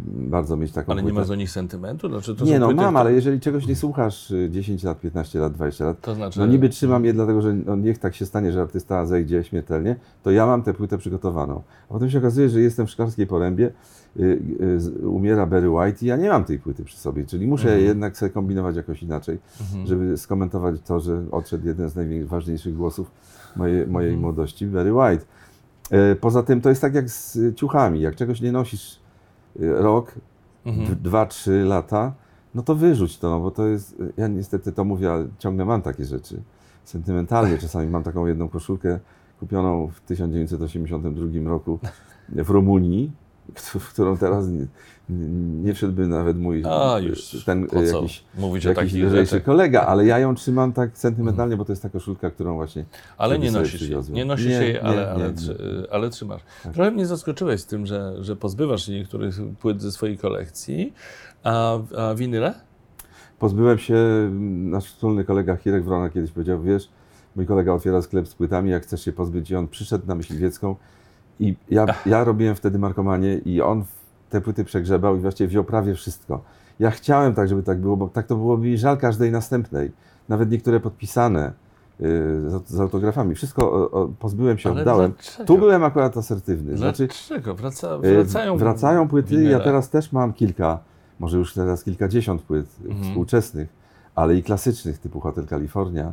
bardzo 0.06 0.56
mieć 0.56 0.72
taką 0.72 0.92
Ale 0.92 1.02
nie 1.02 1.12
masz 1.12 1.28
do 1.28 1.34
nich 1.34 1.50
sentymentu? 1.50 2.08
Znaczy, 2.08 2.34
to 2.34 2.44
nie 2.44 2.58
no, 2.58 2.66
płyty, 2.66 2.76
mam, 2.76 2.86
które- 2.86 3.00
ale 3.00 3.12
jeżeli 3.12 3.40
czegoś 3.40 3.66
nie 3.66 3.76
słuchasz 3.76 4.30
y, 4.30 4.48
10 4.50 4.82
lat, 4.84 5.00
15 5.00 5.38
lat, 5.40 5.52
20 5.52 5.84
lat, 5.84 6.00
To 6.00 6.14
znaczy... 6.14 6.38
no 6.38 6.46
niby 6.46 6.68
trzymam 6.68 7.04
je 7.04 7.12
dlatego, 7.12 7.42
że 7.42 7.54
no 7.54 7.76
niech 7.76 7.98
tak 7.98 8.14
się 8.14 8.26
stanie, 8.26 8.52
że 8.52 8.62
artysta 8.62 9.06
zejdzie 9.06 9.44
śmiertelnie, 9.44 9.96
to 10.22 10.30
ja 10.30 10.46
mam 10.46 10.62
tę 10.62 10.74
płytę 10.74 10.98
przygotowaną. 10.98 11.62
A 11.88 11.92
potem 11.92 12.10
się 12.10 12.18
okazuje, 12.18 12.48
że 12.48 12.60
jestem 12.60 12.86
w 12.86 12.90
Szklarskiej 12.90 13.26
Porębie, 13.26 13.70
y, 14.20 14.42
y, 15.02 15.08
umiera 15.08 15.46
Barry 15.46 15.70
White 15.70 16.04
i 16.04 16.08
ja 16.08 16.16
nie 16.16 16.28
mam 16.28 16.44
tej 16.44 16.58
płyty 16.58 16.84
przy 16.84 16.96
sobie, 16.96 17.24
czyli 17.26 17.46
muszę 17.46 17.68
Mhm. 17.68 17.84
jednak 17.86 18.16
sobie 18.18 18.30
kombinować 18.30 18.76
jakoś 18.76 19.02
inaczej, 19.02 19.38
Mhm. 19.60 19.86
żeby 19.86 20.18
skomentować 20.18 20.80
to, 20.86 21.00
że 21.00 21.24
odszedł 21.30 21.66
jeden 21.66 21.88
z 21.88 21.96
najważniejszych 21.96 22.76
głosów 22.76 23.10
mojej, 23.56 23.86
mojej 23.86 24.10
Mhm. 24.10 24.20
młodości, 24.22 24.66
Barry 24.66 24.92
White. 24.94 25.24
Y, 26.12 26.16
Poza 26.16 26.42
tym 26.42 26.60
to 26.60 26.68
jest 26.68 26.80
tak 26.80 26.94
jak 26.94 27.10
z 27.10 27.36
y, 27.36 27.54
ciuchami, 27.54 28.00
jak 28.00 28.16
czegoś 28.16 28.40
nie 28.40 28.52
nosisz 28.52 28.92
y, 28.94 29.03
rok, 29.60 30.14
Mhm. 30.66 30.96
dwa, 31.02 31.26
trzy 31.26 31.64
lata, 31.64 32.12
no 32.54 32.62
to 32.62 32.74
wyrzuć 32.74 33.18
to, 33.18 33.30
no 33.30 33.40
bo 33.40 33.50
to 33.50 33.66
jest, 33.66 33.96
ja 34.16 34.28
niestety 34.28 34.72
to 34.72 34.84
mówię, 34.84 35.12
ale 35.12 35.26
ciągle 35.38 35.64
mam 35.64 35.82
takie 35.82 36.04
rzeczy. 36.04 36.42
Sentymentalnie 36.84 37.58
czasami 37.58 37.86
mam 37.90 38.02
taką 38.02 38.26
jedną 38.26 38.48
koszulkę 38.48 38.98
kupioną 39.40 39.86
w 39.88 40.00
1982 40.00 41.48
roku 41.50 41.78
w 42.28 42.50
Rumunii, 42.50 43.12
w 43.56 43.92
którą 43.92 44.16
teraz 44.16 44.48
nie, 44.48 44.66
nie 45.64 45.74
wszedłby 45.74 46.06
nawet 46.06 46.38
mój 46.38 46.62
A, 46.66 46.98
już. 46.98 47.44
ten 47.44 47.66
jakiś, 47.92 48.24
mówić 48.38 48.64
jakiś 48.64 48.92
lżejszy 48.92 49.16
rzeczach? 49.30 49.42
kolega, 49.42 49.80
ale 49.82 50.06
ja 50.06 50.18
ją 50.18 50.34
trzymam 50.34 50.72
tak 50.72 50.98
sentymentalnie, 50.98 51.56
bo 51.56 51.64
to 51.64 51.72
jest 51.72 51.82
ta 51.82 51.88
koszulka, 51.88 52.30
którą 52.30 52.54
właśnie 52.54 52.84
Ale 53.18 53.38
nie 53.38 53.50
nosisz 53.50 53.82
jej. 53.82 53.98
Nie 54.10 54.24
nosisz 54.24 54.46
Nie, 54.46 54.52
jej, 54.52 54.78
ale, 54.78 54.96
nie, 54.96 55.08
ale, 55.08 55.32
trzy- 55.32 55.86
ale 55.90 56.10
trzymasz. 56.10 56.42
Tak. 56.62 56.72
Trochę 56.74 56.90
mnie 56.90 57.06
zaskoczyłeś 57.06 57.60
z 57.60 57.66
tym, 57.66 57.86
że, 57.86 58.14
że 58.24 58.36
pozbywasz 58.36 58.86
się 58.86 58.92
niektórych 58.92 59.36
płyt 59.60 59.82
ze 59.82 59.92
swojej 59.92 60.18
kolekcji. 60.18 60.92
A, 61.42 61.78
a 61.96 62.14
winyle? 62.14 62.54
Pozbyłem 63.38 63.78
się, 63.78 63.96
nasz 64.50 64.84
wspólny 64.84 65.24
kolega 65.24 65.56
Hirek 65.56 65.84
Wrona 65.84 66.10
kiedyś 66.10 66.30
powiedział, 66.30 66.62
wiesz, 66.62 66.88
mój 67.36 67.46
kolega 67.46 67.72
otwiera 67.72 68.02
sklep 68.02 68.28
z 68.28 68.34
płytami, 68.34 68.70
jak 68.70 68.82
chcesz 68.82 69.04
się 69.04 69.12
pozbyć 69.12 69.50
i 69.50 69.56
on 69.56 69.68
przyszedł 69.68 70.06
na 70.06 70.14
Myśliwiecką 70.14 70.76
i 71.40 71.56
ja, 71.70 71.86
ja 72.06 72.24
robiłem 72.24 72.54
wtedy 72.54 72.78
markomanię 72.78 73.34
i 73.38 73.60
on 73.60 73.84
te 74.30 74.40
płyty 74.40 74.64
przegrzebał 74.64 75.16
i 75.16 75.20
właściwie 75.20 75.48
wziął 75.48 75.64
prawie 75.64 75.94
wszystko. 75.94 76.40
Ja 76.78 76.90
chciałem 76.90 77.34
tak, 77.34 77.48
żeby 77.48 77.62
tak 77.62 77.80
było, 77.80 77.96
bo 77.96 78.08
tak 78.08 78.26
to 78.26 78.36
byłoby 78.36 78.66
mi 78.66 78.78
żal 78.78 78.96
każdej 78.98 79.32
następnej. 79.32 79.92
Nawet 80.28 80.50
niektóre 80.50 80.80
podpisane 80.80 81.48
y, 81.48 82.02
z, 82.50 82.68
z 82.70 82.80
autografami. 82.80 83.34
Wszystko 83.34 83.72
o, 83.72 83.90
o, 83.90 84.08
pozbyłem 84.18 84.58
się, 84.58 84.70
Ale 84.70 84.80
oddałem. 84.80 85.12
dlaczego? 85.12 85.44
Tu 85.44 85.58
byłem 85.58 85.84
akurat 85.84 86.16
asertywny. 86.16 86.76
Znaczy, 86.76 87.06
Dlaczego? 87.06 87.54
Wraca, 87.54 87.94
y, 88.04 88.14
wracają, 88.14 88.56
wracają 88.56 89.08
płyty. 89.08 89.42
Ja 89.44 89.60
teraz 89.60 89.90
też 89.90 90.12
mam 90.12 90.32
kilka, 90.32 90.78
może 91.20 91.38
już 91.38 91.54
teraz 91.54 91.84
kilkadziesiąt 91.84 92.42
płyt 92.42 92.66
Mhm. 92.84 93.04
współczesnych, 93.04 93.68
ale 94.14 94.36
i 94.36 94.42
klasycznych 94.42 94.98
typu 94.98 95.20
Hotel 95.20 95.46
California 95.46 96.12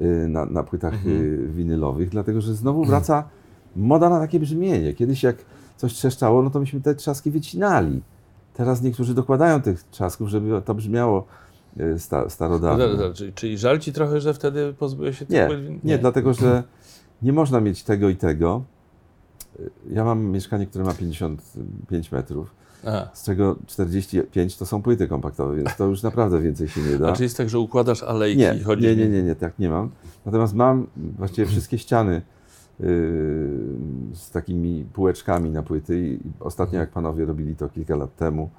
y, 0.00 0.04
na, 0.28 0.46
na 0.46 0.62
płytach 0.62 0.94
Mhm. 0.94 1.52
winylowych, 1.52 2.08
dlatego 2.08 2.40
że 2.40 2.54
znowu 2.54 2.84
wraca 2.84 3.24
moda 3.76 4.10
na 4.10 4.20
takie 4.20 4.40
brzmienie. 4.40 4.92
Kiedyś 4.94 5.22
jak 5.22 5.36
coś 5.76 5.92
trzeszczało, 5.94 6.42
no 6.42 6.50
to 6.50 6.60
myśmy 6.60 6.80
te 6.80 6.94
trzaski 6.94 7.30
wycinali. 7.30 8.02
Teraz 8.54 8.82
niektórzy 8.82 9.14
dokładają 9.14 9.62
tych 9.62 9.82
trzasków, 9.82 10.28
żeby 10.28 10.62
to 10.64 10.74
brzmiało 10.74 11.26
y, 11.80 11.98
sta, 11.98 12.22
No, 12.24 12.30
starodawno. 12.30 12.78
dobra, 12.84 12.96
dobra, 12.98 13.14
czyli, 13.14 13.32
czyli 13.32 13.58
żal 13.58 13.78
ci 13.78 13.92
trochę, 13.92 14.20
że 14.20 14.34
wtedy 14.34 14.74
pozbyłeś 14.78 15.18
się 15.18 15.26
tych 15.26 15.34
Nie, 15.34 15.48
win- 15.48 15.80
nie, 15.84 15.98
dlatego 15.98 16.34
że 16.34 16.62
nie 17.22 17.32
można 17.32 17.60
mieć 17.60 17.82
tego 17.82 18.08
i 18.08 18.16
tego. 18.16 18.62
Y, 19.60 19.70
Ja 19.90 20.04
mam 20.04 20.24
mieszkanie, 20.24 20.66
które 20.66 20.84
ma 20.84 20.94
55 20.94 22.12
metrów, 22.12 22.54
A, 22.86 23.06
z 23.14 23.24
czego 23.24 23.56
45 23.66 24.56
to 24.56 24.66
są 24.66 24.82
płyty 24.82 25.08
kompaktowe, 25.08 25.56
więc 25.56 25.76
to 25.76 25.86
już 25.86 26.02
naprawdę 26.02 26.40
więcej 26.40 26.68
się 26.68 26.80
nie 26.80 26.98
da. 26.98 27.08
a 27.08 27.12
czy 27.12 27.22
jest 27.22 27.36
tak, 27.36 27.48
że 27.48 27.58
układasz 27.58 28.02
alejki 28.02 28.38
Nie, 28.40 28.54
i 28.60 28.62
chodzisz... 28.64 28.84
nie, 28.84 28.96
nie, 28.96 29.08
nie, 29.08 29.22
nie, 29.22 29.34
tak 29.34 29.58
nie 29.58 29.68
mam. 29.70 29.90
Natomiast 30.26 30.54
mam 30.54 30.86
właściwie 31.18 31.46
wszystkie 31.46 31.78
ściany 31.78 32.22
z 34.12 34.30
takimi 34.32 34.84
półeczkami 34.92 35.50
na 35.50 35.62
płyty 35.62 35.98
i 35.98 36.18
ostatnio 36.40 36.80
jak 36.80 36.90
panowie 36.90 37.24
robili 37.24 37.56
to 37.56 37.68
kilka 37.68 37.96
lat 37.96 38.16
temu, 38.16 38.50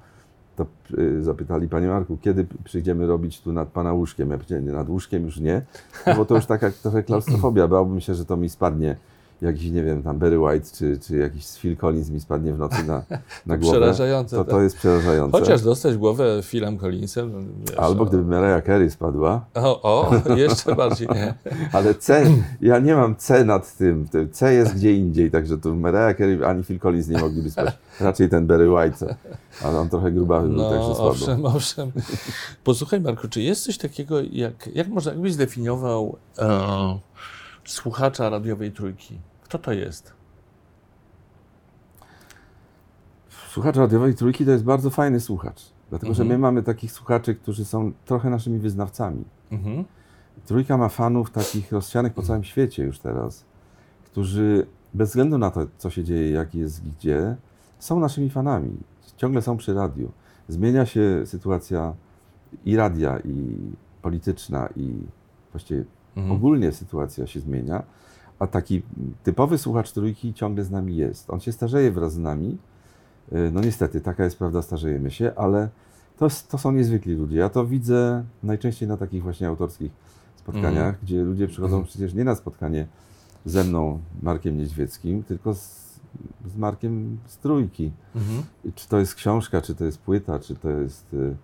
to 0.56 0.66
yy, 0.96 1.22
zapytali, 1.22 1.68
panie 1.68 1.88
Marku, 1.88 2.16
kiedy 2.16 2.46
przyjdziemy 2.64 3.06
robić 3.06 3.40
tu 3.40 3.52
nad 3.52 3.68
pana 3.68 3.92
łóżkiem? 3.92 4.30
Ja 4.30 4.36
powiedziałem, 4.36 4.66
nad 4.66 4.88
łóżkiem 4.88 5.24
już 5.24 5.40
nie, 5.40 5.62
no 6.06 6.14
bo 6.14 6.24
to 6.24 6.34
już 6.34 6.46
taka 6.46 6.70
trochę 6.70 7.02
klaustrofobia, 7.02 7.68
bałbym 7.68 8.00
się, 8.00 8.14
że 8.14 8.24
to 8.24 8.36
mi 8.36 8.48
spadnie 8.48 8.96
jakiś, 9.42 9.70
nie 9.70 9.82
wiem, 9.82 10.02
tam 10.02 10.18
Barry 10.18 10.38
White 10.38 10.66
czy, 10.74 10.98
czy 10.98 11.16
jakiś 11.16 11.46
Phil 11.46 11.76
Collins 11.76 12.10
mi 12.10 12.20
spadnie 12.20 12.52
w 12.52 12.58
nocy 12.58 12.84
na, 12.86 13.02
na 13.46 13.58
głowę. 13.58 13.78
Przerażające. 13.78 14.36
To, 14.36 14.44
tak. 14.44 14.50
to 14.50 14.62
jest 14.62 14.76
przerażające. 14.76 15.38
Chociaż 15.38 15.62
dostać 15.62 15.96
głowę 15.96 16.40
Philem 16.42 16.78
Collinsem... 16.78 17.32
no, 17.32 17.38
Wiesz, 17.68 17.78
Albo 17.78 18.04
gdyby 18.04 18.24
Mariah 18.24 18.64
Carey 18.66 18.90
spadła, 18.90 19.44
O, 19.54 19.82
o, 19.82 20.10
jeszcze 20.36 20.74
bardziej 20.74 21.08
nie. 21.08 21.34
Ale 21.72 21.94
C, 21.94 22.24
ja 22.60 22.78
nie 22.78 22.94
mam 22.94 23.16
C 23.16 23.44
nad 23.44 23.76
tym. 23.76 24.08
C 24.32 24.54
jest 24.54 24.74
gdzie 24.74 24.94
indziej, 24.94 25.30
także 25.30 25.58
tu 25.58 25.76
Mariah 25.76 26.16
Carey 26.18 26.44
ani 26.44 26.64
Phil 26.64 26.78
Collins 26.78 27.08
nie 27.08 27.18
mogliby 27.18 27.50
spać. 27.50 27.78
Raczej 28.00 28.28
ten 28.28 28.46
Barry 28.46 28.70
White, 28.72 29.16
ale 29.62 29.78
on 29.78 29.88
trochę 29.88 30.12
grubawy 30.12 30.48
był, 30.48 30.58
także 30.70 30.88
No, 30.88 30.94
słabo. 30.94 31.10
owszem, 31.10 31.46
owszem. 31.46 31.92
Posłuchaj, 32.64 33.00
Marku, 33.00 33.28
czy 33.28 33.42
jest 33.42 33.64
coś 33.64 33.78
takiego, 33.78 34.20
jak, 34.32 34.68
jak 34.74 34.88
można, 34.88 35.12
jakbyś 35.12 35.32
zdefiniował 35.32 36.16
e, 36.38 36.98
słuchacza 37.64 38.30
radiowej 38.30 38.72
trójki? 38.72 39.18
Kto 39.48 39.58
to 39.58 39.72
jest? 39.72 40.12
Słuchacz 43.50 43.76
radiowej 43.76 44.14
trójki 44.14 44.44
to 44.44 44.50
jest 44.50 44.64
bardzo 44.64 44.90
fajny 44.90 45.20
słuchacz, 45.20 45.62
dlatego 45.90 46.14
że 46.14 46.22
Mhm. 46.22 46.40
my 46.40 46.46
mamy 46.46 46.62
takich 46.62 46.92
słuchaczy, 46.92 47.34
którzy 47.34 47.64
są 47.64 47.92
trochę 48.04 48.30
naszymi 48.30 48.58
wyznawcami. 48.58 49.24
Mhm. 49.52 49.84
Trójka 50.46 50.76
ma 50.76 50.88
fanów 50.88 51.30
takich 51.30 51.72
rozsianych 51.72 52.12
po 52.14 52.22
całym 52.22 52.44
świecie 52.44 52.84
już 52.84 52.98
teraz, 52.98 53.44
którzy 54.04 54.66
bez 54.94 55.08
względu 55.08 55.38
na 55.38 55.50
to, 55.50 55.66
co 55.78 55.90
się 55.90 56.04
dzieje, 56.04 56.30
jak 56.30 56.54
jest 56.54 56.82
gdzie, 56.88 57.36
są 57.78 58.00
naszymi 58.00 58.30
fanami. 58.30 58.76
Ciągle 59.16 59.42
są 59.42 59.56
przy 59.56 59.74
radiu. 59.74 60.12
Zmienia 60.48 60.86
się 60.86 61.22
sytuacja 61.26 61.94
i 62.64 62.76
radia, 62.76 63.18
i 63.18 63.56
polityczna, 64.02 64.68
i 64.76 64.92
właściwie 65.52 65.84
Mhm. 66.16 66.36
ogólnie 66.36 66.72
sytuacja 66.72 67.26
się 67.26 67.40
zmienia. 67.40 67.82
A 68.38 68.46
taki 68.46 68.82
typowy 69.22 69.58
słuchacz 69.58 69.92
trójki 69.92 70.34
ciągle 70.34 70.64
z 70.64 70.70
nami 70.70 70.96
jest. 70.96 71.30
On 71.30 71.40
się 71.40 71.52
starzeje 71.52 71.92
wraz 71.92 72.12
z 72.12 72.18
nami. 72.18 72.58
Y, 73.32 73.50
no 73.52 73.60
niestety, 73.60 74.00
taka 74.00 74.24
jest 74.24 74.38
prawda, 74.38 74.62
starzejemy 74.62 75.10
się, 75.10 75.32
ale 75.36 75.68
to, 76.18 76.28
to 76.48 76.58
są 76.58 76.72
niezwykli 76.72 77.14
ludzie. 77.14 77.38
Ja 77.38 77.48
to 77.48 77.66
widzę 77.66 78.24
najczęściej 78.42 78.88
na 78.88 78.96
takich 78.96 79.22
właśnie 79.22 79.48
autorskich 79.48 79.92
spotkaniach, 80.36 80.88
mm. 80.88 80.96
gdzie 81.02 81.22
ludzie 81.22 81.48
przychodzą 81.48 81.76
mm. 81.76 81.86
przecież 81.86 82.14
nie 82.14 82.24
na 82.24 82.34
spotkanie 82.34 82.86
ze 83.44 83.64
mną, 83.64 84.00
Markiem 84.22 84.56
Niedźwieckim, 84.56 85.22
tylko 85.22 85.54
z, 85.54 86.00
z 86.46 86.56
Markiem 86.56 87.18
z 87.26 87.38
trójki. 87.38 87.92
-hmm. 88.16 88.72
Czy 88.74 88.88
to 88.88 88.98
jest 88.98 89.14
książka, 89.14 89.62
czy 89.62 89.74
to 89.74 89.84
jest 89.84 89.98
płyta, 89.98 90.38
czy 90.38 90.54
to 90.54 90.70
jest 90.70 91.14
y, 91.14 91.36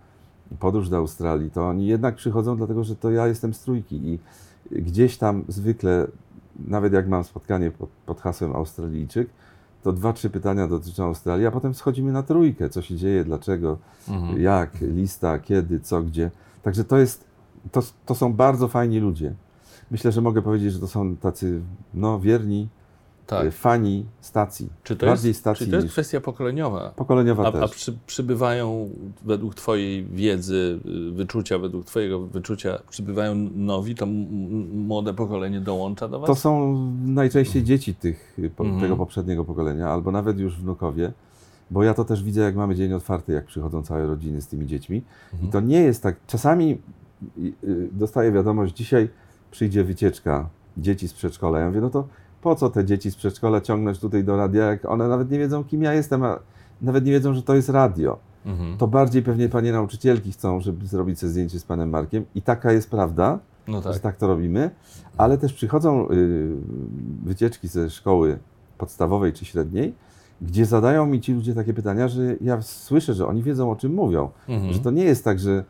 podróż 0.59 0.89
do 0.89 0.97
Australii, 0.97 1.51
to 1.51 1.69
oni 1.69 1.87
jednak 1.87 2.15
przychodzą 2.15 2.57
dlatego, 2.57 2.85
że 2.85 2.97
to 2.97 3.11
ja 3.11 3.27
jestem 3.27 3.55
z 3.55 3.61
trójki 3.61 3.97
i 3.97 4.19
gdzieś 4.71 5.17
tam 5.17 5.45
zwykle, 5.49 6.07
nawet 6.59 6.93
jak 6.93 7.09
mam 7.09 7.25
spotkanie 7.25 7.71
pod, 7.71 7.91
pod 8.07 8.21
hasłem 8.21 8.57
Australijczyk, 8.57 9.29
to 9.83 9.93
dwa, 9.93 10.13
trzy 10.13 10.31
pytania 10.31 10.69
dotyczą 10.69 11.05
Australii, 11.05 11.47
a 11.47 11.51
potem 11.51 11.75
schodzimy 11.75 12.13
na 12.13 12.23
trójkę, 12.23 12.71
co 12.71 12.83
się 12.83 12.97
dzieje, 12.97 13.25
dlaczego, 13.25 13.79
mhm. 14.09 14.41
jak, 14.41 14.81
lista, 14.81 15.39
kiedy, 15.39 15.81
co, 15.81 16.03
gdzie. 16.03 16.31
Także 16.63 16.85
to 16.85 16.99
jest, 16.99 17.25
to, 17.73 17.83
to 18.07 18.15
są 18.15 18.33
bardzo 18.33 18.69
fajni 18.69 19.01
ludzie. 19.01 19.35
Myślę, 19.91 20.13
że 20.13 20.21
mogę 20.21 20.43
powiedzieć, 20.43 20.73
że 20.73 20.79
to 20.79 20.87
są 20.87 21.17
tacy 21.17 21.61
no, 21.95 22.21
wierni 22.21 22.69
tak. 23.27 23.47
Y, 23.47 23.51
fani 23.51 24.07
stacji. 24.21 24.69
Czy 24.83 24.97
to, 24.97 25.07
Bardziej 25.07 25.29
jest, 25.29 25.41
stacji 25.41 25.67
czy 25.67 25.71
to 25.71 25.77
jest 25.77 25.89
kwestia 25.89 26.21
pokoleniowa? 26.21 26.93
Pokoleniowa 26.97 27.47
a, 27.47 27.53
też. 27.53 27.63
A 27.63 27.69
przy, 27.69 27.99
przybywają 28.07 28.91
według 29.25 29.55
Twojej 29.55 30.05
wiedzy, 30.05 30.81
y, 31.11 31.13
wyczucia, 31.13 31.59
według 31.59 31.85
Twojego 31.85 32.21
wyczucia, 32.21 32.79
przybywają 32.91 33.35
nowi, 33.55 33.95
to 33.95 34.07
młode 34.07 35.15
pokolenie 35.15 35.61
dołącza 35.61 36.09
do 36.09 36.21
Was? 36.21 36.27
To 36.27 36.35
są 36.35 36.75
najczęściej 37.05 37.65
dzieci 37.65 37.95
tych, 37.95 38.39
y, 38.39 38.51
po, 38.51 38.65
mm. 38.65 38.81
tego 38.81 38.97
poprzedniego 38.97 39.45
pokolenia, 39.45 39.89
albo 39.89 40.13
nawet 40.13 40.39
już 40.39 40.57
wnukowie. 40.57 41.13
Bo 41.71 41.83
ja 41.83 41.95
to 41.95 42.05
też 42.05 42.23
widzę, 42.23 42.41
jak 42.41 42.57
mamy 42.57 42.75
dzień 42.75 42.93
otwarty, 42.93 43.33
jak 43.33 43.45
przychodzą 43.45 43.83
całe 43.83 44.07
rodziny 44.07 44.43
z 44.43 44.47
tymi 44.49 44.67
dziećmi. 44.67 45.03
Mm. 45.35 45.47
I 45.47 45.49
to 45.49 45.61
nie 45.61 45.81
jest 45.81 46.03
tak. 46.03 46.17
Czasami 46.27 46.79
dostaję 47.93 48.33
wiadomość, 48.33 48.77
dzisiaj 48.77 49.09
przyjdzie 49.51 49.85
wycieczka 49.85 50.49
dzieci 50.77 51.09
z 51.09 51.13
przedszkola. 51.13 51.59
Ja 51.59 51.67
mówię, 51.67 51.81
no 51.81 51.91
to 51.91 52.09
po 52.45 52.55
co 52.55 52.71
te 52.71 52.85
dzieci 52.85 53.11
z 53.11 53.17
przedszkola 53.17 53.61
ciągnąć 53.61 53.99
tutaj 53.99 54.25
do 54.25 54.37
radia, 54.37 54.65
jak 54.65 54.85
one 54.85 55.09
nawet 55.09 55.31
nie 55.31 55.39
wiedzą, 55.39 55.65
kim 55.65 55.83
ja 55.83 55.93
jestem, 55.93 56.23
a 56.23 56.39
nawet 56.83 57.05
nie 57.05 57.13
wiedzą, 57.13 57.35
że 57.35 57.43
to 57.43 57.55
jest 57.55 57.69
radio. 57.69 58.19
Mhm. 58.47 58.77
To 58.77 58.87
bardziej 58.87 59.23
pewnie 59.23 59.49
panie 59.49 59.73
nauczycielki 59.73 60.33
chcą, 60.33 60.61
żeby 60.61 60.87
zrobić 60.87 61.19
sobie 61.19 61.31
zdjęcie 61.31 61.61
z 61.61 61.65
panem 61.65 61.91
Markiem 61.91 62.25
i 62.35 62.43
taka 62.43 62.73
jest 62.73 62.91
prawda, 62.91 63.39
no 63.69 63.83
tak. 63.83 63.93
że 63.93 64.01
tak 64.01 64.17
to 64.17 64.27
robimy, 64.27 64.71
ale 65.17 65.39
też 65.39 65.53
przychodzą 65.53 66.11
y, 66.11 66.53
wycieczki 67.25 67.69
ze 67.69 67.91
szkoły 67.91 68.39
podstawowej 68.79 69.33
czy 69.33 69.45
średniej, 69.45 69.95
gdzie 70.43 70.67
zadają 70.67 71.07
mi 71.07 71.21
ci 71.21 71.33
ludzie 71.33 71.55
takie 71.55 71.75
pytania, 71.75 72.09
że 72.09 72.37
ja 72.41 72.63
słyszę, 72.63 73.15
że 73.15 73.27
oni 73.27 73.43
wiedzą 73.43 73.71
o 73.71 73.77
czym 73.77 73.95
mówią. 73.95 74.31
Mhm. 74.49 74.73
Że 74.73 74.81
to 74.81 74.91
nie 74.91 75.05
jest 75.05 75.25
tak, 75.25 75.39
że 75.39 75.65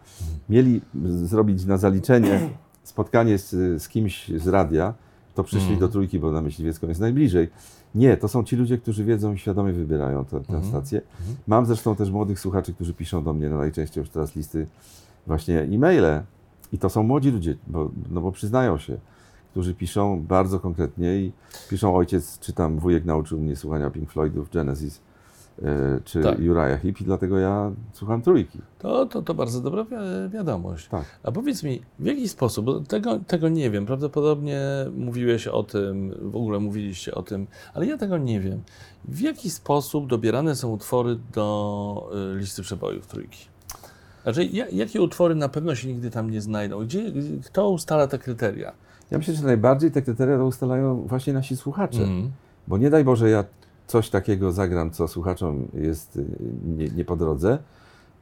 mieli 0.49 0.81
zrobić 1.05 1.65
na 1.65 1.77
zaliczenie 1.77 2.41
spotkanie 2.83 3.39
z, 3.39 3.83
z 3.83 3.89
kimś 3.89 4.29
z 4.37 4.49
radia, 4.49 4.95
to 5.35 5.45
przyszli 5.45 5.69
mm. 5.69 5.81
do 5.81 5.89
trójki, 5.89 6.19
bo 6.19 6.33
na 6.33 6.41
Myśliwiecką 6.41 6.89
jest 6.89 7.01
najbliżej. 7.01 7.49
Nie, 7.95 8.17
to 8.17 8.29
są 8.29 8.45
ci 8.45 8.57
ludzie, 8.57 8.79
którzy 8.79 9.05
wiedzą 9.05 9.33
i 9.35 9.39
świadomie 9.39 9.73
wybierają 9.73 10.25
tę, 10.25 10.41
mm. 10.49 10.65
stację. 10.65 11.01
Mm. 11.27 11.37
Mam 11.47 11.67
zresztą 11.67 11.97
też 11.97 12.11
młodych 12.11 12.41
słuchaczy, 12.41 12.75
którzy 12.75 12.95
piszą 12.95 13.25
do 13.25 13.33
mnie, 13.33 13.51
no 13.51 13.59
najczęściej 13.59 14.01
już 14.01 14.11
teraz 14.11 14.37
listy, 14.37 14.67
właśnie 15.27 15.61
e-maile. 15.61 16.23
I 16.73 16.79
to 16.79 16.91
są 16.91 17.03
młodzi 17.03 17.31
ludzie, 17.31 17.57
bo, 17.67 17.91
no 18.11 18.21
bo 18.21 18.33
przyznają 18.33 18.79
się, 18.79 18.97
którzy 19.51 19.75
piszą 19.75 20.23
bardzo 20.23 20.61
konkretnie 20.61 21.17
i 21.17 21.33
piszą 21.71 21.97
ojciec, 21.97 22.39
czy 22.39 22.53
tam 22.53 22.79
wujek 22.79 23.05
nauczył 23.05 23.41
mnie 23.41 23.57
słuchania 23.57 23.91
Pink 23.91 24.11
Floydów, 24.11 24.51
Genesis 24.51 25.01
czy 26.05 26.23
tak. 26.23 26.39
Heep 26.83 27.01
i 27.01 27.05
dlatego 27.05 27.39
ja 27.39 27.73
słucham 27.93 28.23
trójki. 28.23 28.59
To, 28.79 29.07
to, 29.07 29.23
to 29.23 29.35
bardzo 29.35 29.61
dobra 29.61 29.85
wi 29.85 29.97
wiadomość. 30.31 30.89
Tak. 30.89 31.05
A 31.23 31.33
powiedz 31.33 31.63
mi, 31.63 31.83
w 31.99 32.05
jaki 32.07 32.29
sposób, 32.29 32.65
bo 32.65 32.81
tego, 32.81 33.19
tego 33.27 33.49
nie 33.49 33.71
wiem, 33.71 33.87
prawdopodobnie 33.87 34.61
mówiłeś 34.97 35.47
o 35.47 35.63
tym, 35.63 36.15
w 36.21 36.37
ogóle 36.37 36.61
mówiliście 36.61 37.15
o 37.15 37.23
tym, 37.23 37.47
ale 37.75 37.87
ja 37.87 37.97
tego 37.97 38.19
nie 38.19 38.41
wiem. 38.41 38.63
W 39.05 39.21
jaki 39.21 39.51
sposób 39.51 40.07
dobierane 40.07 40.57
są 40.57 40.71
utwory 40.71 41.19
do 41.33 42.11
y, 42.35 42.39
listy 42.39 42.63
przebojów 42.63 43.07
trójki? 43.07 43.47
Znaczy, 44.23 44.45
jakie 44.73 45.03
utwory 45.03 45.35
na 45.35 45.49
pewno 45.49 45.75
się 45.75 45.89
nigdy 45.89 46.11
tam 46.11 46.31
nie 46.31 46.41
znajdą? 46.41 46.85
Gdzie, 46.85 47.13
kto 47.47 47.71
ustala 47.71 48.07
te 48.07 48.19
kryteria? 48.19 48.73
Ja 49.11 49.19
myślę, 49.19 49.35
że 49.35 49.45
najbardziej 49.45 49.91
te 49.91 50.03
kryteria 50.03 50.39
to 50.39 50.47
ustalają 50.47 51.03
właśnie 51.03 51.33
nasi 51.33 51.57
słuchacze. 51.57 52.03
Mm. 52.03 52.31
Bo 52.69 52.79
nie 52.79 52.91
daj 52.91 53.05
Boże, 53.05 53.31
ja 53.31 53.45
coś 53.87 54.11
takiego 54.11 54.53
zagram, 54.53 54.91
co 54.91 55.09
słuchaczom 55.09 55.69
jest 55.75 56.17
y, 56.17 56.25
nie, 56.65 56.89
nie, 56.89 57.05
po 57.05 57.17
drodze, 57.17 57.59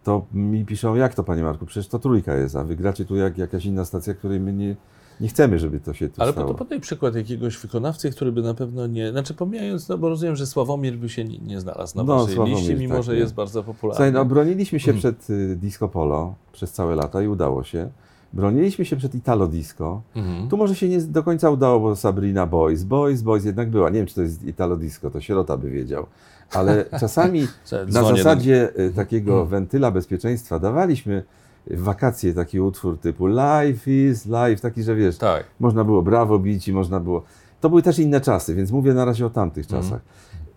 to 0.04 0.26
mi 0.34 0.64
piszą, 0.64 0.94
jak 0.94 1.14
to 1.14 1.24
panie 1.24 1.42
Marku, 1.42 1.66
przecież 1.66 1.88
to 1.88 1.98
trójka 1.98 2.34
jest, 2.34 2.56
a 2.56 2.64
wy 2.64 2.76
gracie 2.76 3.04
tu 3.04 3.16
jak 3.16 3.38
jakaś 3.38 3.64
inna 3.64 3.84
stacja, 3.84 4.14
której 4.14 4.40
my 4.40 4.52
nie, 4.52 4.76
nie 5.20 5.28
chcemy, 5.28 5.58
żeby 5.58 5.80
to 5.80 5.94
się 5.94 6.08
tu 6.08 6.22
Ale 6.22 6.32
stało. 6.32 6.46
Ale 6.48 6.58
podaj 6.58 6.80
przykład 6.80 7.14
jakiegoś 7.14 7.58
wykonawcy, 7.58 8.10
który 8.10 8.32
by 8.32 8.42
na 8.42 8.54
pewno 8.54 8.86
nie, 8.86 9.10
znaczy 9.10 9.34
pomijając, 9.34 9.88
no 9.88 9.98
bo 9.98 10.08
rozumiem, 10.08 10.36
że 10.36 10.46
Sławomir 10.46 10.96
by 10.98 11.08
się 11.08 11.24
nie, 11.24 11.38
nie 11.38 11.60
znalazł 11.60 11.96
na 11.96 12.04
no, 12.04 12.18
waszej 12.18 12.34
Sławomir, 12.34 12.58
liście, 12.58 12.74
mimo 12.74 12.94
tak, 12.94 13.02
że 13.02 13.12
nie. 13.12 13.18
jest 13.18 13.34
bardzo 13.34 13.62
popularny. 13.62 13.96
Słuchaj, 13.96 14.12
no 14.12 14.24
broniliśmy 14.24 14.80
się 14.80 14.92
hmm. 14.92 14.98
przed 14.98 15.30
y, 15.30 15.56
Disco 15.56 15.88
Polo 15.88 16.34
przez 16.52 16.72
całe 16.72 16.94
lata 16.94 17.22
i 17.22 17.28
udało 17.28 17.64
się. 17.64 17.90
Broniliśmy 18.32 18.84
się 18.84 18.96
przed 18.96 19.14
Italo 19.14 19.46
Disco. 19.46 20.02
Mhm. 20.16 20.48
Tu 20.48 20.56
może 20.56 20.74
się 20.74 20.88
nie 20.88 21.00
do 21.00 21.22
końca 21.22 21.50
udało, 21.50 21.80
bo 21.80 21.96
Sabrina 21.96 22.46
Boys, 22.46 22.84
Boys, 22.84 23.22
Boys 23.22 23.44
jednak 23.44 23.70
była. 23.70 23.90
Nie 23.90 23.98
wiem, 23.98 24.06
czy 24.06 24.14
to 24.14 24.22
jest 24.22 24.44
Italo 24.44 24.76
Disco, 24.76 25.10
to 25.10 25.20
sierota 25.20 25.56
by 25.56 25.70
wiedział. 25.70 26.06
Ale 26.52 26.84
czasami 27.00 27.46
na 27.88 28.02
zasadzie 28.02 28.72
do... 28.76 28.82
Y, 28.82 28.92
takiego 28.92 29.32
mhm. 29.32 29.48
wentyla 29.48 29.90
bezpieczeństwa 29.90 30.58
dawaliśmy 30.58 31.22
w 31.66 31.82
wakacje 31.82 32.34
taki 32.34 32.60
utwór 32.60 32.98
typu 32.98 33.26
Life 33.26 33.90
is 33.90 34.26
Life, 34.26 34.56
taki, 34.62 34.82
że 34.82 34.94
wiesz, 34.94 35.18
tak. 35.18 35.44
można 35.60 35.84
było 35.84 36.02
brawo 36.02 36.38
bić 36.38 36.68
i 36.68 36.72
można 36.72 37.00
było... 37.00 37.22
To 37.60 37.68
były 37.68 37.82
też 37.82 37.98
inne 37.98 38.20
czasy, 38.20 38.54
więc 38.54 38.70
mówię 38.70 38.94
na 38.94 39.04
razie 39.04 39.26
o 39.26 39.30
tamtych 39.30 39.64
mhm. 39.64 39.82
czasach. 39.82 40.00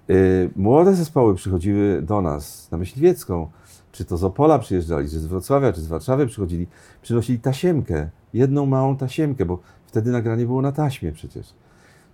Y, 0.09 0.49
młode 0.55 0.95
zespoły 0.95 1.35
przychodziły 1.35 2.01
do 2.01 2.21
nas 2.21 2.71
na 2.71 2.77
Myśliwiecką, 2.77 3.47
czy 3.95 4.05
to 4.05 4.17
z 4.17 4.23
Opola 4.23 4.59
przyjeżdżali, 4.59 5.09
czy 5.09 5.19
z 5.19 5.25
Wrocławia, 5.25 5.73
czy 5.73 5.81
z 5.81 5.87
Warszawy 5.87 6.27
przychodzili, 6.27 6.67
przynosili 7.01 7.39
tasiemkę, 7.39 8.09
jedną 8.33 8.65
małą 8.65 8.97
tasiemkę, 8.97 9.45
bo 9.45 9.59
wtedy 9.85 10.11
nagranie 10.11 10.45
było 10.45 10.61
na 10.61 10.71
taśmie 10.71 11.11
przecież. 11.11 11.53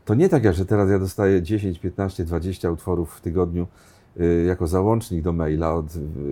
To 0.06 0.16
nie 0.16 0.30
tak 0.30 0.44
jak, 0.44 0.56
że 0.56 0.66
teraz 0.66 0.90
ja 0.90 1.00
dostaję 1.00 1.42
10, 1.42 1.80
15, 1.80 2.26
20 2.26 2.72
utworów 2.72 3.14
w 3.14 3.22
tygodniu 3.22 3.68
y, 4.20 4.46
jako 4.48 4.68
załącznik 4.68 5.24
do 5.24 5.34
maila 5.34 5.74
od 5.74 5.86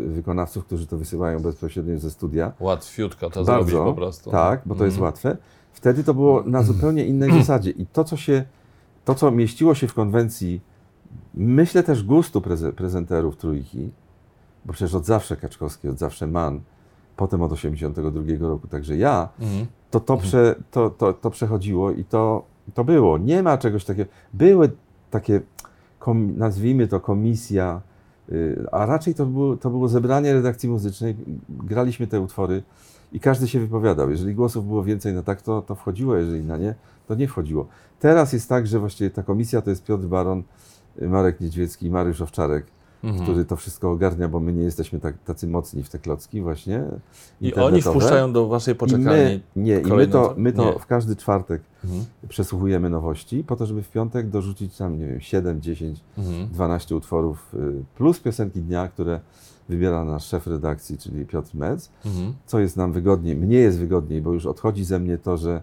wykonawców, 0.08 0.66
którzy 0.66 0.88
to 0.88 0.98
wysyłają 0.98 1.40
bezpośrednio 1.40 2.00
ze 2.00 2.12
studia. 2.12 2.54
Łatwiutko 2.60 3.30
to 3.30 3.44
Bardzo, 3.44 3.72
zrobić 3.72 3.74
po 3.74 3.94
prostu. 3.94 4.32
Tak, 4.32 4.62
bo 4.66 4.76
to 4.76 4.86
jest 4.86 4.98
mhm. 4.98 5.06
łatwe. 5.06 5.38
Wtedy 5.74 6.04
to 6.04 6.14
było 6.14 6.44
na 6.44 6.64
zupełnie 6.64 7.06
innej 7.06 7.32
zasadzie. 7.40 7.72
I 7.72 7.86
to, 7.86 8.04
co 8.04 8.18
się, 8.18 8.44
to, 9.06 9.16
co 9.16 9.32
mieściło 9.32 9.76
się 9.76 9.88
w 9.88 9.94
konwencji, 9.94 10.62
myślę 11.34 11.84
też 11.84 12.04
gustu 12.04 12.42
prezenterów 12.76 13.38
trójki, 13.38 13.90
bo 14.66 14.74
przecież 14.74 14.96
od 14.96 15.06
zawsze 15.06 15.38
Kaczkowski, 15.38 15.90
od 15.90 16.00
zawsze 16.00 16.28
Man, 16.28 16.62
potem 17.16 17.42
od 17.42 17.52
82 17.52 18.48
roku, 18.48 18.68
także 18.68 18.98
ja, 18.98 19.30
mhm. 19.40 19.66
to, 19.92 20.00
to, 20.00 20.18
prze, 20.18 20.56
to, 20.72 20.90
to, 20.90 21.14
to 21.14 21.30
przechodziło 21.30 21.92
i 21.92 22.06
to, 22.06 22.46
to 22.74 22.84
było. 22.84 23.18
Nie 23.18 23.44
ma 23.44 23.58
czegoś 23.58 23.86
takiego. 23.86 24.12
Były 24.34 24.72
takie, 25.12 25.42
nazwijmy 26.38 26.88
to 26.88 27.00
komisja, 27.00 27.82
y, 28.30 28.66
a 28.72 28.86
raczej 28.86 29.16
to 29.16 29.26
było, 29.26 29.58
to 29.58 29.70
było 29.70 29.88
zebranie 29.88 30.34
redakcji 30.34 30.70
muzycznej, 30.70 31.16
graliśmy 31.50 32.08
te 32.08 32.22
utwory 32.22 32.64
i 33.12 33.20
każdy 33.20 33.48
się 33.48 33.60
wypowiadał. 33.60 34.12
Jeżeli 34.12 34.36
głosów 34.36 34.68
było 34.68 34.84
więcej 34.84 35.14
na 35.14 35.24
tak, 35.24 35.42
to, 35.42 35.62
to 35.62 35.76
wchodziło, 35.76 36.16
jeżeli 36.16 36.44
na 36.44 36.58
nie, 36.58 36.76
to 37.08 37.16
nie 37.16 37.28
wchodziło. 37.28 37.68
Teraz 38.00 38.34
jest 38.34 38.50
tak, 38.50 38.68
że 38.68 38.80
właściwie 38.80 39.10
ta 39.10 39.24
komisja 39.24 39.62
to 39.62 39.70
jest 39.70 39.84
Piotr 39.84 40.06
Baron, 40.06 40.44
Marek 41.02 41.42
Niedźwiecki 41.42 41.86
i 41.86 41.90
Mariusz 41.90 42.22
Owczarek 42.22 42.66
mhm. 43.04 43.24
który 43.24 43.46
to 43.46 43.56
wszystko 43.56 43.92
ogarnia, 43.92 44.28
bo 44.28 44.40
my 44.40 44.54
nie 44.54 44.64
jesteśmy 44.64 45.00
tak, 45.00 45.24
tacy 45.24 45.48
mocni 45.48 45.84
w 45.84 45.90
te 45.90 46.00
klocki 46.00 46.42
właśnie. 46.42 46.84
I 47.42 47.54
oni 47.54 47.82
wpuszczają 47.82 48.34
do 48.34 48.48
waszej 48.48 48.76
poczekalni 48.76 49.34
I 49.34 49.42
my, 49.56 49.64
Nie, 49.64 49.80
i 49.80 49.94
my 49.94 50.08
to, 50.08 50.34
my 50.38 50.54
to 50.54 50.80
w 50.80 50.86
każdy 50.86 51.16
czwartek 51.16 51.62
mhm. 51.84 52.06
przesłuchujemy 52.30 52.90
nowości, 52.90 53.44
po 53.44 53.56
to, 53.56 53.66
żeby 53.66 53.84
w 53.84 53.90
piątek 53.90 54.30
dorzucić 54.30 54.78
tam, 54.78 55.00
nie 55.00 55.08
wiem, 55.08 55.22
7, 55.22 55.62
10, 55.62 56.00
mhm. 56.18 56.48
12 56.48 56.96
utworów, 56.96 57.54
y, 57.54 57.84
plus 57.96 58.20
piosenki 58.20 58.62
dnia, 58.62 58.88
które 58.88 59.20
wybiera 59.70 60.06
nasz 60.06 60.26
szef 60.26 60.48
redakcji, 60.48 60.98
czyli 60.98 61.26
Piotr 61.26 61.56
Mec, 61.56 61.90
mhm. 62.06 62.34
co 62.46 62.60
jest 62.60 62.78
nam 62.78 62.92
wygodniej. 62.92 63.36
Mnie 63.36 63.58
jest 63.58 63.80
wygodniej, 63.80 64.22
bo 64.22 64.34
już 64.34 64.46
odchodzi 64.46 64.86
ze 64.86 65.00
mnie 65.00 65.18
to, 65.18 65.38
że 65.38 65.62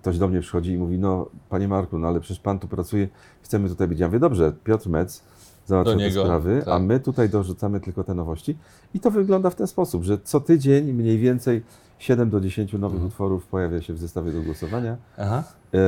ktoś 0.00 0.18
do 0.18 0.28
mnie 0.28 0.40
przychodzi 0.40 0.72
i 0.72 0.76
mówi, 0.76 0.98
no 0.98 1.26
panie 1.48 1.68
Marku, 1.68 1.98
no 1.98 2.08
ale 2.08 2.20
przecież 2.20 2.40
pan 2.40 2.58
tu 2.58 2.68
pracuje, 2.68 3.08
chcemy 3.42 3.68
tutaj 3.68 3.88
być. 3.88 3.98
Ja 3.98 4.06
mówię, 4.06 4.18
dobrze, 4.18 4.52
Piotr 4.64 4.88
Mec 4.88 5.22
załatwia 5.66 5.96
te 5.98 6.10
sprawy, 6.10 6.62
a 6.62 6.64
tak. 6.64 6.82
my 6.82 7.00
tutaj 7.00 7.28
dorzucamy 7.28 7.80
tylko 7.80 8.04
te 8.04 8.14
nowości. 8.14 8.56
I 8.94 9.00
to 9.00 9.10
wygląda 9.10 9.50
w 9.50 9.54
ten 9.54 9.66
sposób, 9.66 10.02
że 10.04 10.18
co 10.18 10.40
tydzień 10.40 10.92
mniej 10.92 11.18
więcej 11.18 11.62
7 11.98 12.30
do 12.30 12.40
10 12.40 12.72
nowych 12.72 12.84
Mhm. 12.96 13.06
utworów 13.08 13.46
pojawia 13.46 13.82
się 13.82 13.94
w 13.94 13.98
zestawie 13.98 14.32
do 14.32 14.42
głosowania, 14.42 14.96
Aha. 15.18 15.42
e, 15.74 15.78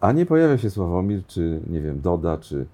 a 0.00 0.12
nie 0.12 0.26
pojawia 0.26 0.58
się 0.58 0.70
Sławomir, 0.70 1.26
czy 1.26 1.60
nie 1.70 1.80
wiem, 1.80 2.00
Doda, 2.00 2.36
czy... 2.38 2.66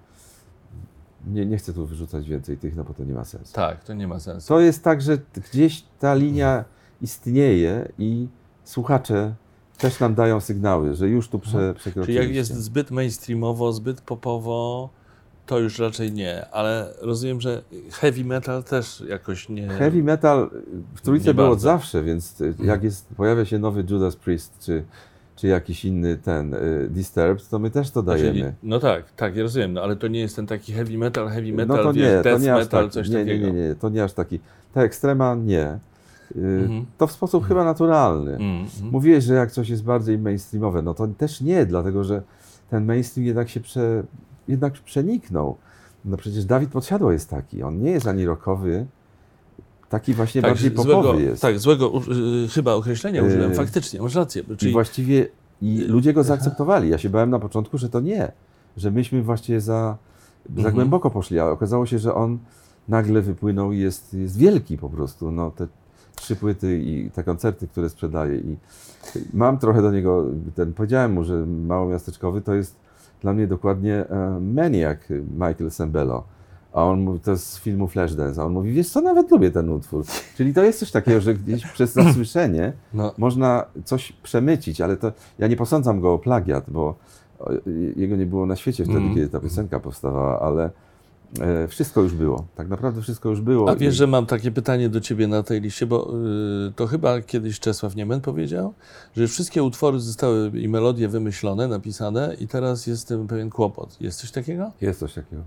Nie, 1.27 1.45
nie 1.45 1.57
chcę 1.57 1.73
tu 1.73 1.85
wyrzucać 1.85 2.29
więcej 2.29 2.57
tych, 2.57 2.75
no 2.75 2.83
bo 2.83 2.93
to 2.93 3.03
nie 3.03 3.13
ma 3.13 3.25
sensu. 3.25 3.53
Tak, 3.53 3.83
to 3.83 3.93
nie 3.93 4.07
ma 4.07 4.19
sensu. 4.19 4.47
To 4.47 4.59
jest 4.59 4.83
tak, 4.83 5.01
że 5.01 5.17
gdzieś 5.51 5.83
ta 5.99 6.13
linia 6.15 6.65
istnieje 7.01 7.87
i 7.99 8.27
słuchacze 8.63 9.33
też 9.77 9.99
nam 9.99 10.15
dają 10.15 10.39
sygnały, 10.39 10.95
że 10.95 11.09
już 11.09 11.29
tu 11.29 11.39
prze, 11.39 11.51
Czyli 11.59 11.73
przekroczyliście. 11.79 12.23
jak 12.23 12.35
jest 12.35 12.53
zbyt 12.55 12.91
mainstreamowo, 12.91 13.73
zbyt 13.73 14.01
popowo, 14.01 14.89
to 15.45 15.59
już 15.59 15.79
raczej 15.79 16.11
nie, 16.13 16.49
ale 16.51 16.93
rozumiem, 17.01 17.41
że 17.41 17.61
heavy 17.91 18.25
metal 18.25 18.63
też 18.63 19.03
jakoś 19.09 19.49
nie... 19.49 19.67
Heavy 19.67 20.03
metal 20.03 20.49
w 20.95 21.01
trójce 21.01 21.27
Nie 21.27 21.33
było 21.33 21.49
od 21.49 21.61
zawsze, 21.61 22.03
więc 22.03 22.41
y, 22.41 22.53
jak 22.63 22.83
jest, 22.83 23.07
pojawia 23.17 23.45
się 23.45 23.59
nowy 23.59 23.85
Judas 23.89 24.15
Priest, 24.15 24.59
czy, 24.59 24.83
czy 25.35 25.47
jakiś 25.47 25.85
inny 25.85 26.17
ten 26.17 26.53
y, 26.53 26.87
Disturbed, 26.89 27.49
to 27.49 27.59
my 27.59 27.69
też 27.71 27.91
to 27.91 28.03
Czyli- 28.03 28.17
dajemy. 28.23 28.53
No 28.63 28.79
tak, 28.79 29.11
tak, 29.11 29.35
ja 29.35 29.43
rozumiem, 29.43 29.73
no 29.73 29.81
ale 29.81 29.95
to 29.95 30.07
nie 30.07 30.19
jest 30.19 30.35
ten 30.35 30.47
taki 30.47 30.73
heavy 30.73 30.97
metal, 30.97 31.27
heavy 31.29 31.53
metal, 31.53 31.77
no 31.77 31.83
to 31.83 31.93
wiesz, 31.93 32.03
nie, 32.11 32.17
to 32.17 32.23
death 32.23 32.41
nie 32.43 32.53
aż 32.53 32.59
metal, 32.63 32.83
taki. 32.83 32.93
coś 32.93 33.09
nie, 33.09 33.15
nie, 33.17 33.25
takiego. 33.25 33.47
nie, 33.47 33.53
nie, 33.53 33.75
to 33.75 33.89
nie 33.89 34.03
aż 34.03 34.13
taki. 34.13 34.39
Ta 34.73 34.81
ekstrema 34.83 35.35
nie. 35.35 35.67
Y, 35.71 35.79
Mhm. 36.35 36.85
To 36.97 37.07
w 37.07 37.11
sposób 37.11 37.47
chyba 37.47 37.63
naturalny. 37.63 38.31
Mm, 38.35 38.45
mm. 38.57 38.67
Mówiłeś, 38.91 39.23
że 39.23 39.33
jak 39.33 39.51
coś 39.51 39.69
jest 39.69 39.83
bardziej 39.83 40.17
mainstreamowe, 40.17 40.81
no 40.81 40.93
to 40.93 41.07
też 41.07 41.41
nie, 41.41 41.65
dlatego 41.65 42.03
że 42.03 42.21
ten 42.69 42.85
mainstream 42.85 43.25
jednak 43.27 43.49
się 43.49 43.59
prze, 43.59 44.03
jednak 44.47 44.73
przeniknął. 44.73 45.57
No 46.05 46.17
przecież 46.17 46.45
Dawid 46.45 46.69
Podsiadło 46.69 47.11
jest 47.11 47.29
taki, 47.29 47.63
on 47.63 47.81
nie 47.81 47.91
jest 47.91 48.07
ani 48.07 48.25
rockowy, 48.25 48.85
taki 49.89 50.13
właśnie 50.13 50.41
bardziej 50.41 50.71
popowy 50.71 50.91
złego, 50.93 51.19
jest. 51.19 51.41
Tak, 51.41 51.59
złego 51.59 51.91
y, 52.45 52.47
chyba 52.47 52.73
określenia 52.73 53.23
użyłem, 53.23 53.49
Yy, 53.49 53.55
faktycznie, 53.55 54.01
masz 54.01 54.15
rację. 54.15 54.43
I 54.53 54.57
Czyli, 54.57 54.71
właściwie 54.71 55.27
i 55.61 55.77
ludzie 55.77 56.13
go 56.13 56.23
zaakceptowali. 56.23 56.89
Ja 56.89 56.97
się 56.97 57.09
bałem 57.09 57.29
na 57.29 57.39
początku, 57.39 57.77
że 57.77 57.89
to 57.89 57.99
nie, 57.99 58.31
że 58.77 58.91
myśmy 58.91 59.23
właściwie 59.23 59.61
za, 59.61 59.97
za 60.45 60.55
Mhm. 60.57 60.75
głęboko 60.75 61.09
poszli, 61.09 61.39
a 61.39 61.45
okazało 61.45 61.85
się, 61.85 61.99
że 61.99 62.15
on 62.15 62.37
nagle 62.87 63.21
wypłynął 63.21 63.71
i 63.71 63.79
jest, 63.79 64.13
jest 64.13 64.37
wielki 64.37 64.77
po 64.77 64.89
prostu. 64.89 65.31
No, 65.31 65.51
te 65.51 65.67
trzy 66.15 66.35
płyty 66.35 66.79
i 66.79 67.11
te 67.11 67.23
koncerty, 67.23 67.67
które 67.67 67.89
sprzedaje. 67.89 68.37
I 68.37 68.57
mam 69.33 69.57
trochę 69.57 69.81
do 69.81 69.91
niego, 69.91 70.25
ten, 70.55 70.73
powiedziałem 70.73 71.13
mu, 71.13 71.23
że 71.23 71.45
małomiasteczkowy 71.45 72.41
to 72.41 72.53
jest 72.53 72.75
dla 73.23 73.33
mnie 73.33 73.47
dokładnie 73.47 73.95
e, 74.09 74.39
Maniac 74.39 74.99
Michael 75.31 75.71
Sembello. 75.71 76.23
A 76.73 76.83
on 76.83 77.01
mówi, 77.01 77.19
to 77.19 77.31
jest 77.31 77.47
z 77.49 77.59
filmu 77.59 77.87
Flashdance, 77.87 78.41
a 78.41 78.45
on 78.45 78.53
mówi, 78.53 78.71
wiesz 78.73 78.89
co, 78.89 79.01
nawet 79.01 79.31
lubię 79.31 79.51
ten 79.51 79.69
utwór. 79.69 80.03
Czyli 80.37 80.53
to 80.53 80.63
jest 80.63 80.79
coś 80.79 80.91
takiego, 80.91 81.21
że 81.21 81.33
gdzieś 81.33 81.65
przez 81.73 81.93
zasłyszenie 81.93 82.73
no, 82.93 83.13
można 83.17 83.65
coś 83.85 84.11
przemycić, 84.11 84.81
ale 84.81 84.97
to 84.97 85.11
ja 85.39 85.47
nie 85.47 85.55
posądzam 85.55 86.01
go 86.01 86.13
o 86.13 86.19
plagiat, 86.19 86.63
bo 86.67 86.95
jego 87.95 88.15
nie 88.15 88.25
było 88.25 88.45
na 88.45 88.55
świecie 88.55 88.83
wtedy, 88.83 88.99
Mm. 88.99 89.15
kiedy 89.15 89.29
ta 89.29 89.39
piosenka 89.39 89.79
powstawała, 89.79 90.39
ale 90.39 90.69
wszystko 91.67 92.01
już 92.01 92.13
było. 92.13 92.45
Tak 92.55 92.67
naprawdę 92.69 93.01
wszystko 93.01 93.29
już 93.29 93.41
było. 93.41 93.69
a 93.69 93.75
wiesz, 93.75 93.93
I- 93.93 93.97
że 93.97 94.07
mam 94.07 94.25
takie 94.25 94.51
pytanie 94.51 94.89
do 94.89 95.01
ciebie 95.01 95.27
na 95.27 95.43
tej 95.43 95.61
liście, 95.61 95.85
bo 95.85 96.13
y, 96.67 96.71
to 96.75 96.87
chyba 96.87 97.21
kiedyś 97.21 97.59
Czesław 97.59 97.95
Niemen 97.95 98.21
powiedział, 98.21 98.73
że 99.15 99.27
wszystkie 99.27 99.63
utwory 99.63 99.99
zostały 99.99 100.49
i 100.59 100.69
melodie 100.69 101.07
wymyślone, 101.07 101.67
napisane 101.67 102.35
i 102.39 102.47
teraz 102.47 102.87
jest 102.87 103.07
tym 103.07 103.27
pewien 103.27 103.49
kłopot. 103.49 103.97
Jest 104.01 104.19
coś 104.19 104.31
takiego? 104.31 104.71
Jest 104.81 104.99
coś 104.99 105.13
takiego. 105.13 105.41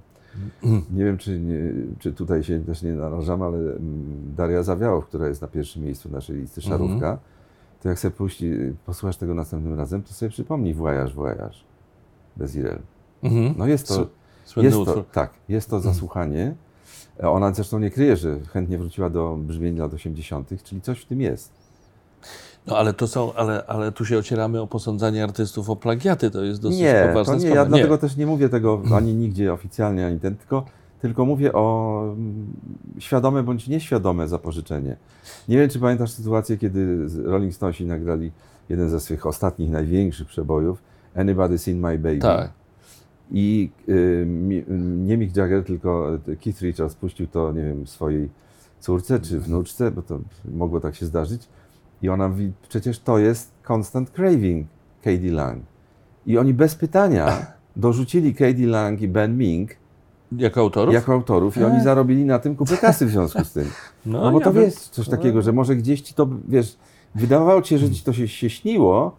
Mm. 0.64 0.82
Nie 0.90 1.04
wiem, 1.04 1.18
czy, 1.18 1.40
nie, 1.40 1.58
czy 1.98 2.12
tutaj 2.12 2.42
się 2.44 2.60
też 2.64 2.82
nie 2.82 2.92
narażam, 2.92 3.42
ale 3.42 3.58
mm, 3.58 4.34
Daria 4.36 4.62
Zawiałow, 4.62 5.06
która 5.06 5.28
jest 5.28 5.42
na 5.42 5.48
pierwszym 5.48 5.82
miejscu 5.82 6.08
naszej 6.10 6.36
listy 6.36 6.60
Mhm. 6.60 6.78
Szarówka, 6.78 7.18
to 7.82 7.88
jak 7.88 7.98
sobie 7.98 8.12
puści, 8.12 8.52
posłuchasz 8.86 9.16
tego 9.16 9.34
następnym 9.34 9.74
razem, 9.78 10.02
to 10.02 10.12
sobie 10.14 10.30
przypomnij 10.30 10.74
Voyage, 10.74 11.14
Voyage 11.14 11.56
bez 12.36 12.56
Irel. 12.56 12.78
Mhm. 13.22 13.54
No 13.58 13.66
jest 13.66 13.88
to, 13.88 14.06
Słynny 14.46 14.66
jest 14.66 14.76
to, 14.76 14.82
utwór. 14.82 15.04
tak, 15.12 15.30
jest 15.48 15.70
to 15.70 15.80
zasłuchanie. 15.80 16.54
E, 17.22 17.30
Ona 17.30 17.54
zresztą 17.54 17.78
nie 17.78 17.90
kryje, 17.90 18.16
że 18.16 18.40
chętnie 18.52 18.78
wróciła 18.78 19.10
do 19.10 19.36
brzmień 19.40 19.76
lat 19.78 19.94
80., 19.94 20.62
czyli 20.64 20.80
coś 20.80 21.00
w 21.00 21.04
tym 21.04 21.20
jest. 21.20 21.52
No 22.66 22.76
ale 22.78 22.92
to 22.94 23.06
są, 23.06 23.32
ale, 23.34 23.64
ale 23.66 23.92
tu 23.92 24.04
się 24.04 24.18
ocieramy 24.18 24.60
o 24.60 24.66
posądzanie 24.66 25.24
artystów 25.24 25.70
o 25.70 25.76
plagiaty, 25.76 26.30
to 26.30 26.42
jest 26.44 26.62
dosyć 26.62 26.80
nie, 26.80 27.04
poważna 27.08 27.32
to 27.32 27.38
nie, 27.38 27.40
sprawa. 27.40 27.60
ja 27.60 27.66
dlatego 27.66 27.98
też 27.98 28.16
nie 28.16 28.26
mówię 28.26 28.48
tego 28.48 28.82
ani 28.98 29.14
nigdzie 29.14 29.52
oficjalnie, 29.52 30.06
ani 30.06 30.20
ten, 30.20 30.36
tylko, 30.36 30.64
tylko 31.00 31.24
mówię 31.24 31.52
o 31.52 32.02
mm, 32.04 32.46
świadome 32.98 33.42
bądź 33.42 33.68
nieświadome 33.68 34.28
zapożyczenie. 34.28 34.96
Nie 35.48 35.56
wiem, 35.56 35.70
czy 35.70 35.80
pamiętasz 35.80 36.10
sytuację, 36.10 36.56
kiedy 36.58 37.06
Rolling 37.24 37.54
Stonesi 37.54 37.84
nagrali 37.86 38.32
jeden 38.68 38.90
ze 38.90 39.00
swych 39.00 39.26
ostatnich, 39.26 39.70
największych 39.70 40.28
przebojów, 40.28 40.82
Anybody's 41.16 41.58
Seen 41.58 41.80
My 41.80 41.98
Baby. 41.98 42.18
Tak. 42.18 42.50
I 43.30 43.70
y, 43.88 44.26
nie 44.78 45.16
Mick 45.16 45.36
Jagger, 45.36 45.64
tylko 45.64 46.14
y, 46.28 46.36
Keith 46.36 46.62
Richards 46.62 46.94
puścił 46.94 47.26
to, 47.26 47.52
nie 47.52 47.62
wiem, 47.62 47.86
swojej 47.86 48.28
córce 48.80 49.20
czy 49.20 49.40
wnuczce, 49.40 49.90
bo 49.90 50.02
to 50.02 50.20
mogło 50.54 50.80
tak 50.80 50.94
się 50.94 51.06
zdarzyć. 51.06 51.48
I 52.02 52.08
ona 52.08 52.28
mówi, 52.28 52.52
przecież 52.68 52.98
to 52.98 53.18
jest 53.18 53.52
Constant 53.70 54.10
Craving 54.10 54.66
Katie 55.04 55.32
Lang. 55.32 55.62
I 56.26 56.38
oni 56.38 56.54
bez 56.54 56.74
pytania 56.74 57.46
dorzucili 57.76 58.34
Katie 58.34 58.66
Lang 58.66 59.02
i 59.02 59.08
Ben 59.08 59.38
Mink 59.38 59.70
Jako 60.32 60.60
autorów? 60.60 60.94
jako 60.94 61.12
autorów 61.12 61.56
i 61.56 61.64
oni 61.64 61.82
zarobili 61.82 62.24
na 62.24 62.38
tym 62.38 62.56
kupę 62.56 62.76
kasy 62.76 63.06
w 63.06 63.10
związku 63.10 63.44
z 63.44 63.52
tym. 63.52 63.64
No, 64.06 64.32
bo 64.32 64.38
ja 64.40 64.44
to 64.44 64.60
jest 64.60 64.88
coś 64.88 65.08
takiego, 65.08 65.42
że 65.42 65.52
może 65.52 65.76
gdzieś 65.76 66.00
ci 66.00 66.14
to, 66.14 66.28
wiesz, 66.48 66.76
wydawało 67.14 67.62
ci 67.62 67.68
się, 67.68 67.78
że 67.78 67.90
ci 67.90 68.02
to 68.02 68.12
się, 68.12 68.28
się 68.28 68.50
śniło, 68.50 69.16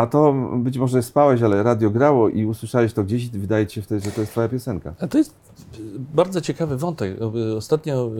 a 0.00 0.06
to 0.06 0.34
być 0.56 0.78
może 0.78 1.02
spałeś, 1.02 1.42
ale 1.42 1.62
radio 1.62 1.90
grało 1.90 2.28
i 2.28 2.46
usłyszałeś 2.46 2.92
to 2.92 3.04
gdzieś 3.04 3.24
i 3.24 3.30
wydaje 3.30 3.66
ci 3.66 3.74
się 3.74 3.82
wtedy, 3.82 4.00
że 4.04 4.10
to 4.10 4.20
jest 4.20 4.32
twoja 4.32 4.48
piosenka. 4.48 4.94
A 5.00 5.06
to 5.06 5.18
jest 5.18 5.34
bardzo 6.14 6.40
ciekawy 6.40 6.76
wątek. 6.76 7.16
Ostatnio 7.56 8.10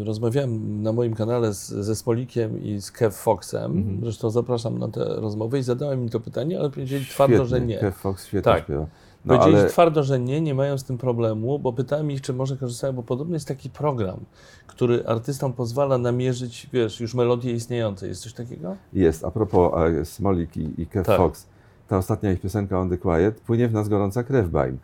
y, 0.00 0.04
rozmawiałem 0.04 0.82
na 0.82 0.92
moim 0.92 1.14
kanale 1.14 1.54
z, 1.54 1.68
ze 1.68 1.96
Smolikiem 1.96 2.62
i 2.62 2.80
z 2.80 2.90
Kev 2.90 3.16
Foxem. 3.16 3.72
Mhm. 3.72 4.00
Zresztą 4.02 4.30
zapraszam 4.30 4.78
na 4.78 4.88
te 4.88 5.04
rozmowy 5.04 5.58
i 5.58 5.62
zadałem 5.62 6.02
im 6.02 6.08
to 6.08 6.20
pytanie, 6.20 6.58
ale 6.60 6.70
powiedzieli 6.70 7.06
twardo, 7.06 7.44
że 7.44 7.60
nie. 7.60 7.78
Kev 7.78 7.96
Fox 7.98 8.26
świetnie 8.26 8.52
Tak. 8.52 8.64
śpiewa. 8.64 8.86
No 9.24 9.34
Powiedzieli 9.34 9.60
ale 9.60 9.70
twardo, 9.70 10.02
że 10.02 10.20
nie, 10.20 10.40
nie 10.40 10.54
mają 10.54 10.78
z 10.78 10.84
tym 10.84 10.98
problemu, 10.98 11.58
bo 11.58 11.72
pytałem 11.72 12.10
ich, 12.10 12.20
czy 12.20 12.32
może 12.32 12.56
korzystają, 12.56 12.92
bo 12.92 13.02
podobno 13.02 13.34
jest 13.34 13.48
taki 13.48 13.70
program, 13.70 14.20
który 14.66 15.06
artystom 15.06 15.52
pozwala 15.52 15.98
namierzyć, 15.98 16.68
wiesz, 16.72 17.00
już 17.00 17.14
melodie 17.14 17.52
istniejące. 17.52 18.08
Jest 18.08 18.22
coś 18.22 18.32
takiego? 18.32 18.76
jest, 18.92 19.24
a 19.24 19.30
propos 19.30 19.72
e, 20.00 20.04
Smolik 20.04 20.56
i, 20.56 20.82
i 20.82 20.86
Kev 20.86 21.06
Tak. 21.06 21.16
Fox, 21.16 21.46
ta 21.88 21.98
ostatnia 21.98 22.32
ich 22.32 22.40
piosenka 22.40 22.80
On 22.80 22.90
The 22.90 22.98
Quiet, 22.98 23.40
płynie 23.40 23.68
w 23.68 23.72
nas 23.72 23.88
gorąca 23.88 24.22
krew 24.22 24.50
Baim. 24.50 24.78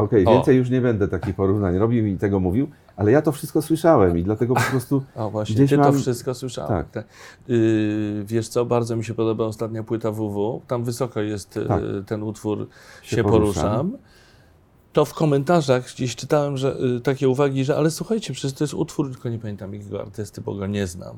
Okej, 0.00 0.26
O. 0.26 0.32
więcej 0.32 0.56
już 0.56 0.70
nie 0.70 0.80
będę 0.80 1.08
takich 1.08 1.34
porównań 1.34 1.78
robił 1.78 2.06
i 2.06 2.16
tego 2.16 2.40
mówił, 2.40 2.68
ale 2.96 3.12
ja 3.12 3.22
to 3.22 3.32
wszystko 3.32 3.62
słyszałem 3.62 4.18
i 4.18 4.22
dlatego 4.22 4.54
po 4.54 4.60
prostu 4.70 5.02
A 5.16 5.28
właśnie, 5.28 5.54
Gdzieś 5.54 5.70
ty 5.70 5.76
to 5.76 5.82
mam- 5.82 5.98
wszystko 5.98 6.34
słyszałem. 6.34 6.68
Tak. 6.68 6.90
Tak. 6.90 7.06
Yy, 7.48 8.24
wiesz 8.26 8.48
co, 8.48 8.64
bardzo 8.64 8.96
mi 8.96 9.04
się 9.04 9.14
podoba 9.14 9.44
ostatnia 9.44 9.82
płyta 9.82 10.10
WW. 10.12 10.62
Tam 10.66 10.84
wysoko 10.84 11.20
jest 11.20 11.56
yy, 11.56 11.66
Tak. 11.66 11.82
ten 12.06 12.22
utwór 12.22 12.66
Się 13.02 13.16
Się, 13.16 13.22
poruszam. 13.24 13.62
poruszam. 13.64 13.98
To 14.92 15.04
w 15.04 15.14
komentarzach 15.14 15.86
gdzieś 15.94 16.16
czytałem, 16.16 16.56
że 16.56 16.76
yy, 16.80 17.00
takie 17.00 17.28
uwagi, 17.28 17.64
że 17.64 17.76
ale 17.76 17.90
słuchajcie, 17.90 18.32
przecież 18.32 18.52
to 18.58 18.64
jest 18.64 18.74
utwór, 18.74 19.10
tylko 19.12 19.28
nie 19.28 19.38
pamiętam 19.38 19.74
jakiego 19.74 20.00
artysty, 20.00 20.40
bo 20.40 20.54
go 20.54 20.66
nie 20.66 20.86
znam. 20.86 21.16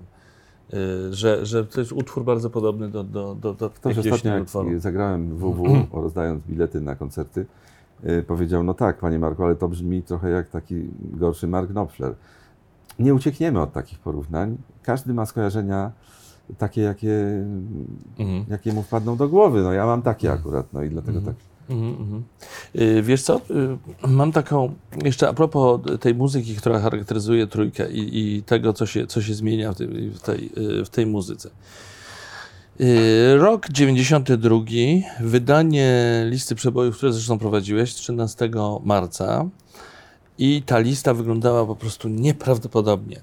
Yy, 0.72 0.78
że, 1.14 1.46
że 1.46 1.64
to 1.64 1.80
jest 1.80 1.92
utwór 1.92 2.24
bardzo 2.24 2.50
podobny 2.50 2.88
do, 2.88 3.04
do, 3.04 3.34
do, 3.34 3.54
do 3.54 3.70
Ktoś 3.70 3.96
jakiegoś 3.96 4.12
ostatnio, 4.18 4.30
innego 4.30 4.38
jak 4.38 4.46
utworu. 4.46 4.78
zagrałem 4.78 5.36
WW, 5.36 5.86
rozdając 5.92 6.42
bilety 6.44 6.80
na 6.80 6.96
koncerty, 6.96 7.40
y, 7.40 7.46
powiedział, 8.26 8.62
no 8.62 8.74
tak, 8.74 8.98
panie 8.98 9.18
Marku, 9.18 9.44
ale 9.44 9.56
to 9.56 9.68
brzmi 9.68 10.02
trochę 10.02 10.30
jak 10.30 10.50
taki 10.50 10.74
gorszy 11.02 11.46
Mark 11.46 11.70
Knopfler. 11.70 12.14
Nie 12.98 13.14
uciekniemy 13.14 13.60
od 13.60 13.72
takich 13.72 13.98
porównań. 13.98 14.56
Każdy 14.82 15.14
ma 15.14 15.26
skojarzenia 15.26 15.92
takie, 16.58 16.82
jakie, 16.82 17.14
Mhm. 18.18 18.44
jakie 18.48 18.72
mu 18.72 18.82
wpadną 18.82 19.16
do 19.16 19.28
głowy. 19.28 19.62
No 19.62 19.72
ja 19.72 19.86
mam 19.86 20.02
takie 20.02 20.32
akurat, 20.32 20.72
no 20.72 20.82
i 20.82 20.88
dlatego 20.90 21.20
tak. 21.20 21.34
Mhm, 21.70 21.90
mhm. 22.00 22.22
Yy, 22.74 23.02
Wiesz 23.02 23.22
co, 23.22 23.40
yy, 23.50 23.78
mam 24.08 24.32
taką, 24.32 24.74
jeszcze 25.04 25.28
a 25.28 25.32
propos 25.32 25.80
tej 26.00 26.14
muzyki, 26.14 26.56
która 26.56 26.80
charakteryzuje 26.80 27.46
trójkę 27.46 27.92
i, 27.92 28.36
i 28.36 28.42
tego, 28.42 28.72
co 28.72 28.86
się, 28.86 29.06
co 29.06 29.22
się 29.22 29.34
zmienia 29.34 29.72
w 29.72 29.76
tej, 29.76 30.10
w 30.10 30.20
tej, 30.20 30.50
w 30.84 30.88
tej 30.88 31.06
muzyce. 31.06 31.50
Yy, 32.78 33.36
Rok 33.38 33.68
92, 33.68 34.56
wydanie 35.20 36.22
listy 36.28 36.54
przebojów, 36.54 36.96
które 36.96 37.12
zresztą 37.12 37.38
prowadziłeś 37.38 37.94
13 37.94 38.50
marca 38.84 39.48
i 40.38 40.62
ta 40.66 40.78
lista 40.78 41.14
wyglądała 41.14 41.66
po 41.66 41.76
prostu 41.76 42.08
nieprawdopodobnie. 42.08 43.22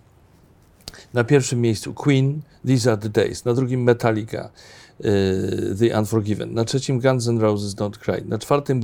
Na 1.13 1.23
pierwszym 1.23 1.61
miejscu 1.61 1.93
Queen, 1.93 2.41
These 2.67 2.91
Are 2.91 3.01
The 3.01 3.09
Days, 3.09 3.45
na 3.45 3.53
drugim 3.53 3.83
Metallica, 3.83 4.45
y, 4.45 4.49
The 5.79 5.99
Unforgiven, 5.99 6.53
na 6.53 6.65
trzecim 6.65 6.99
Guns 6.99 7.27
N' 7.27 7.39
Roses 7.39 7.75
Don't 7.75 7.97
Cry, 7.97 8.25
na 8.27 8.37
czwartym 8.37 8.81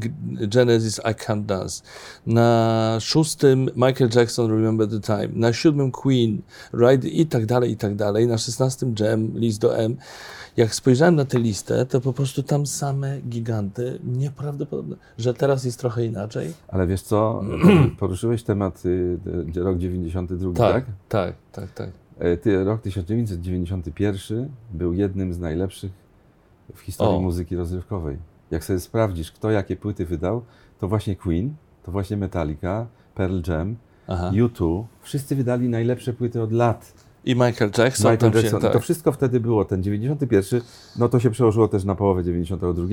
Genesis 0.53 0.99
I 0.99 1.13
Can't 1.15 1.45
Dance, 1.45 1.83
na 2.25 2.97
szóstym 3.01 3.69
Michael 3.75 4.09
Jackson 4.15 4.51
Remember 4.51 4.87
the 4.87 4.99
Time, 4.99 5.29
na 5.33 5.53
siódmym 5.53 5.91
Queen, 5.91 6.41
Ride 6.73 7.07
i 7.07 7.25
tak 7.25 7.45
dalej, 7.45 7.71
i 7.71 7.77
tak 7.77 7.95
dalej, 7.95 8.27
na 8.27 8.37
szesnastym 8.37 8.95
Jam, 8.99 9.37
list 9.37 9.61
do 9.61 9.77
M. 9.77 9.95
Jak 10.57 10.75
spojrzałem 10.75 11.15
na 11.15 11.25
tę 11.25 11.39
listę, 11.39 11.85
to 11.85 12.01
po 12.01 12.13
prostu 12.13 12.43
tam 12.43 12.65
same 12.65 13.21
giganty, 13.21 13.99
nieprawdopodobne, 14.03 14.95
że 15.17 15.33
teraz 15.33 15.63
jest 15.63 15.79
trochę 15.79 16.05
inaczej. 16.05 16.53
Ale 16.67 16.87
wiesz 16.87 17.01
co, 17.01 17.41
poruszyłeś 17.99 18.43
temat 18.43 18.85
y, 18.85 19.17
rok 19.55 19.77
92, 19.77 20.53
Tak, 20.53 20.73
tak? 20.73 20.85
tak, 21.09 21.35
tak, 21.51 21.73
tak. 21.73 21.89
E, 22.19 22.37
Ty, 22.37 22.63
rok 22.63 22.81
1991 22.81 24.49
był 24.73 24.93
jednym 24.93 25.33
z 25.33 25.39
najlepszych 25.39 26.04
w 26.73 26.79
historii 26.79 27.17
O. 27.17 27.21
muzyki 27.21 27.55
rozrywkowej. 27.55 28.17
Jak 28.51 28.63
sobie 28.63 28.79
sprawdzisz, 28.79 29.31
kto 29.31 29.51
jakie 29.51 29.75
płyty 29.75 30.05
wydał, 30.05 30.41
to 30.79 30.87
właśnie 30.87 31.15
Queen, 31.15 31.55
to 31.83 31.91
właśnie 31.91 32.17
Metallica, 32.17 32.87
Pearl 33.15 33.39
Jam, 33.47 33.75
Aha. 34.07 34.31
U2. 34.33 34.83
Wszyscy 35.01 35.35
wydali 35.35 35.69
najlepsze 35.69 36.13
płyty 36.13 36.41
od 36.41 36.51
lat. 36.51 36.93
I 37.25 37.35
Michael 37.35 37.71
Jackson 37.77 38.11
Michael 38.11 38.33
Jackson. 38.33 38.51
się, 38.51 38.57
I 38.57 38.61
tak. 38.61 38.73
to 38.73 38.79
wszystko 38.79 39.11
wtedy 39.11 39.39
było. 39.39 39.65
Ten 39.65 39.83
91, 39.83 40.61
no 40.99 41.09
to 41.09 41.19
się 41.19 41.29
przełożyło 41.31 41.67
też 41.67 41.83
na 41.83 41.95
połowę 41.95 42.23
92. 42.23 42.83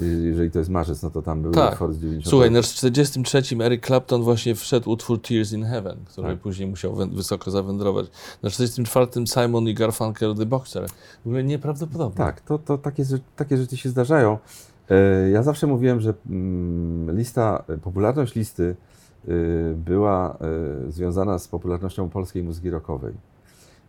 Y, 0.00 0.04
Jeżeli 0.22 0.50
to 0.50 0.58
jest 0.58 0.70
marzec, 0.70 1.02
no 1.02 1.10
to 1.10 1.22
tam 1.22 1.42
był 1.42 1.52
Tak. 1.52 1.72
utwór 1.72 1.92
z 1.92 1.98
90. 1.98 2.28
Słuchaj, 2.30 2.50
na 2.50 2.62
43 2.62 3.42
Eric 3.60 3.86
Clapton 3.86 4.22
właśnie 4.22 4.54
wszedł 4.54 4.90
utwór 4.90 5.20
Tears 5.22 5.52
in 5.52 5.64
Heaven, 5.64 5.96
który 6.04 6.28
Tak. 6.28 6.38
później 6.38 6.68
musiał 6.68 6.94
wysoko 6.94 7.50
zawędrować. 7.50 8.06
Na 8.42 8.50
44 8.50 9.06
Simon 9.26 9.68
i 9.68 9.74
Garfunkel 9.74 10.34
The 10.34 10.46
Boxer. 10.46 10.86
W 11.24 11.26
ogóle 11.26 11.44
nieprawdopodobne. 11.44 12.16
Tak, 12.24 12.40
to, 12.40 12.58
to 12.58 12.78
takie, 12.78 13.04
takie 13.36 13.56
rzeczy 13.56 13.76
się 13.76 13.88
zdarzają. 13.88 14.38
E, 14.90 15.30
Ja 15.30 15.42
zawsze 15.42 15.66
mówiłem, 15.66 16.00
że 16.00 16.14
mm, 16.30 17.16
lista, 17.18 17.64
popularność 17.82 18.34
listy 18.34 18.76
y, 19.28 19.74
była 19.76 20.38
y, 20.88 20.92
związana 20.92 21.38
z 21.38 21.48
popularnością 21.48 22.08
polskiej 22.08 22.42
muzyki 22.42 22.70
rockowej. 22.70 23.14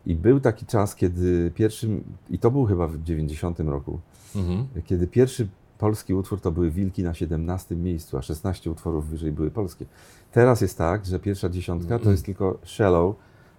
I 0.05 0.15
był 0.15 0.39
taki 0.39 0.65
czas, 0.65 0.95
kiedy 0.95 1.51
pierwszym, 1.55 2.03
i 2.29 2.39
to 2.39 2.51
był 2.51 2.65
chyba 2.65 2.87
w 2.87 3.03
90 3.03 3.59
roku, 3.59 3.99
Mhm. 4.35 4.67
kiedy 4.85 5.07
pierwszy 5.07 5.47
polski 5.77 6.13
utwór 6.13 6.41
to 6.41 6.51
były 6.51 6.71
Wilki 6.71 7.03
na 7.03 7.13
17 7.13 7.75
miejscu, 7.75 8.17
a 8.17 8.21
16 8.21 8.71
utworów 8.71 9.07
wyżej 9.09 9.31
były 9.31 9.51
polskie. 9.51 9.85
Teraz 10.31 10.61
jest 10.61 10.77
tak, 10.77 11.05
że 11.05 11.19
pierwsza 11.19 11.49
dziesiątka 11.49 11.99
to 11.99 12.11
jest 12.11 12.25
tylko 12.25 12.57
Shallow, 12.65 13.15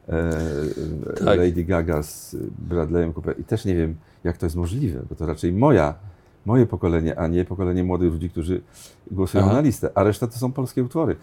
e, 0.09 0.31
Tak. 1.25 1.39
Lady 1.39 1.65
Gaga 1.65 2.03
z 2.03 2.37
Bradleyem 2.59 3.13
Cooper. 3.13 3.41
I 3.41 3.45
też 3.45 3.65
nie 3.65 3.75
wiem, 3.75 3.95
jak 4.25 4.37
to 4.39 4.47
jest 4.47 4.57
możliwe, 4.57 5.03
bo 5.09 5.15
to 5.15 5.27
raczej 5.27 5.53
moja, 5.53 5.95
moje 6.47 6.67
pokolenie, 6.67 7.19
a 7.19 7.27
nie 7.27 7.45
pokolenie 7.45 7.85
młodych 7.85 8.13
ludzi, 8.13 8.31
którzy 8.31 8.61
głosują 9.11 9.45
Aha. 9.45 9.53
na 9.53 9.61
listę. 9.61 9.91
A 9.95 10.03
reszta 10.03 10.27
to 10.27 10.39
są 10.39 10.53
polskie 10.53 10.85
utwory. 10.85 11.17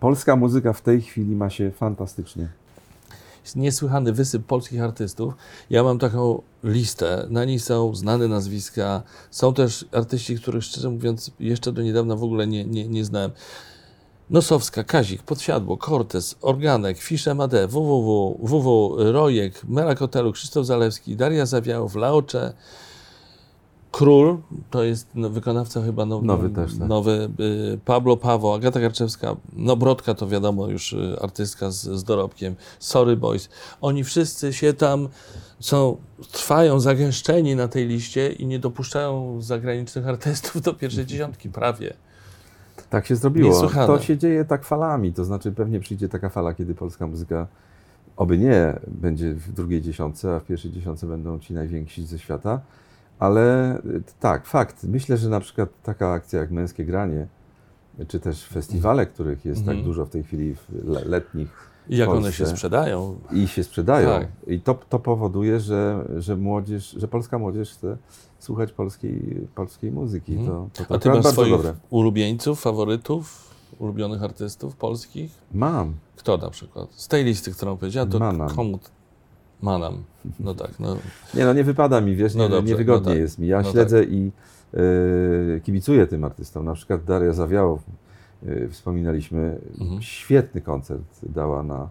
Polska 0.00 0.36
muzyka 0.36 0.72
w 0.72 0.82
tej 0.82 1.00
chwili 1.00 1.36
ma 1.36 1.50
się 1.50 1.70
fantastycznie. 1.70 2.48
Niesłychany 3.56 4.12
wysyp 4.12 4.46
polskich 4.46 4.82
artystów. 4.82 5.34
Ja 5.70 5.82
mam 5.82 5.98
taką 5.98 6.42
listę, 6.64 7.26
na 7.30 7.44
niej 7.44 7.60
są 7.60 7.94
znane 7.94 8.28
nazwiska, 8.28 9.02
są 9.30 9.54
też 9.54 9.86
artyści, 9.92 10.36
których 10.36 10.64
szczerze 10.64 10.90
mówiąc 10.90 11.30
jeszcze 11.40 11.72
do 11.72 11.82
niedawna 11.82 12.16
w 12.16 12.24
ogóle 12.24 12.46
nie, 12.46 12.64
nie, 12.64 12.88
nie 12.88 13.04
znałem. 13.04 13.30
Nosowska, 14.30 14.84
Kazik, 14.84 15.22
Podsiadło, 15.22 15.76
Cortez, 15.76 16.36
Organek, 16.40 16.98
Fisze 16.98 17.34
Made, 17.34 17.68
WWW, 17.68 18.38
WW, 18.42 18.96
Rojek, 19.12 19.64
Mela 19.68 19.94
Kotelu, 19.94 20.32
Krzysztof 20.32 20.66
Zalewski, 20.66 21.16
Daria 21.16 21.46
Zawiałow, 21.46 21.96
Laocze, 21.96 22.52
Król, 23.92 24.38
to 24.70 24.84
jest 24.84 25.08
no, 25.14 25.30
wykonawca 25.30 25.82
chyba 25.82 26.06
now, 26.06 26.22
Nowy 26.22 26.50
też, 26.50 26.78
tak. 26.78 26.88
nowy, 26.88 27.30
y, 27.74 27.78
Pablo 27.84 28.16
Pawo, 28.16 28.54
Agata 28.54 28.80
Karczewska, 28.80 29.36
no 29.52 29.76
Brodka 29.76 30.14
to 30.14 30.28
wiadomo 30.28 30.68
już 30.68 30.92
y, 30.92 31.16
artystka 31.22 31.70
z, 31.70 31.82
z 31.82 32.04
dorobkiem, 32.04 32.54
Sorry 32.78 33.16
Boys. 33.16 33.48
Oni 33.80 34.04
wszyscy 34.04 34.52
się 34.52 34.72
tam 34.72 35.08
są, 35.60 35.96
trwają 36.32 36.80
zagęszczeni 36.80 37.56
na 37.56 37.68
tej 37.68 37.86
liście 37.86 38.32
i 38.32 38.46
nie 38.46 38.58
dopuszczają 38.58 39.42
zagranicznych 39.42 40.08
artystów 40.08 40.62
do 40.62 40.74
pierwszej 40.74 41.06
dziesiątki, 41.12 41.48
prawie. 41.48 41.94
Tak 42.90 43.06
się 43.06 43.16
zrobiło. 43.16 43.50
Niesłychane. 43.50 43.86
To 43.86 44.00
się 44.00 44.18
dzieje 44.18 44.44
tak 44.44 44.64
falami, 44.64 45.12
to 45.12 45.24
znaczy 45.24 45.52
pewnie 45.52 45.80
przyjdzie 45.80 46.08
taka 46.08 46.28
fala, 46.28 46.54
kiedy 46.54 46.74
polska 46.74 47.06
muzyka, 47.06 47.46
oby 48.16 48.38
nie, 48.38 48.78
będzie 48.88 49.34
w 49.34 49.52
drugiej 49.52 49.82
dziesiątce, 49.82 50.34
a 50.34 50.40
w 50.40 50.44
pierwszej 50.44 50.70
dziesiątce 50.70 51.06
będą 51.06 51.38
ci 51.38 51.54
najwięksi 51.54 52.06
ze 52.06 52.18
świata. 52.18 52.60
Ale 53.18 53.76
y, 53.86 54.02
tak, 54.20 54.46
fakt. 54.46 54.84
Myślę, 54.84 55.16
że 55.16 55.28
na 55.28 55.40
przykład 55.40 55.68
taka 55.82 56.12
akcja 56.12 56.40
jak 56.40 56.50
Męskie 56.50 56.84
Granie, 56.84 57.26
czy 58.08 58.20
też 58.20 58.44
festiwale, 58.44 59.06
których 59.06 59.44
jest 59.44 59.60
tak 59.60 59.68
Mhm. 59.74 59.84
dużo 59.86 60.06
w 60.06 60.10
tej 60.10 60.22
chwili 60.22 60.54
letnich 61.04 61.48
I 61.88 61.96
jak 61.96 62.08
one 62.08 62.20
Polsce. 62.20 62.32
się 62.38 62.46
sprzedają. 62.46 63.18
i 63.32 63.48
się 63.48 63.64
sprzedają. 63.64 64.08
Tak. 64.08 64.28
I 64.46 64.60
to, 64.60 64.74
to 64.88 64.98
powoduje, 64.98 65.60
że, 65.60 66.04
że 66.18 66.36
młodzież, 66.36 66.90
że 66.90 67.08
polska 67.08 67.38
młodzież 67.38 67.70
chce 67.72 67.96
słuchać 68.38 68.72
polskiej, 68.72 69.46
polskiej 69.54 69.92
muzyki. 69.92 70.32
Mhm. 70.36 70.48
To, 70.48 70.68
to, 70.72 70.84
to 70.88 70.94
A 70.94 70.98
ty 70.98 71.08
masz 71.08 71.16
bardzo 71.16 71.32
swoich 71.32 71.52
dobre. 71.52 71.74
ulubieńców, 71.90 72.60
faworytów, 72.60 73.54
ulubionych 73.78 74.22
artystów 74.22 74.76
polskich? 74.76 75.30
Mam. 75.54 75.94
Kto 76.16 76.36
na 76.36 76.50
przykład? 76.50 76.88
Z 76.92 77.08
tej 77.08 77.24
listy, 77.24 77.52
którą 77.52 77.76
powiedziałem, 77.76 78.10
to 78.10 78.18
Manam. 78.18 78.48
komu? 78.56 78.78
Manam. 79.62 80.02
No 80.40 80.54
tak, 80.54 80.80
no. 80.80 80.96
Nie 81.34 81.44
no, 81.44 81.52
nie 81.52 81.64
wypada 81.64 82.00
mi, 82.00 82.16
wiesz, 82.16 82.34
No 82.34 82.44
nie, 82.44 82.50
dobrze, 82.50 82.70
niewygodnie 82.72 83.04
no 83.08 83.10
tak. 83.12 83.18
jest 83.18 83.38
mi. 83.38 83.46
Ja 83.48 83.62
No 83.62 83.70
śledzę 83.70 84.04
i 84.04 84.32
y, 85.56 85.60
kibicuję 85.64 86.06
tym 86.06 86.24
artystom. 86.24 86.64
Na 86.64 86.74
przykład 86.74 87.04
Daria 87.04 87.32
Zawiałow, 87.32 87.80
y, 88.46 88.68
wspominaliśmy, 88.70 89.58
Mhm. 89.80 90.02
świetny 90.02 90.60
koncert 90.60 91.02
dała 91.22 91.62
na 91.62 91.88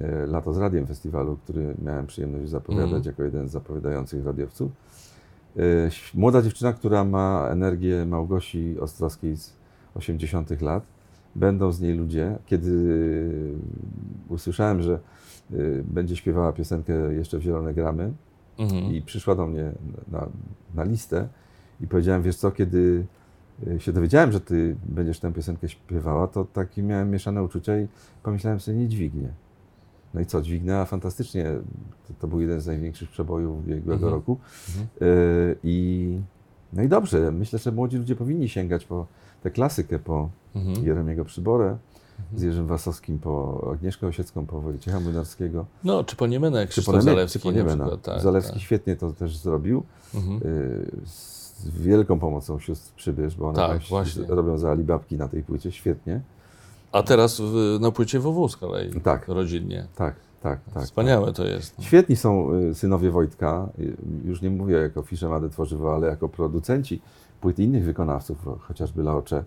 y, 0.00 0.26
Lato 0.26 0.52
z 0.52 0.58
Radiem 0.58 0.86
festiwalu, 0.86 1.36
który 1.44 1.74
miałem 1.82 2.06
przyjemność 2.06 2.48
zapowiadać 2.48 2.84
Mhm. 2.86 3.04
jako 3.06 3.22
jeden 3.22 3.48
z 3.48 3.52
zapowiadających 3.52 4.26
radiowców. 4.26 4.72
Młoda 6.14 6.42
dziewczyna, 6.42 6.72
która 6.72 7.04
ma 7.04 7.48
energię 7.50 8.06
Małgosi 8.06 8.76
Ostrowskiej 8.80 9.36
z 9.36 9.52
80 9.94 10.60
lat. 10.62 10.84
Będą 11.34 11.72
z 11.72 11.80
niej 11.80 11.94
ludzie. 11.94 12.38
Kiedy 12.46 12.70
y, 12.70 13.54
usłyszałem, 14.28 14.82
że 14.82 14.98
y, 15.52 15.84
będzie 15.88 16.16
śpiewała 16.16 16.52
piosenkę 16.52 17.14
Jeszcze 17.14 17.38
w 17.38 17.42
zielone 17.42 17.74
gramy, 17.74 18.12
Mhm. 18.58 18.84
i 18.92 19.02
przyszła 19.02 19.34
do 19.34 19.46
mnie 19.46 19.72
na, 20.12 20.28
na 20.74 20.84
listę 20.84 21.28
i 21.80 21.86
powiedziałem, 21.86 22.22
wiesz 22.22 22.36
co, 22.36 22.50
kiedy 22.50 23.06
y, 23.66 23.80
się 23.80 23.92
dowiedziałem, 23.92 24.32
że 24.32 24.40
ty 24.40 24.76
będziesz 24.88 25.20
tę 25.20 25.32
piosenkę 25.32 25.68
śpiewała, 25.68 26.26
to 26.26 26.44
takie 26.44 26.82
miałem 26.82 27.10
mieszane 27.10 27.42
uczucia 27.42 27.80
i 27.80 27.88
pomyślałem 28.22 28.60
sobie, 28.60 28.76
nie 28.78 28.88
dźwignie. 28.88 29.28
No 30.14 30.20
i 30.20 30.26
co, 30.26 30.42
dźwignęła 30.42 30.84
fantastycznie. 30.84 31.44
To, 32.08 32.14
to 32.18 32.28
był 32.28 32.40
jeden 32.40 32.60
z 32.60 32.66
największych 32.66 33.10
przebojów 33.10 33.58
ubiegłego 33.58 33.92
Mhm. 34.06 34.12
roku. 34.12 34.38
Mhm. 34.68 34.86
Y, 35.10 35.56
I, 35.62 36.18
no 36.72 36.82
i 36.82 36.88
dobrze, 36.88 37.32
myślę, 37.32 37.58
że 37.58 37.72
młodzi 37.72 37.96
ludzie 37.98 38.16
powinni 38.16 38.48
sięgać 38.48 38.84
po 38.86 39.06
tę 39.42 39.50
klasykę, 39.50 39.98
po 39.98 40.28
Mhm. 40.54 40.86
Jeremiego 40.86 41.24
Przyborę, 41.24 41.76
z 42.36 42.42
Jerzym 42.42 42.66
Wasowskim, 42.66 43.18
po 43.18 43.68
Agnieszkę 43.72 44.06
Osiecką, 44.06 44.46
po 44.46 44.60
Wojciecha 44.60 45.00
Młynarskiego. 45.00 45.66
No, 45.84 46.04
czy 46.04 46.16
po 46.16 46.26
Niemenę, 46.26 46.66
Krzysztof 46.66 46.94
Poniemek- 46.94 47.02
Zalewski 47.04 47.38
czy 47.38 47.46
na 47.46 47.52
Poniemena. 47.52 47.84
przykład. 47.84 48.02
Tak, 48.02 48.22
Zalewski 48.22 48.52
tak. 48.52 48.62
świetnie 48.62 48.96
to 48.96 49.12
też 49.12 49.36
zrobił. 49.36 49.82
Mhm. 50.14 50.36
Y, 50.36 50.90
z 51.06 51.68
wielką 51.80 52.18
pomocą 52.18 52.58
sióstr 52.58 52.92
Przybierz, 52.96 53.36
bo 53.36 53.48
one 53.48 53.56
Tak, 53.56 53.80
robią 54.28 54.58
za 54.58 54.70
Alibabki 54.70 55.16
na 55.16 55.28
tej 55.28 55.42
płycie, 55.42 55.72
świetnie. 55.72 56.20
A 56.92 57.02
teraz 57.02 57.40
w, 57.40 57.78
na 57.80 57.90
płycie 57.90 58.20
WW 58.20 58.48
z 58.48 58.56
kolei, 58.56 59.00
Tak. 59.00 59.28
rodzinnie. 59.28 59.86
Tak, 59.96 60.14
tak, 60.42 60.58
tak. 60.74 60.84
Wspaniałe 60.84 61.32
to 61.32 61.44
jest. 61.46 61.76
tak. 61.76 61.84
Świetni 61.84 62.16
są 62.16 62.54
y, 62.54 62.74
synowie 62.74 63.10
Wojtka, 63.10 63.68
y, 63.78 63.96
już 64.24 64.42
nie 64.42 64.50
mówię 64.50 64.74
jako 64.76 65.02
Fiszemady 65.02 65.50
Tworzywo, 65.50 65.94
ale 65.94 66.06
jako 66.06 66.28
producenci 66.28 67.00
płyt 67.40 67.58
innych 67.58 67.84
wykonawców, 67.84 68.38
chociażby 68.60 69.02
Laocze. 69.02 69.44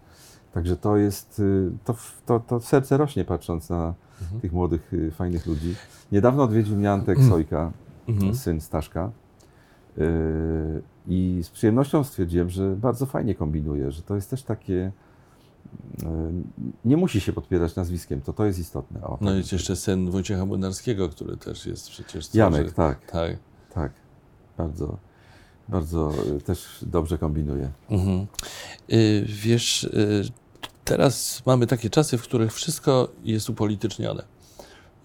Także 0.54 0.76
to 0.78 0.98
jest, 0.98 1.40
y, 1.40 1.72
to, 1.86 1.96
to, 2.26 2.40
to 2.40 2.60
serce 2.62 2.98
rośnie 2.98 3.26
patrząc 3.26 3.70
na 3.70 3.94
Mhm. 4.22 4.42
tych 4.42 4.54
młodych, 4.54 4.94
y, 4.94 5.12
fajnych 5.12 5.46
ludzi. 5.46 5.76
Niedawno 6.12 6.44
odwiedził 6.44 6.76
mnie 6.76 6.92
Antek 6.92 7.18
Sojka, 7.30 7.72
Mhm. 8.08 8.36
syn 8.36 8.62
Staszka. 8.62 9.12
Yy, 9.98 10.06
I 11.08 11.40
z 11.44 11.50
przyjemnością 11.50 12.04
stwierdziłem, 12.04 12.50
że 12.50 12.76
bardzo 12.76 13.06
fajnie 13.06 13.36
kombinuje, 13.36 13.92
że 13.92 14.02
to 14.02 14.16
jest 14.16 14.30
też 14.30 14.44
takie. 14.44 14.92
Nie 16.86 16.98
musi 16.98 17.22
się 17.22 17.34
podpierać 17.34 17.76
nazwiskiem, 17.76 18.22
to 18.22 18.34
to 18.34 18.46
jest 18.46 18.60
istotne. 18.60 19.02
O, 19.02 19.18
No 19.22 19.34
i 19.36 19.38
jeszcze 19.52 19.76
syn 19.76 20.12
Wojciecha 20.12 20.46
Młynarskiego, 20.46 21.10
który 21.10 21.38
też 21.38 21.66
jest 21.66 21.90
przecież... 21.90 22.36
Janek, 22.36 22.72
tak, 22.74 23.12
Tak. 23.12 23.38
tak. 23.74 23.92
Bardzo, 24.58 24.98
bardzo 25.70 26.12
yy, 26.34 26.42
też 26.42 26.66
dobrze 26.82 27.18
kombinuje. 27.18 27.72
Mhm. 27.90 28.26
Y, 28.94 29.26
Wiesz, 29.28 29.84
y, 29.84 30.24
teraz 30.86 31.44
mamy 31.46 31.68
takie 31.68 31.90
czasy, 31.90 32.18
w 32.18 32.24
których 32.24 32.54
wszystko 32.54 33.08
jest 33.24 33.50
upolitycznione. 33.50 34.24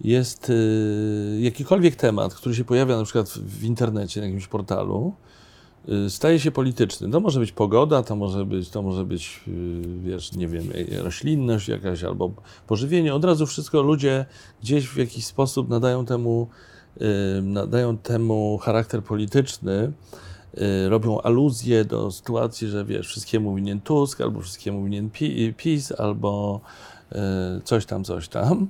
Jest 0.01 0.49
y, 0.49 1.37
jakikolwiek 1.41 1.95
temat, 1.95 2.33
który 2.33 2.55
się 2.55 2.63
pojawia 2.65 2.97
na 2.97 3.03
przykład 3.03 3.29
w- 3.29 3.59
w 3.59 3.63
internecie, 3.63 4.19
na 4.19 4.25
jakimś 4.25 4.47
portalu, 4.47 5.13
y, 5.89 6.09
staje 6.09 6.39
się 6.39 6.51
polityczny. 6.51 7.11
To 7.11 7.19
może 7.19 7.39
być 7.39 7.51
pogoda, 7.51 8.03
to 8.03 8.15
może 8.15 8.45
być, 8.45 8.69
to 8.69 8.81
może 8.81 9.05
być, 9.05 9.41
y, 9.47 9.81
wiesz, 10.03 10.31
nie 10.33 10.47
wiem, 10.47 10.71
y, 10.71 11.03
roślinność 11.03 11.67
jakaś 11.67 12.03
albo 12.03 12.31
pożywienie. 12.67 13.13
Od 13.15 13.25
razu 13.25 13.45
wszystko 13.47 13.81
ludzie 13.81 14.25
gdzieś 14.61 14.87
w 14.87 14.97
jakiś 14.97 15.25
sposób 15.25 15.69
nadają 15.69 16.05
temu, 16.05 16.47
nadają 17.43 17.97
temu 17.97 18.57
charakter 18.57 19.03
polityczny, 19.03 19.91
robią 20.89 21.21
aluzję 21.21 21.85
do 21.85 22.11
sytuacji, 22.11 22.67
że 22.67 22.85
wiesz, 22.85 23.07
wszystkiemu 23.07 23.55
winien 23.55 23.81
Tusk, 23.81 24.21
albo 24.21 24.41
wszystkiemu 24.41 24.83
winien 24.83 25.09
PiS, 25.57 25.91
albo 25.91 26.61
coś 27.63 27.85
tam, 27.85 28.03
coś 28.03 28.27
tam. 28.27 28.67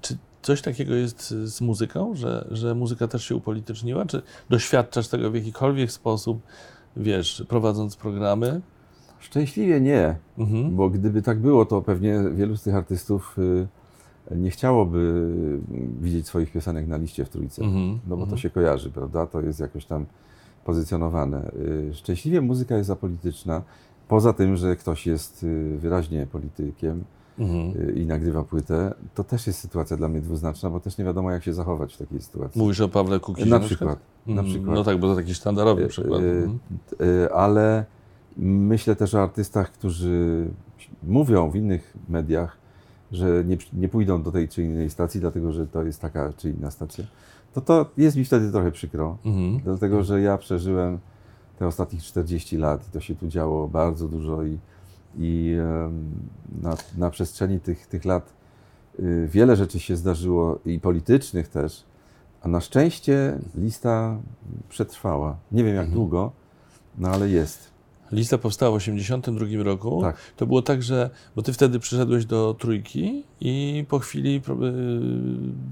Czy 0.00 0.16
coś 0.44 0.62
takiego 0.62 0.94
jest 0.94 1.28
z 1.28 1.60
muzyką, 1.60 2.14
że, 2.14 2.48
że 2.50 2.74
muzyka 2.74 3.08
też 3.08 3.24
się 3.24 3.36
upolityczniła? 3.36 4.06
Czy 4.06 4.22
doświadczasz 4.48 5.08
tego 5.08 5.30
w 5.30 5.34
jakikolwiek 5.34 5.92
sposób, 5.92 6.42
wiesz, 6.96 7.44
prowadząc 7.48 7.96
programy? 7.96 8.60
Szczęśliwie 9.20 9.80
nie, 9.80 10.16
mhm. 10.38 10.76
bo 10.76 10.90
gdyby 10.90 11.22
tak 11.22 11.40
było, 11.40 11.66
to 11.66 11.82
pewnie 11.82 12.20
wielu 12.34 12.56
z 12.56 12.62
tych 12.62 12.74
artystów 12.74 13.36
y, 13.38 13.66
nie 14.36 14.50
chciałoby 14.50 15.30
widzieć 16.00 16.26
swoich 16.26 16.52
piosenek 16.52 16.86
na 16.86 16.96
liście 16.96 17.24
w 17.24 17.28
trójce, 17.28 17.62
mhm. 17.62 18.00
no 18.06 18.16
bo 18.16 18.16
to 18.16 18.22
mhm. 18.22 18.38
się 18.38 18.50
kojarzy, 18.50 18.90
prawda? 18.90 19.26
To 19.26 19.40
jest 19.40 19.60
jakoś 19.60 19.84
tam 19.84 20.06
pozycjonowane. 20.64 21.50
Y, 21.90 21.94
szczęśliwie 21.94 22.40
muzyka 22.40 22.76
jest 22.76 22.90
apolityczna, 22.90 23.62
poza 24.08 24.32
tym, 24.32 24.56
że 24.56 24.76
ktoś 24.76 25.06
jest 25.06 25.42
y, 25.42 25.78
wyraźnie 25.78 26.26
politykiem, 26.26 27.04
mhm. 27.38 27.96
i 27.96 28.06
nagrywa 28.06 28.42
płytę, 28.42 28.94
to 29.14 29.24
też 29.24 29.46
jest 29.46 29.58
sytuacja 29.58 29.96
dla 29.96 30.08
mnie 30.08 30.20
dwuznaczna, 30.20 30.70
bo 30.70 30.80
też 30.80 30.98
nie 30.98 31.04
wiadomo, 31.04 31.30
jak 31.30 31.44
się 31.44 31.52
zachować 31.52 31.94
w 31.94 31.98
takiej 31.98 32.20
sytuacji. 32.20 32.60
Mówisz 32.60 32.80
o 32.80 32.88
Pawle 32.88 33.20
Kukizie 33.20 33.50
na, 33.50 33.58
na 33.58 33.64
przykład, 33.64 33.98
na 34.26 34.32
mhm. 34.32 34.48
przykład. 34.48 34.76
No 34.76 34.84
tak, 34.84 35.00
bo 35.00 35.08
to 35.08 35.16
taki 35.16 35.34
sztandarowy 35.34 35.86
przykład. 35.86 36.22
Mhm. 36.22 36.58
Ale 37.34 37.84
myślę 38.36 38.96
też 38.96 39.14
o 39.14 39.22
artystach, 39.22 39.72
którzy 39.72 40.46
mówią 41.02 41.50
w 41.50 41.56
innych 41.56 41.96
mediach, 42.08 42.56
że 43.12 43.44
nie, 43.44 43.56
nie 43.72 43.88
pójdą 43.88 44.22
do 44.22 44.32
tej 44.32 44.48
czy 44.48 44.62
innej 44.62 44.90
stacji, 44.90 45.20
dlatego 45.20 45.52
że 45.52 45.66
to 45.66 45.82
jest 45.82 46.00
taka 46.00 46.32
czy 46.36 46.50
inna 46.50 46.70
stacja. 46.70 47.04
To 47.54 47.60
to 47.60 47.86
jest 47.96 48.16
mi 48.16 48.24
wtedy 48.24 48.52
trochę 48.52 48.72
przykro, 48.72 49.18
mhm. 49.24 49.60
dlatego 49.64 50.04
że 50.04 50.20
ja 50.20 50.38
przeżyłem 50.38 50.98
te 51.58 51.66
ostatnich 51.66 52.02
40 52.02 52.56
lat 52.56 52.88
i 52.88 52.90
to 52.90 53.00
się 53.00 53.14
tu 53.14 53.28
działo 53.28 53.68
bardzo 53.68 54.08
dużo 54.08 54.42
i 54.42 54.58
i 55.18 55.56
na, 56.62 56.76
na 56.96 57.10
przestrzeni 57.10 57.60
tych, 57.60 57.86
tych 57.86 58.04
lat 58.04 58.32
y, 58.98 59.28
wiele 59.30 59.56
rzeczy 59.56 59.80
się 59.80 59.96
zdarzyło 59.96 60.58
i 60.64 60.80
politycznych 60.80 61.48
też, 61.48 61.84
a 62.42 62.48
na 62.48 62.60
szczęście 62.60 63.38
lista 63.54 64.18
przetrwała. 64.68 65.36
Nie 65.52 65.64
wiem 65.64 65.74
jak 65.74 65.84
mhm. 65.84 65.94
długo, 65.94 66.32
no 66.98 67.08
ale 67.08 67.28
jest. 67.28 67.73
Lista 68.14 68.38
powstała 68.38 68.78
w 68.78 68.82
1982 68.82 69.64
roku. 69.64 70.02
Tak. 70.02 70.16
To 70.36 70.46
było 70.46 70.62
tak, 70.62 70.82
że, 70.82 71.10
bo 71.36 71.42
ty 71.42 71.52
wtedy 71.52 71.78
przyszedłeś 71.78 72.26
do 72.26 72.56
trójki 72.58 73.24
i 73.40 73.84
po 73.88 73.98
chwili 73.98 74.36
y, 74.36 74.40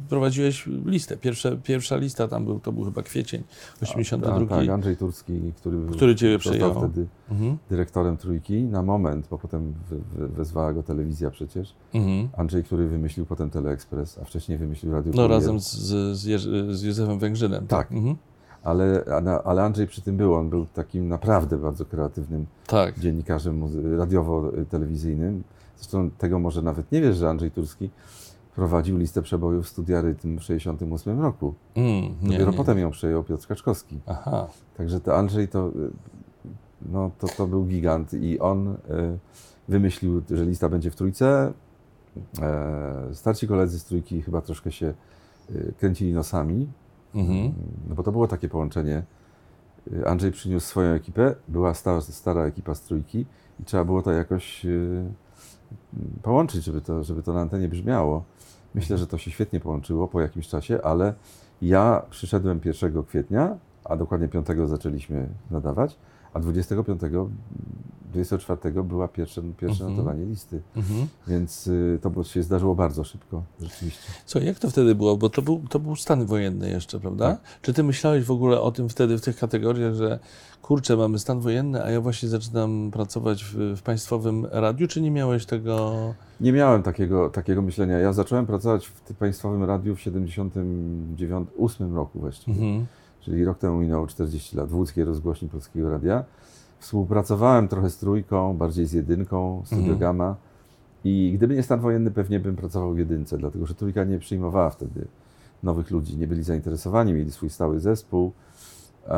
prowadziłeś 0.08 0.68
listę. 0.86 1.16
Pierwsza, 1.16 1.50
pierwsza 1.62 1.96
lista 1.96 2.28
tam 2.28 2.44
był, 2.44 2.60
to 2.60 2.72
był 2.72 2.84
chyba 2.84 3.02
kwiecień 3.02 3.42
82. 3.82 4.36
A, 4.36 4.46
tak, 4.46 4.68
Andrzej 4.68 4.96
Turski, 4.96 5.52
który, 5.56 5.78
który 5.92 6.16
ciebie 6.16 6.38
przejął. 6.38 6.74
wtedy 6.74 7.06
mhm. 7.30 7.58
dyrektorem 7.70 8.16
trójki 8.16 8.62
na 8.62 8.82
moment, 8.82 9.26
bo 9.30 9.38
potem 9.38 9.74
wezwała 10.12 10.72
go 10.72 10.82
telewizja 10.82 11.30
przecież. 11.30 11.74
Mhm. 11.94 12.28
Andrzej, 12.36 12.64
który 12.64 12.88
wymyślił 12.88 13.26
potem 13.26 13.50
Teleekspres, 13.50 14.18
a 14.18 14.24
wcześniej 14.24 14.58
wymyślił 14.58 14.92
Radio 14.92 15.12
No 15.14 15.28
razem 15.28 15.60
z, 15.60 15.72
z, 16.18 16.40
z 16.76 16.82
Józefem 16.82 17.18
Węgrzynem. 17.18 17.66
Tak. 17.66 17.88
tak. 17.88 17.92
Mhm 17.92 18.16
ale, 18.64 19.04
ale 19.44 19.62
Andrzej 19.62 19.86
przy 19.86 20.02
tym 20.02 20.16
był. 20.16 20.34
On 20.34 20.50
był 20.50 20.66
takim 20.66 21.08
naprawdę 21.08 21.56
bardzo 21.56 21.84
kreatywnym 21.84 22.46
tak. 22.66 22.98
dziennikarzem 22.98 23.62
radiowo-telewizyjnym. 23.98 25.42
Zresztą 25.76 26.10
tego 26.10 26.38
może 26.38 26.62
nawet 26.62 26.92
nie 26.92 27.00
wiesz, 27.00 27.16
że 27.16 27.30
Andrzej 27.30 27.50
Turski 27.50 27.90
prowadził 28.54 28.98
listę 28.98 29.22
przebojów 29.22 29.68
Studia 29.68 30.00
Rytm 30.00 30.38
w 30.38 30.40
1968 30.40 31.20
roku. 31.20 31.54
Mm, 31.74 32.02
nie, 32.22 32.30
Dopiero 32.30 32.50
nie. 32.50 32.56
potem 32.56 32.78
ją 32.78 32.90
przejął 32.90 33.24
Piotr 33.24 33.46
Kaczkowski. 33.46 33.98
Aha. 34.06 34.46
Także 34.76 35.00
to 35.00 35.16
Andrzej 35.16 35.48
to, 35.48 35.70
no, 36.82 37.10
to, 37.18 37.28
to 37.28 37.46
był 37.46 37.64
gigant 37.64 38.14
i 38.14 38.38
on 38.38 38.68
y, 38.68 38.76
wymyślił, 39.68 40.22
że 40.30 40.44
lista 40.44 40.68
będzie 40.68 40.90
w 40.90 40.96
trójce. 40.96 41.52
E, 42.42 43.14
starci 43.14 43.48
koledzy 43.48 43.78
z 43.78 43.84
trójki 43.84 44.22
chyba 44.22 44.40
troszkę 44.40 44.72
się 44.72 44.94
y, 45.50 45.72
kręcili 45.78 46.12
nosami, 46.12 46.68
Mhm. 47.14 47.54
No 47.88 47.94
bo 47.94 48.02
to 48.02 48.12
było 48.12 48.28
takie 48.28 48.48
połączenie. 48.48 49.02
Andrzej 50.06 50.32
przyniósł 50.32 50.66
swoją 50.66 50.94
ekipę, 50.94 51.34
była 51.48 51.74
stara, 51.74 52.00
stara 52.00 52.42
ekipa 52.44 52.74
z 52.74 52.80
trójki 52.80 53.26
i 53.60 53.64
trzeba 53.64 53.84
było 53.84 54.02
to 54.02 54.12
jakoś 54.12 54.64
yy, 54.64 55.04
połączyć, 56.22 56.64
żeby 56.64 56.80
to, 56.80 57.04
żeby 57.04 57.22
to 57.22 57.32
na 57.32 57.40
antenie 57.40 57.68
brzmiało. 57.68 58.24
Myślę, 58.74 58.98
że 58.98 59.06
to 59.06 59.18
się 59.18 59.30
świetnie 59.30 59.60
połączyło 59.60 60.08
po 60.08 60.20
jakimś 60.20 60.48
czasie, 60.48 60.82
ale 60.82 61.14
ja 61.62 62.02
przyszedłem 62.10 62.60
1 62.64 63.02
kwietnia, 63.02 63.56
a 63.84 63.96
dokładnie 63.96 64.28
5 64.28 64.46
zaczęliśmy 64.64 65.28
nadawać, 65.50 65.98
a 66.34 66.40
25 66.40 67.00
24 68.12 68.82
była 68.82 69.08
pierwsze, 69.08 69.42
pierwsze 69.42 69.84
mhm. 69.84 69.90
notowanie 69.90 70.26
listy. 70.26 70.62
Mhm. 70.76 71.06
Więc 71.26 71.66
y, 71.66 71.98
to 72.02 72.24
się 72.24 72.42
zdarzyło 72.42 72.74
bardzo 72.74 73.04
szybko, 73.04 73.42
rzeczywiście. 73.60 74.02
Co, 74.26 74.38
jak 74.38 74.58
to 74.58 74.70
wtedy 74.70 74.94
było? 74.94 75.16
Bo 75.16 75.28
to 75.30 75.42
był, 75.42 75.62
to 75.70 75.78
był 75.78 75.96
stan 75.96 76.26
wojenny 76.26 76.70
jeszcze, 76.70 77.00
prawda? 77.00 77.30
Tak. 77.30 77.40
Czy 77.62 77.72
ty 77.72 77.82
myślałeś 77.82 78.24
w 78.24 78.30
ogóle 78.30 78.60
o 78.60 78.72
tym 78.72 78.88
wtedy, 78.88 79.18
w 79.18 79.20
tych 79.20 79.36
kategoriach, 79.36 79.94
że 79.94 80.18
kurczę, 80.62 80.96
mamy 80.96 81.18
stan 81.18 81.40
wojenny, 81.40 81.84
a 81.84 81.90
ja 81.90 82.00
właśnie 82.00 82.28
zaczynam 82.28 82.90
pracować 82.90 83.44
w, 83.44 83.76
w 83.76 83.82
państwowym 83.82 84.46
radiu, 84.50 84.88
czy 84.88 85.00
nie 85.00 85.10
miałeś 85.10 85.46
tego... 85.46 85.94
Nie 86.40 86.52
miałem 86.52 86.82
takiego, 86.82 87.30
takiego 87.30 87.62
myślenia. 87.62 87.98
Ja 87.98 88.12
zacząłem 88.12 88.46
pracować 88.46 88.86
w 88.86 89.14
państwowym 89.14 89.64
radiu 89.64 89.96
w 89.96 90.00
78 90.00 91.94
roku 91.94 92.20
właściwie. 92.20 92.62
Mhm. 92.62 92.86
Czyli 93.20 93.44
rok 93.44 93.58
temu 93.58 93.78
minęło 93.78 94.06
40 94.06 94.56
lat 94.56 94.68
w 94.68 94.74
łódzkiej 94.74 95.04
rozgłośni 95.04 95.48
Polskiego 95.48 95.90
Radia. 95.90 96.24
Współpracowałem 96.82 97.68
trochę 97.68 97.90
z 97.90 97.98
trójką, 97.98 98.56
bardziej 98.56 98.86
z 98.86 98.92
jedynką, 98.92 99.62
Studio 99.64 99.82
mhm. 99.82 99.98
Gamma. 99.98 100.36
I 101.04 101.32
gdyby 101.34 101.54
nie 101.54 101.62
stan 101.62 101.80
wojenny, 101.80 102.10
pewnie 102.10 102.40
bym 102.40 102.56
pracował 102.56 102.94
w 102.94 102.98
jedynce, 102.98 103.38
dlatego 103.38 103.66
że 103.66 103.74
trójka 103.74 104.04
nie 104.04 104.18
przyjmowała 104.18 104.70
wtedy 104.70 105.06
nowych 105.62 105.90
ludzi, 105.90 106.16
nie 106.16 106.26
byli 106.26 106.42
zainteresowani, 106.42 107.12
mieli 107.12 107.32
swój 107.32 107.50
stały 107.50 107.80
zespół. 107.80 108.32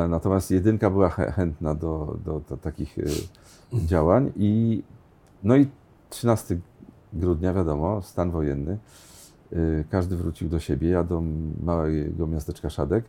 Natomiast 0.08 0.50
jedynka 0.50 0.90
była 0.90 1.08
chętna 1.08 1.74
do, 1.74 2.16
do, 2.24 2.40
do 2.48 2.56
takich 2.56 2.98
y, 2.98 3.06
działań. 3.72 4.32
I, 4.36 4.82
no 5.42 5.56
i 5.56 5.66
13 6.10 6.58
grudnia, 7.12 7.54
wiadomo, 7.54 8.02
stan 8.02 8.30
wojenny. 8.30 8.78
Y, 9.52 9.84
każdy 9.90 10.16
wrócił 10.16 10.48
do 10.48 10.60
siebie. 10.60 10.88
Ja 10.88 11.04
do 11.04 11.22
małego 11.62 12.26
miasteczka 12.26 12.70
Szadek, 12.70 13.04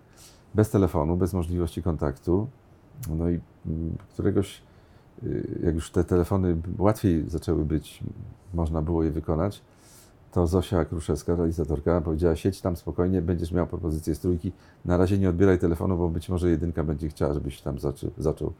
bez 0.54 0.70
telefonu, 0.70 1.18
bez 1.18 1.34
możliwości 1.34 1.84
kontaktu. 1.84 2.48
No 3.10 3.30
i 3.30 3.40
mm, 3.66 3.98
któregoś, 4.14 4.62
y, 5.24 5.60
jak 5.64 5.76
już 5.76 5.92
te 5.92 6.04
telefony 6.04 6.58
łatwiej 6.78 7.30
zaczęły 7.30 7.66
być, 7.66 8.04
można 8.54 8.82
było 8.82 9.04
je 9.04 9.12
wykonać, 9.12 9.62
to 10.36 10.48
Zosia 10.48 10.86
Kruszewska, 10.86 11.36
realizatorka, 11.36 12.02
powiedziała: 12.02 12.36
Siedź 12.36 12.62
tam 12.62 12.76
spokojnie, 12.76 13.22
będziesz 13.22 13.52
miał 13.52 13.68
propozycję 13.68 14.16
z 14.16 14.20
trójki. 14.20 14.52
Na 14.86 14.98
razie 14.98 15.18
nie 15.18 15.30
odbieraj 15.30 15.60
telefonu, 15.60 15.98
bo 15.98 16.10
być 16.10 16.30
może 16.30 16.50
jedynka 16.50 16.84
będzie 16.84 17.10
chciała, 17.10 17.34
żebyś 17.34 17.62
tam 17.62 17.80
zaczął, 17.80 18.12
zaczął 18.18 18.54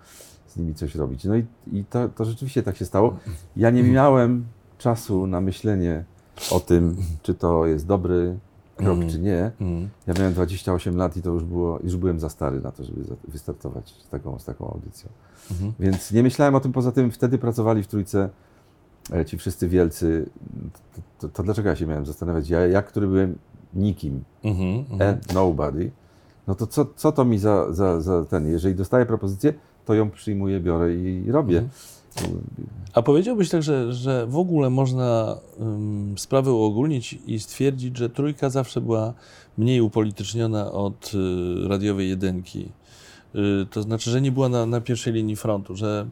z 0.48 0.58
nimi 0.58 0.76
coś 0.76 0.96
robić. 0.96 1.24
No 1.24 1.36
i, 1.36 1.46
i 1.72 1.86
to, 1.86 2.10
to 2.10 2.26
rzeczywiście 2.26 2.64
tak 2.64 2.78
się 2.78 2.86
stało. 2.86 3.18
Ja 3.56 3.70
nie 3.70 3.84
miałem 3.84 4.46
czasu 4.78 5.28
na 5.28 5.42
myślenie 5.42 6.04
o 6.52 6.60
tym, 6.60 6.98
czy 7.22 7.34
to 7.34 7.66
jest 7.66 7.88
dobry 7.88 8.38
krok, 8.76 8.98
mm. 8.98 9.10
czy 9.10 9.20
nie. 9.20 9.52
Mm. 9.62 9.90
Ja 10.08 10.14
miałem 10.20 10.34
28 10.34 10.98
lat 10.98 11.18
i 11.18 11.22
to 11.22 11.30
już 11.30 11.44
było, 11.44 11.80
już 11.84 11.96
byłem 11.96 12.20
za 12.20 12.30
stary 12.30 12.62
na 12.62 12.72
to, 12.72 12.84
żeby 12.84 13.02
wystartować 13.28 13.90
z 13.90 14.10
taką, 14.10 14.40
z 14.40 14.46
taką 14.46 14.68
audycją. 14.68 15.10
Mm. 15.62 15.74
Więc 15.80 16.12
nie 16.12 16.24
myślałem 16.24 16.56
o 16.56 16.60
tym, 16.60 16.72
poza 16.72 16.92
tym 16.92 17.12
wtedy 17.12 17.38
pracowali 17.38 17.84
w 17.84 17.88
trójce 17.88 18.30
e, 19.14 19.26
ci 19.26 19.38
wszyscy 19.38 19.68
wielcy. 19.68 20.30
To, 20.94 21.02
to, 21.20 21.30
to 21.30 21.44
dlaczego 21.44 21.70
ja 21.70 21.76
się 21.76 21.86
miałem 21.86 22.06
zastanawiać? 22.06 22.50
Ja, 22.50 22.68
jak 22.68 22.88
który 22.88 23.08
byłem 23.08 23.38
nikim, 23.74 24.24
mm 24.44 24.58
-hmm, 24.58 25.34
nobody, 25.34 25.92
no 26.48 26.56
to 26.56 26.68
co, 26.68 26.86
co 26.96 27.12
to 27.12 27.26
mi 27.26 27.40
za, 27.40 27.74
za, 27.74 28.02
za 28.02 28.26
ten, 28.26 28.52
jeżeli 28.52 28.76
dostaję 28.76 29.06
propozycję, 29.06 29.54
to 29.86 29.94
ją 29.94 30.10
przyjmuję, 30.10 30.60
biorę 30.60 30.96
i 30.96 31.32
robię. 31.32 31.64
A 32.94 33.02
powiedziałbyś 33.02 33.50
tak, 33.50 33.64
że, 33.64 33.94
że 33.94 34.28
w 34.28 34.38
ogóle 34.38 34.70
można 34.70 35.38
um, 35.60 36.18
sprawę 36.18 36.52
uogólnić 36.52 37.20
i 37.28 37.40
stwierdzić, 37.40 37.98
że 37.98 38.10
trójka 38.10 38.50
zawsze 38.50 38.82
była 38.82 39.14
mniej 39.58 39.82
upolityczniona 39.82 40.72
od 40.72 41.12
y, 41.14 41.68
radiowej 41.68 42.10
jedynki. 42.10 42.70
Y, 43.36 43.66
to 43.72 43.82
znaczy, 43.82 44.12
że 44.12 44.22
nie 44.22 44.32
była 44.32 44.50
na, 44.50 44.66
na 44.66 44.82
pierwszej 44.82 45.14
linii 45.14 45.36
frontu, 45.36 45.76
że, 45.76 46.06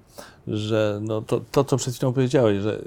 że 0.47 0.99
no 1.01 1.21
to, 1.21 1.41
to, 1.51 1.63
co 1.63 1.77
przed 1.77 1.95
chwilą 1.95 2.13
powiedziałeś, 2.13 2.61
że 2.61 2.81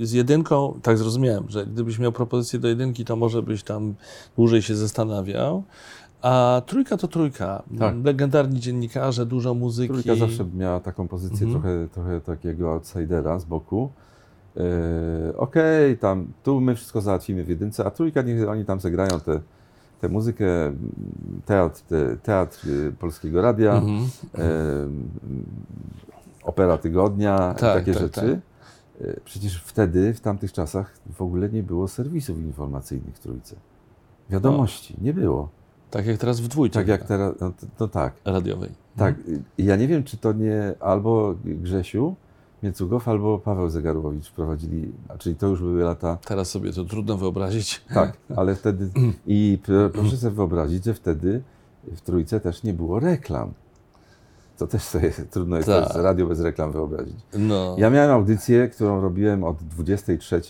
z 0.00 0.12
jedynką, 0.12 0.80
tak 0.82 0.98
zrozumiałem, 0.98 1.44
że 1.48 1.66
gdybyś 1.66 1.98
miał 1.98 2.12
propozycję 2.12 2.58
do 2.58 2.68
jedynki, 2.68 3.04
to 3.04 3.16
może 3.16 3.42
byś 3.42 3.62
tam 3.62 3.94
dłużej 4.36 4.62
się 4.62 4.76
zastanawiał, 4.76 5.62
A 6.22 6.62
trójka 6.66 6.96
to 6.96 7.08
trójka. 7.08 7.62
Tak. 7.78 7.94
Legendarni 8.04 8.60
dziennikarze, 8.60 9.26
dużo 9.26 9.54
muzyki. 9.54 9.88
Trójka 9.92 10.14
zawsze 10.14 10.44
miała 10.54 10.80
taką 10.80 11.08
pozycję 11.08 11.46
Mhm. 11.46 11.50
trochę, 11.62 11.88
trochę 11.88 12.20
takiego 12.20 12.72
outsidera 12.72 13.38
z 13.38 13.44
boku. 13.44 13.90
E, 14.56 15.36
Okej, 15.36 15.98
tam 15.98 16.26
tu 16.42 16.60
my 16.60 16.74
wszystko 16.74 17.00
załatwimy 17.00 17.44
w 17.44 17.48
jedynce, 17.48 17.84
a 17.84 17.90
trójka 17.90 18.22
niech 18.22 18.48
oni 18.48 18.64
tam 18.64 18.80
zagrają 18.80 19.20
tę 19.20 19.40
tę 20.00 20.08
muzykę, 20.08 20.46
teatr, 21.46 21.80
te, 21.82 22.16
teatr 22.16 22.68
y, 22.68 22.92
Polskiego 22.92 23.42
Radia, 23.42 23.72
Mhm. 23.74 24.08
m, 24.34 25.08
opera 26.44 26.78
tygodnia, 26.78 27.38
Tak, 27.38 27.58
takie 27.58 27.92
tak, 27.92 28.02
rzeczy. 28.02 28.40
E, 29.00 29.20
Przecież 29.24 29.62
wtedy, 29.62 30.14
w 30.14 30.20
tamtych 30.20 30.52
czasach 30.52 30.92
w 31.16 31.22
ogóle 31.22 31.48
nie 31.48 31.62
było 31.62 31.88
serwisów 31.88 32.38
informacyjnych 32.38 33.16
w 33.16 33.18
trójce. 33.18 33.56
Wiadomości, 34.30 34.96
nie 35.00 35.12
było. 35.14 35.48
Tak 35.90 36.06
jak 36.06 36.18
teraz 36.18 36.40
w 36.40 36.48
dwójce. 36.48 36.74
Tak 36.74 36.88
jak 36.88 37.04
teraz, 37.04 37.34
no, 37.40 37.52
to 37.76 37.88
tak. 37.88 38.14
Radiowej. 38.24 38.70
Tak, 38.96 39.14
i 39.58 39.64
ja 39.64 39.76
nie 39.76 39.88
wiem, 39.88 40.04
czy 40.04 40.16
to 40.16 40.32
nie 40.32 40.74
albo 40.80 41.34
Grzesiu 41.44 42.14
Miecugow, 42.62 43.08
albo 43.08 43.38
Paweł 43.38 43.68
Zegarowicz 43.68 44.30
prowadzili, 44.30 44.92
a 45.08 45.18
czyli 45.18 45.36
to 45.36 45.46
już 45.46 45.60
były 45.60 45.82
lata, 45.82 46.18
Teraz 46.26 46.50
sobie 46.50 46.72
to 46.72 46.84
trudno 46.84 47.16
wyobrazić. 47.16 47.80
tak, 47.94 48.16
ale 48.36 48.54
wtedy, 48.54 48.90
i 49.26 49.58
pr- 49.66 49.90
proszę 49.90 50.16
sobie 50.16 50.34
wyobrazić, 50.36 50.84
że 50.84 50.94
wtedy 50.94 51.42
w 51.84 52.00
Trójce 52.00 52.40
też 52.40 52.62
nie 52.62 52.72
było 52.74 53.00
reklam. 53.00 53.52
To 54.58 54.66
też 54.66 54.82
sobie 54.82 55.10
trudno 55.30 55.56
jest 55.56 55.68
Tak. 55.68 55.94
radio 55.94 56.26
bez 56.26 56.40
reklam 56.40 56.72
wyobrazić. 56.72 57.16
No, 57.38 57.74
Ja 57.78 57.90
miałem 57.90 58.10
audycję, 58.10 58.68
którą 58.68 59.00
robiłem 59.00 59.44
od 59.44 59.56
23 59.62 60.40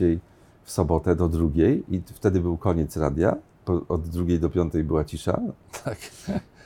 w 0.65 0.71
sobotę 0.71 1.17
do 1.17 1.29
drugiej 1.29 1.85
i 1.95 2.03
wtedy 2.15 2.41
był 2.41 2.57
koniec 2.57 2.97
radia, 2.97 3.37
po- 3.69 3.95
od 3.95 4.09
drugiej 4.09 4.41
do 4.41 4.51
piątej 4.51 4.85
była 4.85 5.05
cisza, 5.05 5.41
tak. 5.85 5.99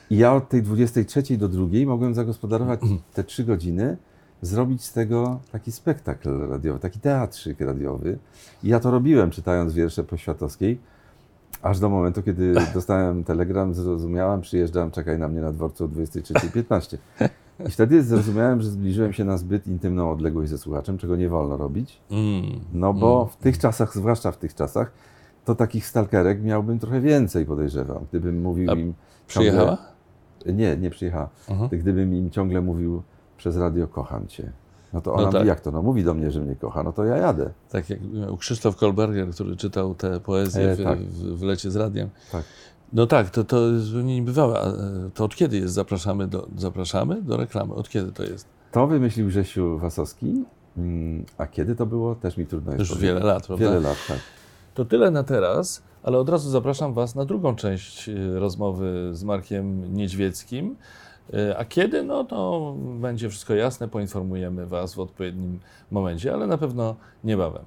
I 0.09 0.17
ja 0.17 0.33
od 0.33 0.49
tej 0.49 0.61
23 0.63 1.37
do 1.37 1.49
drugiej 1.49 1.85
mogłem 1.85 2.13
zagospodarować 2.13 2.79
te 3.13 3.23
trzy 3.23 3.43
godziny, 3.43 3.97
zrobić 4.41 4.83
z 4.83 4.93
tego 4.93 5.39
taki 5.51 5.71
spektakl 5.71 6.47
radiowy, 6.49 6.79
taki 6.79 6.99
teatrzyk 6.99 7.61
radiowy. 7.61 8.17
I 8.63 8.67
ja 8.67 8.79
to 8.79 8.91
robiłem, 8.91 9.31
czytając 9.31 9.73
wiersze 9.73 10.03
Poświatowskiej, 10.03 10.79
aż 11.61 11.79
do 11.79 11.89
momentu, 11.89 12.23
kiedy 12.23 12.53
dostałem 12.73 13.23
telegram, 13.23 13.73
zrozumiałem, 13.73 14.41
przyjeżdżam, 14.41 14.91
czekaj 14.91 15.19
na 15.19 15.27
mnie 15.27 15.41
na 15.41 15.51
dworcu 15.51 15.85
o 15.85 15.87
23.15. 15.87 16.97
I 17.67 17.71
wtedy 17.71 18.03
zrozumiałem, 18.03 18.61
że 18.61 18.69
zbliżyłem 18.69 19.13
się 19.13 19.25
na 19.25 19.37
zbyt 19.37 19.67
intymną 19.67 20.11
odległość 20.11 20.49
ze 20.49 20.57
słuchaczem, 20.57 20.97
czego 20.97 21.15
nie 21.15 21.29
wolno 21.29 21.57
robić. 21.57 21.99
Mm. 22.11 22.59
No 22.73 22.93
bo 22.93 23.25
w 23.25 23.37
tych 23.37 23.57
czasach, 23.57 23.95
zwłaszcza 23.95 24.31
w 24.31 24.37
tych 24.37 24.55
czasach, 24.55 24.91
to 25.45 25.55
takich 25.55 25.87
stalkerek 25.87 26.43
miałbym 26.43 26.79
trochę 26.79 27.01
więcej, 27.01 27.45
podejrzewam. 27.45 28.05
Gdybym 28.09 28.41
mówił 28.41 28.71
A 28.71 28.73
im... 28.73 28.93
Przyjechała? 29.27 29.77
Nie, 30.45 30.77
nie 30.77 30.89
przyjechała. 30.89 31.29
Mhm. 31.49 31.69
Gdybym 31.69 32.15
im 32.15 32.29
ciągle 32.31 32.61
mówił 32.61 33.01
przez 33.37 33.57
radio 33.57 33.87
kocham 33.87 34.27
cię. 34.27 34.51
No 34.93 35.01
to 35.01 35.13
ona 35.13 35.21
No 35.21 35.27
mówi, 35.27 35.37
tak. 35.37 35.47
jak 35.47 35.61
to? 35.61 35.71
No 35.71 35.81
mówi 35.81 36.03
do 36.03 36.13
mnie, 36.13 36.31
że 36.31 36.41
mnie 36.41 36.55
kocha, 36.55 36.83
no 36.83 36.93
to 36.93 37.05
ja 37.05 37.17
jadę. 37.17 37.49
Tak 37.69 37.89
jak 37.89 37.99
miał 38.13 38.37
Krzysztof 38.37 38.75
Kolberger, 38.75 39.29
który 39.29 39.55
czytał 39.55 39.95
te 39.95 40.19
poezje 40.19 40.69
E, 40.69 40.75
w, 40.75 40.83
tak. 40.83 40.99
w, 40.99 41.39
w 41.39 41.43
lecie 41.43 41.71
z 41.71 41.75
radiem. 41.75 42.09
Tak. 42.31 42.43
No 42.93 43.07
tak, 43.07 43.29
to, 43.29 43.43
to 43.43 43.67
jest 43.67 43.85
zupełnie 43.85 44.15
niebywałe. 44.15 44.59
A, 44.59 44.65
To 45.13 45.25
od 45.25 45.35
kiedy 45.35 45.57
jest? 45.57 45.73
Zapraszamy 45.73 46.27
do, 46.27 46.47
zapraszamy 46.57 47.21
do 47.21 47.37
reklamy. 47.37 47.73
Od 47.73 47.89
kiedy 47.89 48.11
to 48.11 48.23
jest? 48.23 48.47
To 48.71 48.87
wymyślił 48.87 49.27
Grzesiu 49.27 49.77
Wasowski. 49.79 50.43
Mm, 50.77 51.25
A 51.37 51.47
kiedy 51.47 51.75
to 51.75 51.85
było? 51.85 52.15
Też 52.15 52.37
mi 52.37 52.45
trudno 52.45 52.71
jest 52.71 52.79
Już 52.79 52.89
powiedzieć. 52.89 53.09
wiele 53.13 53.25
lat, 53.25 53.47
prawda? 53.47 53.65
Wiele 53.65 53.79
lat, 53.79 53.97
tak. 54.07 54.17
To 54.73 54.85
tyle 54.85 55.11
na 55.11 55.23
teraz, 55.23 55.83
ale 56.03 56.17
od 56.17 56.29
razu 56.29 56.49
zapraszam 56.49 56.93
Was 56.93 57.15
na 57.15 57.25
drugą 57.25 57.55
część 57.55 58.09
e, 58.09 58.39
rozmowy 58.39 59.09
z 59.13 59.23
Markiem 59.23 59.95
Niedźwieckim. 59.95 60.75
E, 61.33 61.57
A 61.57 61.65
kiedy? 61.65 62.03
No 62.03 62.23
to 62.23 62.73
będzie 62.79 63.29
wszystko 63.29 63.53
jasne, 63.53 63.87
poinformujemy 63.87 64.65
Was 64.65 64.93
w 64.93 64.99
odpowiednim 64.99 65.59
momencie, 65.91 66.33
ale 66.33 66.47
na 66.47 66.57
pewno 66.57 66.95
niebawem. 67.23 67.63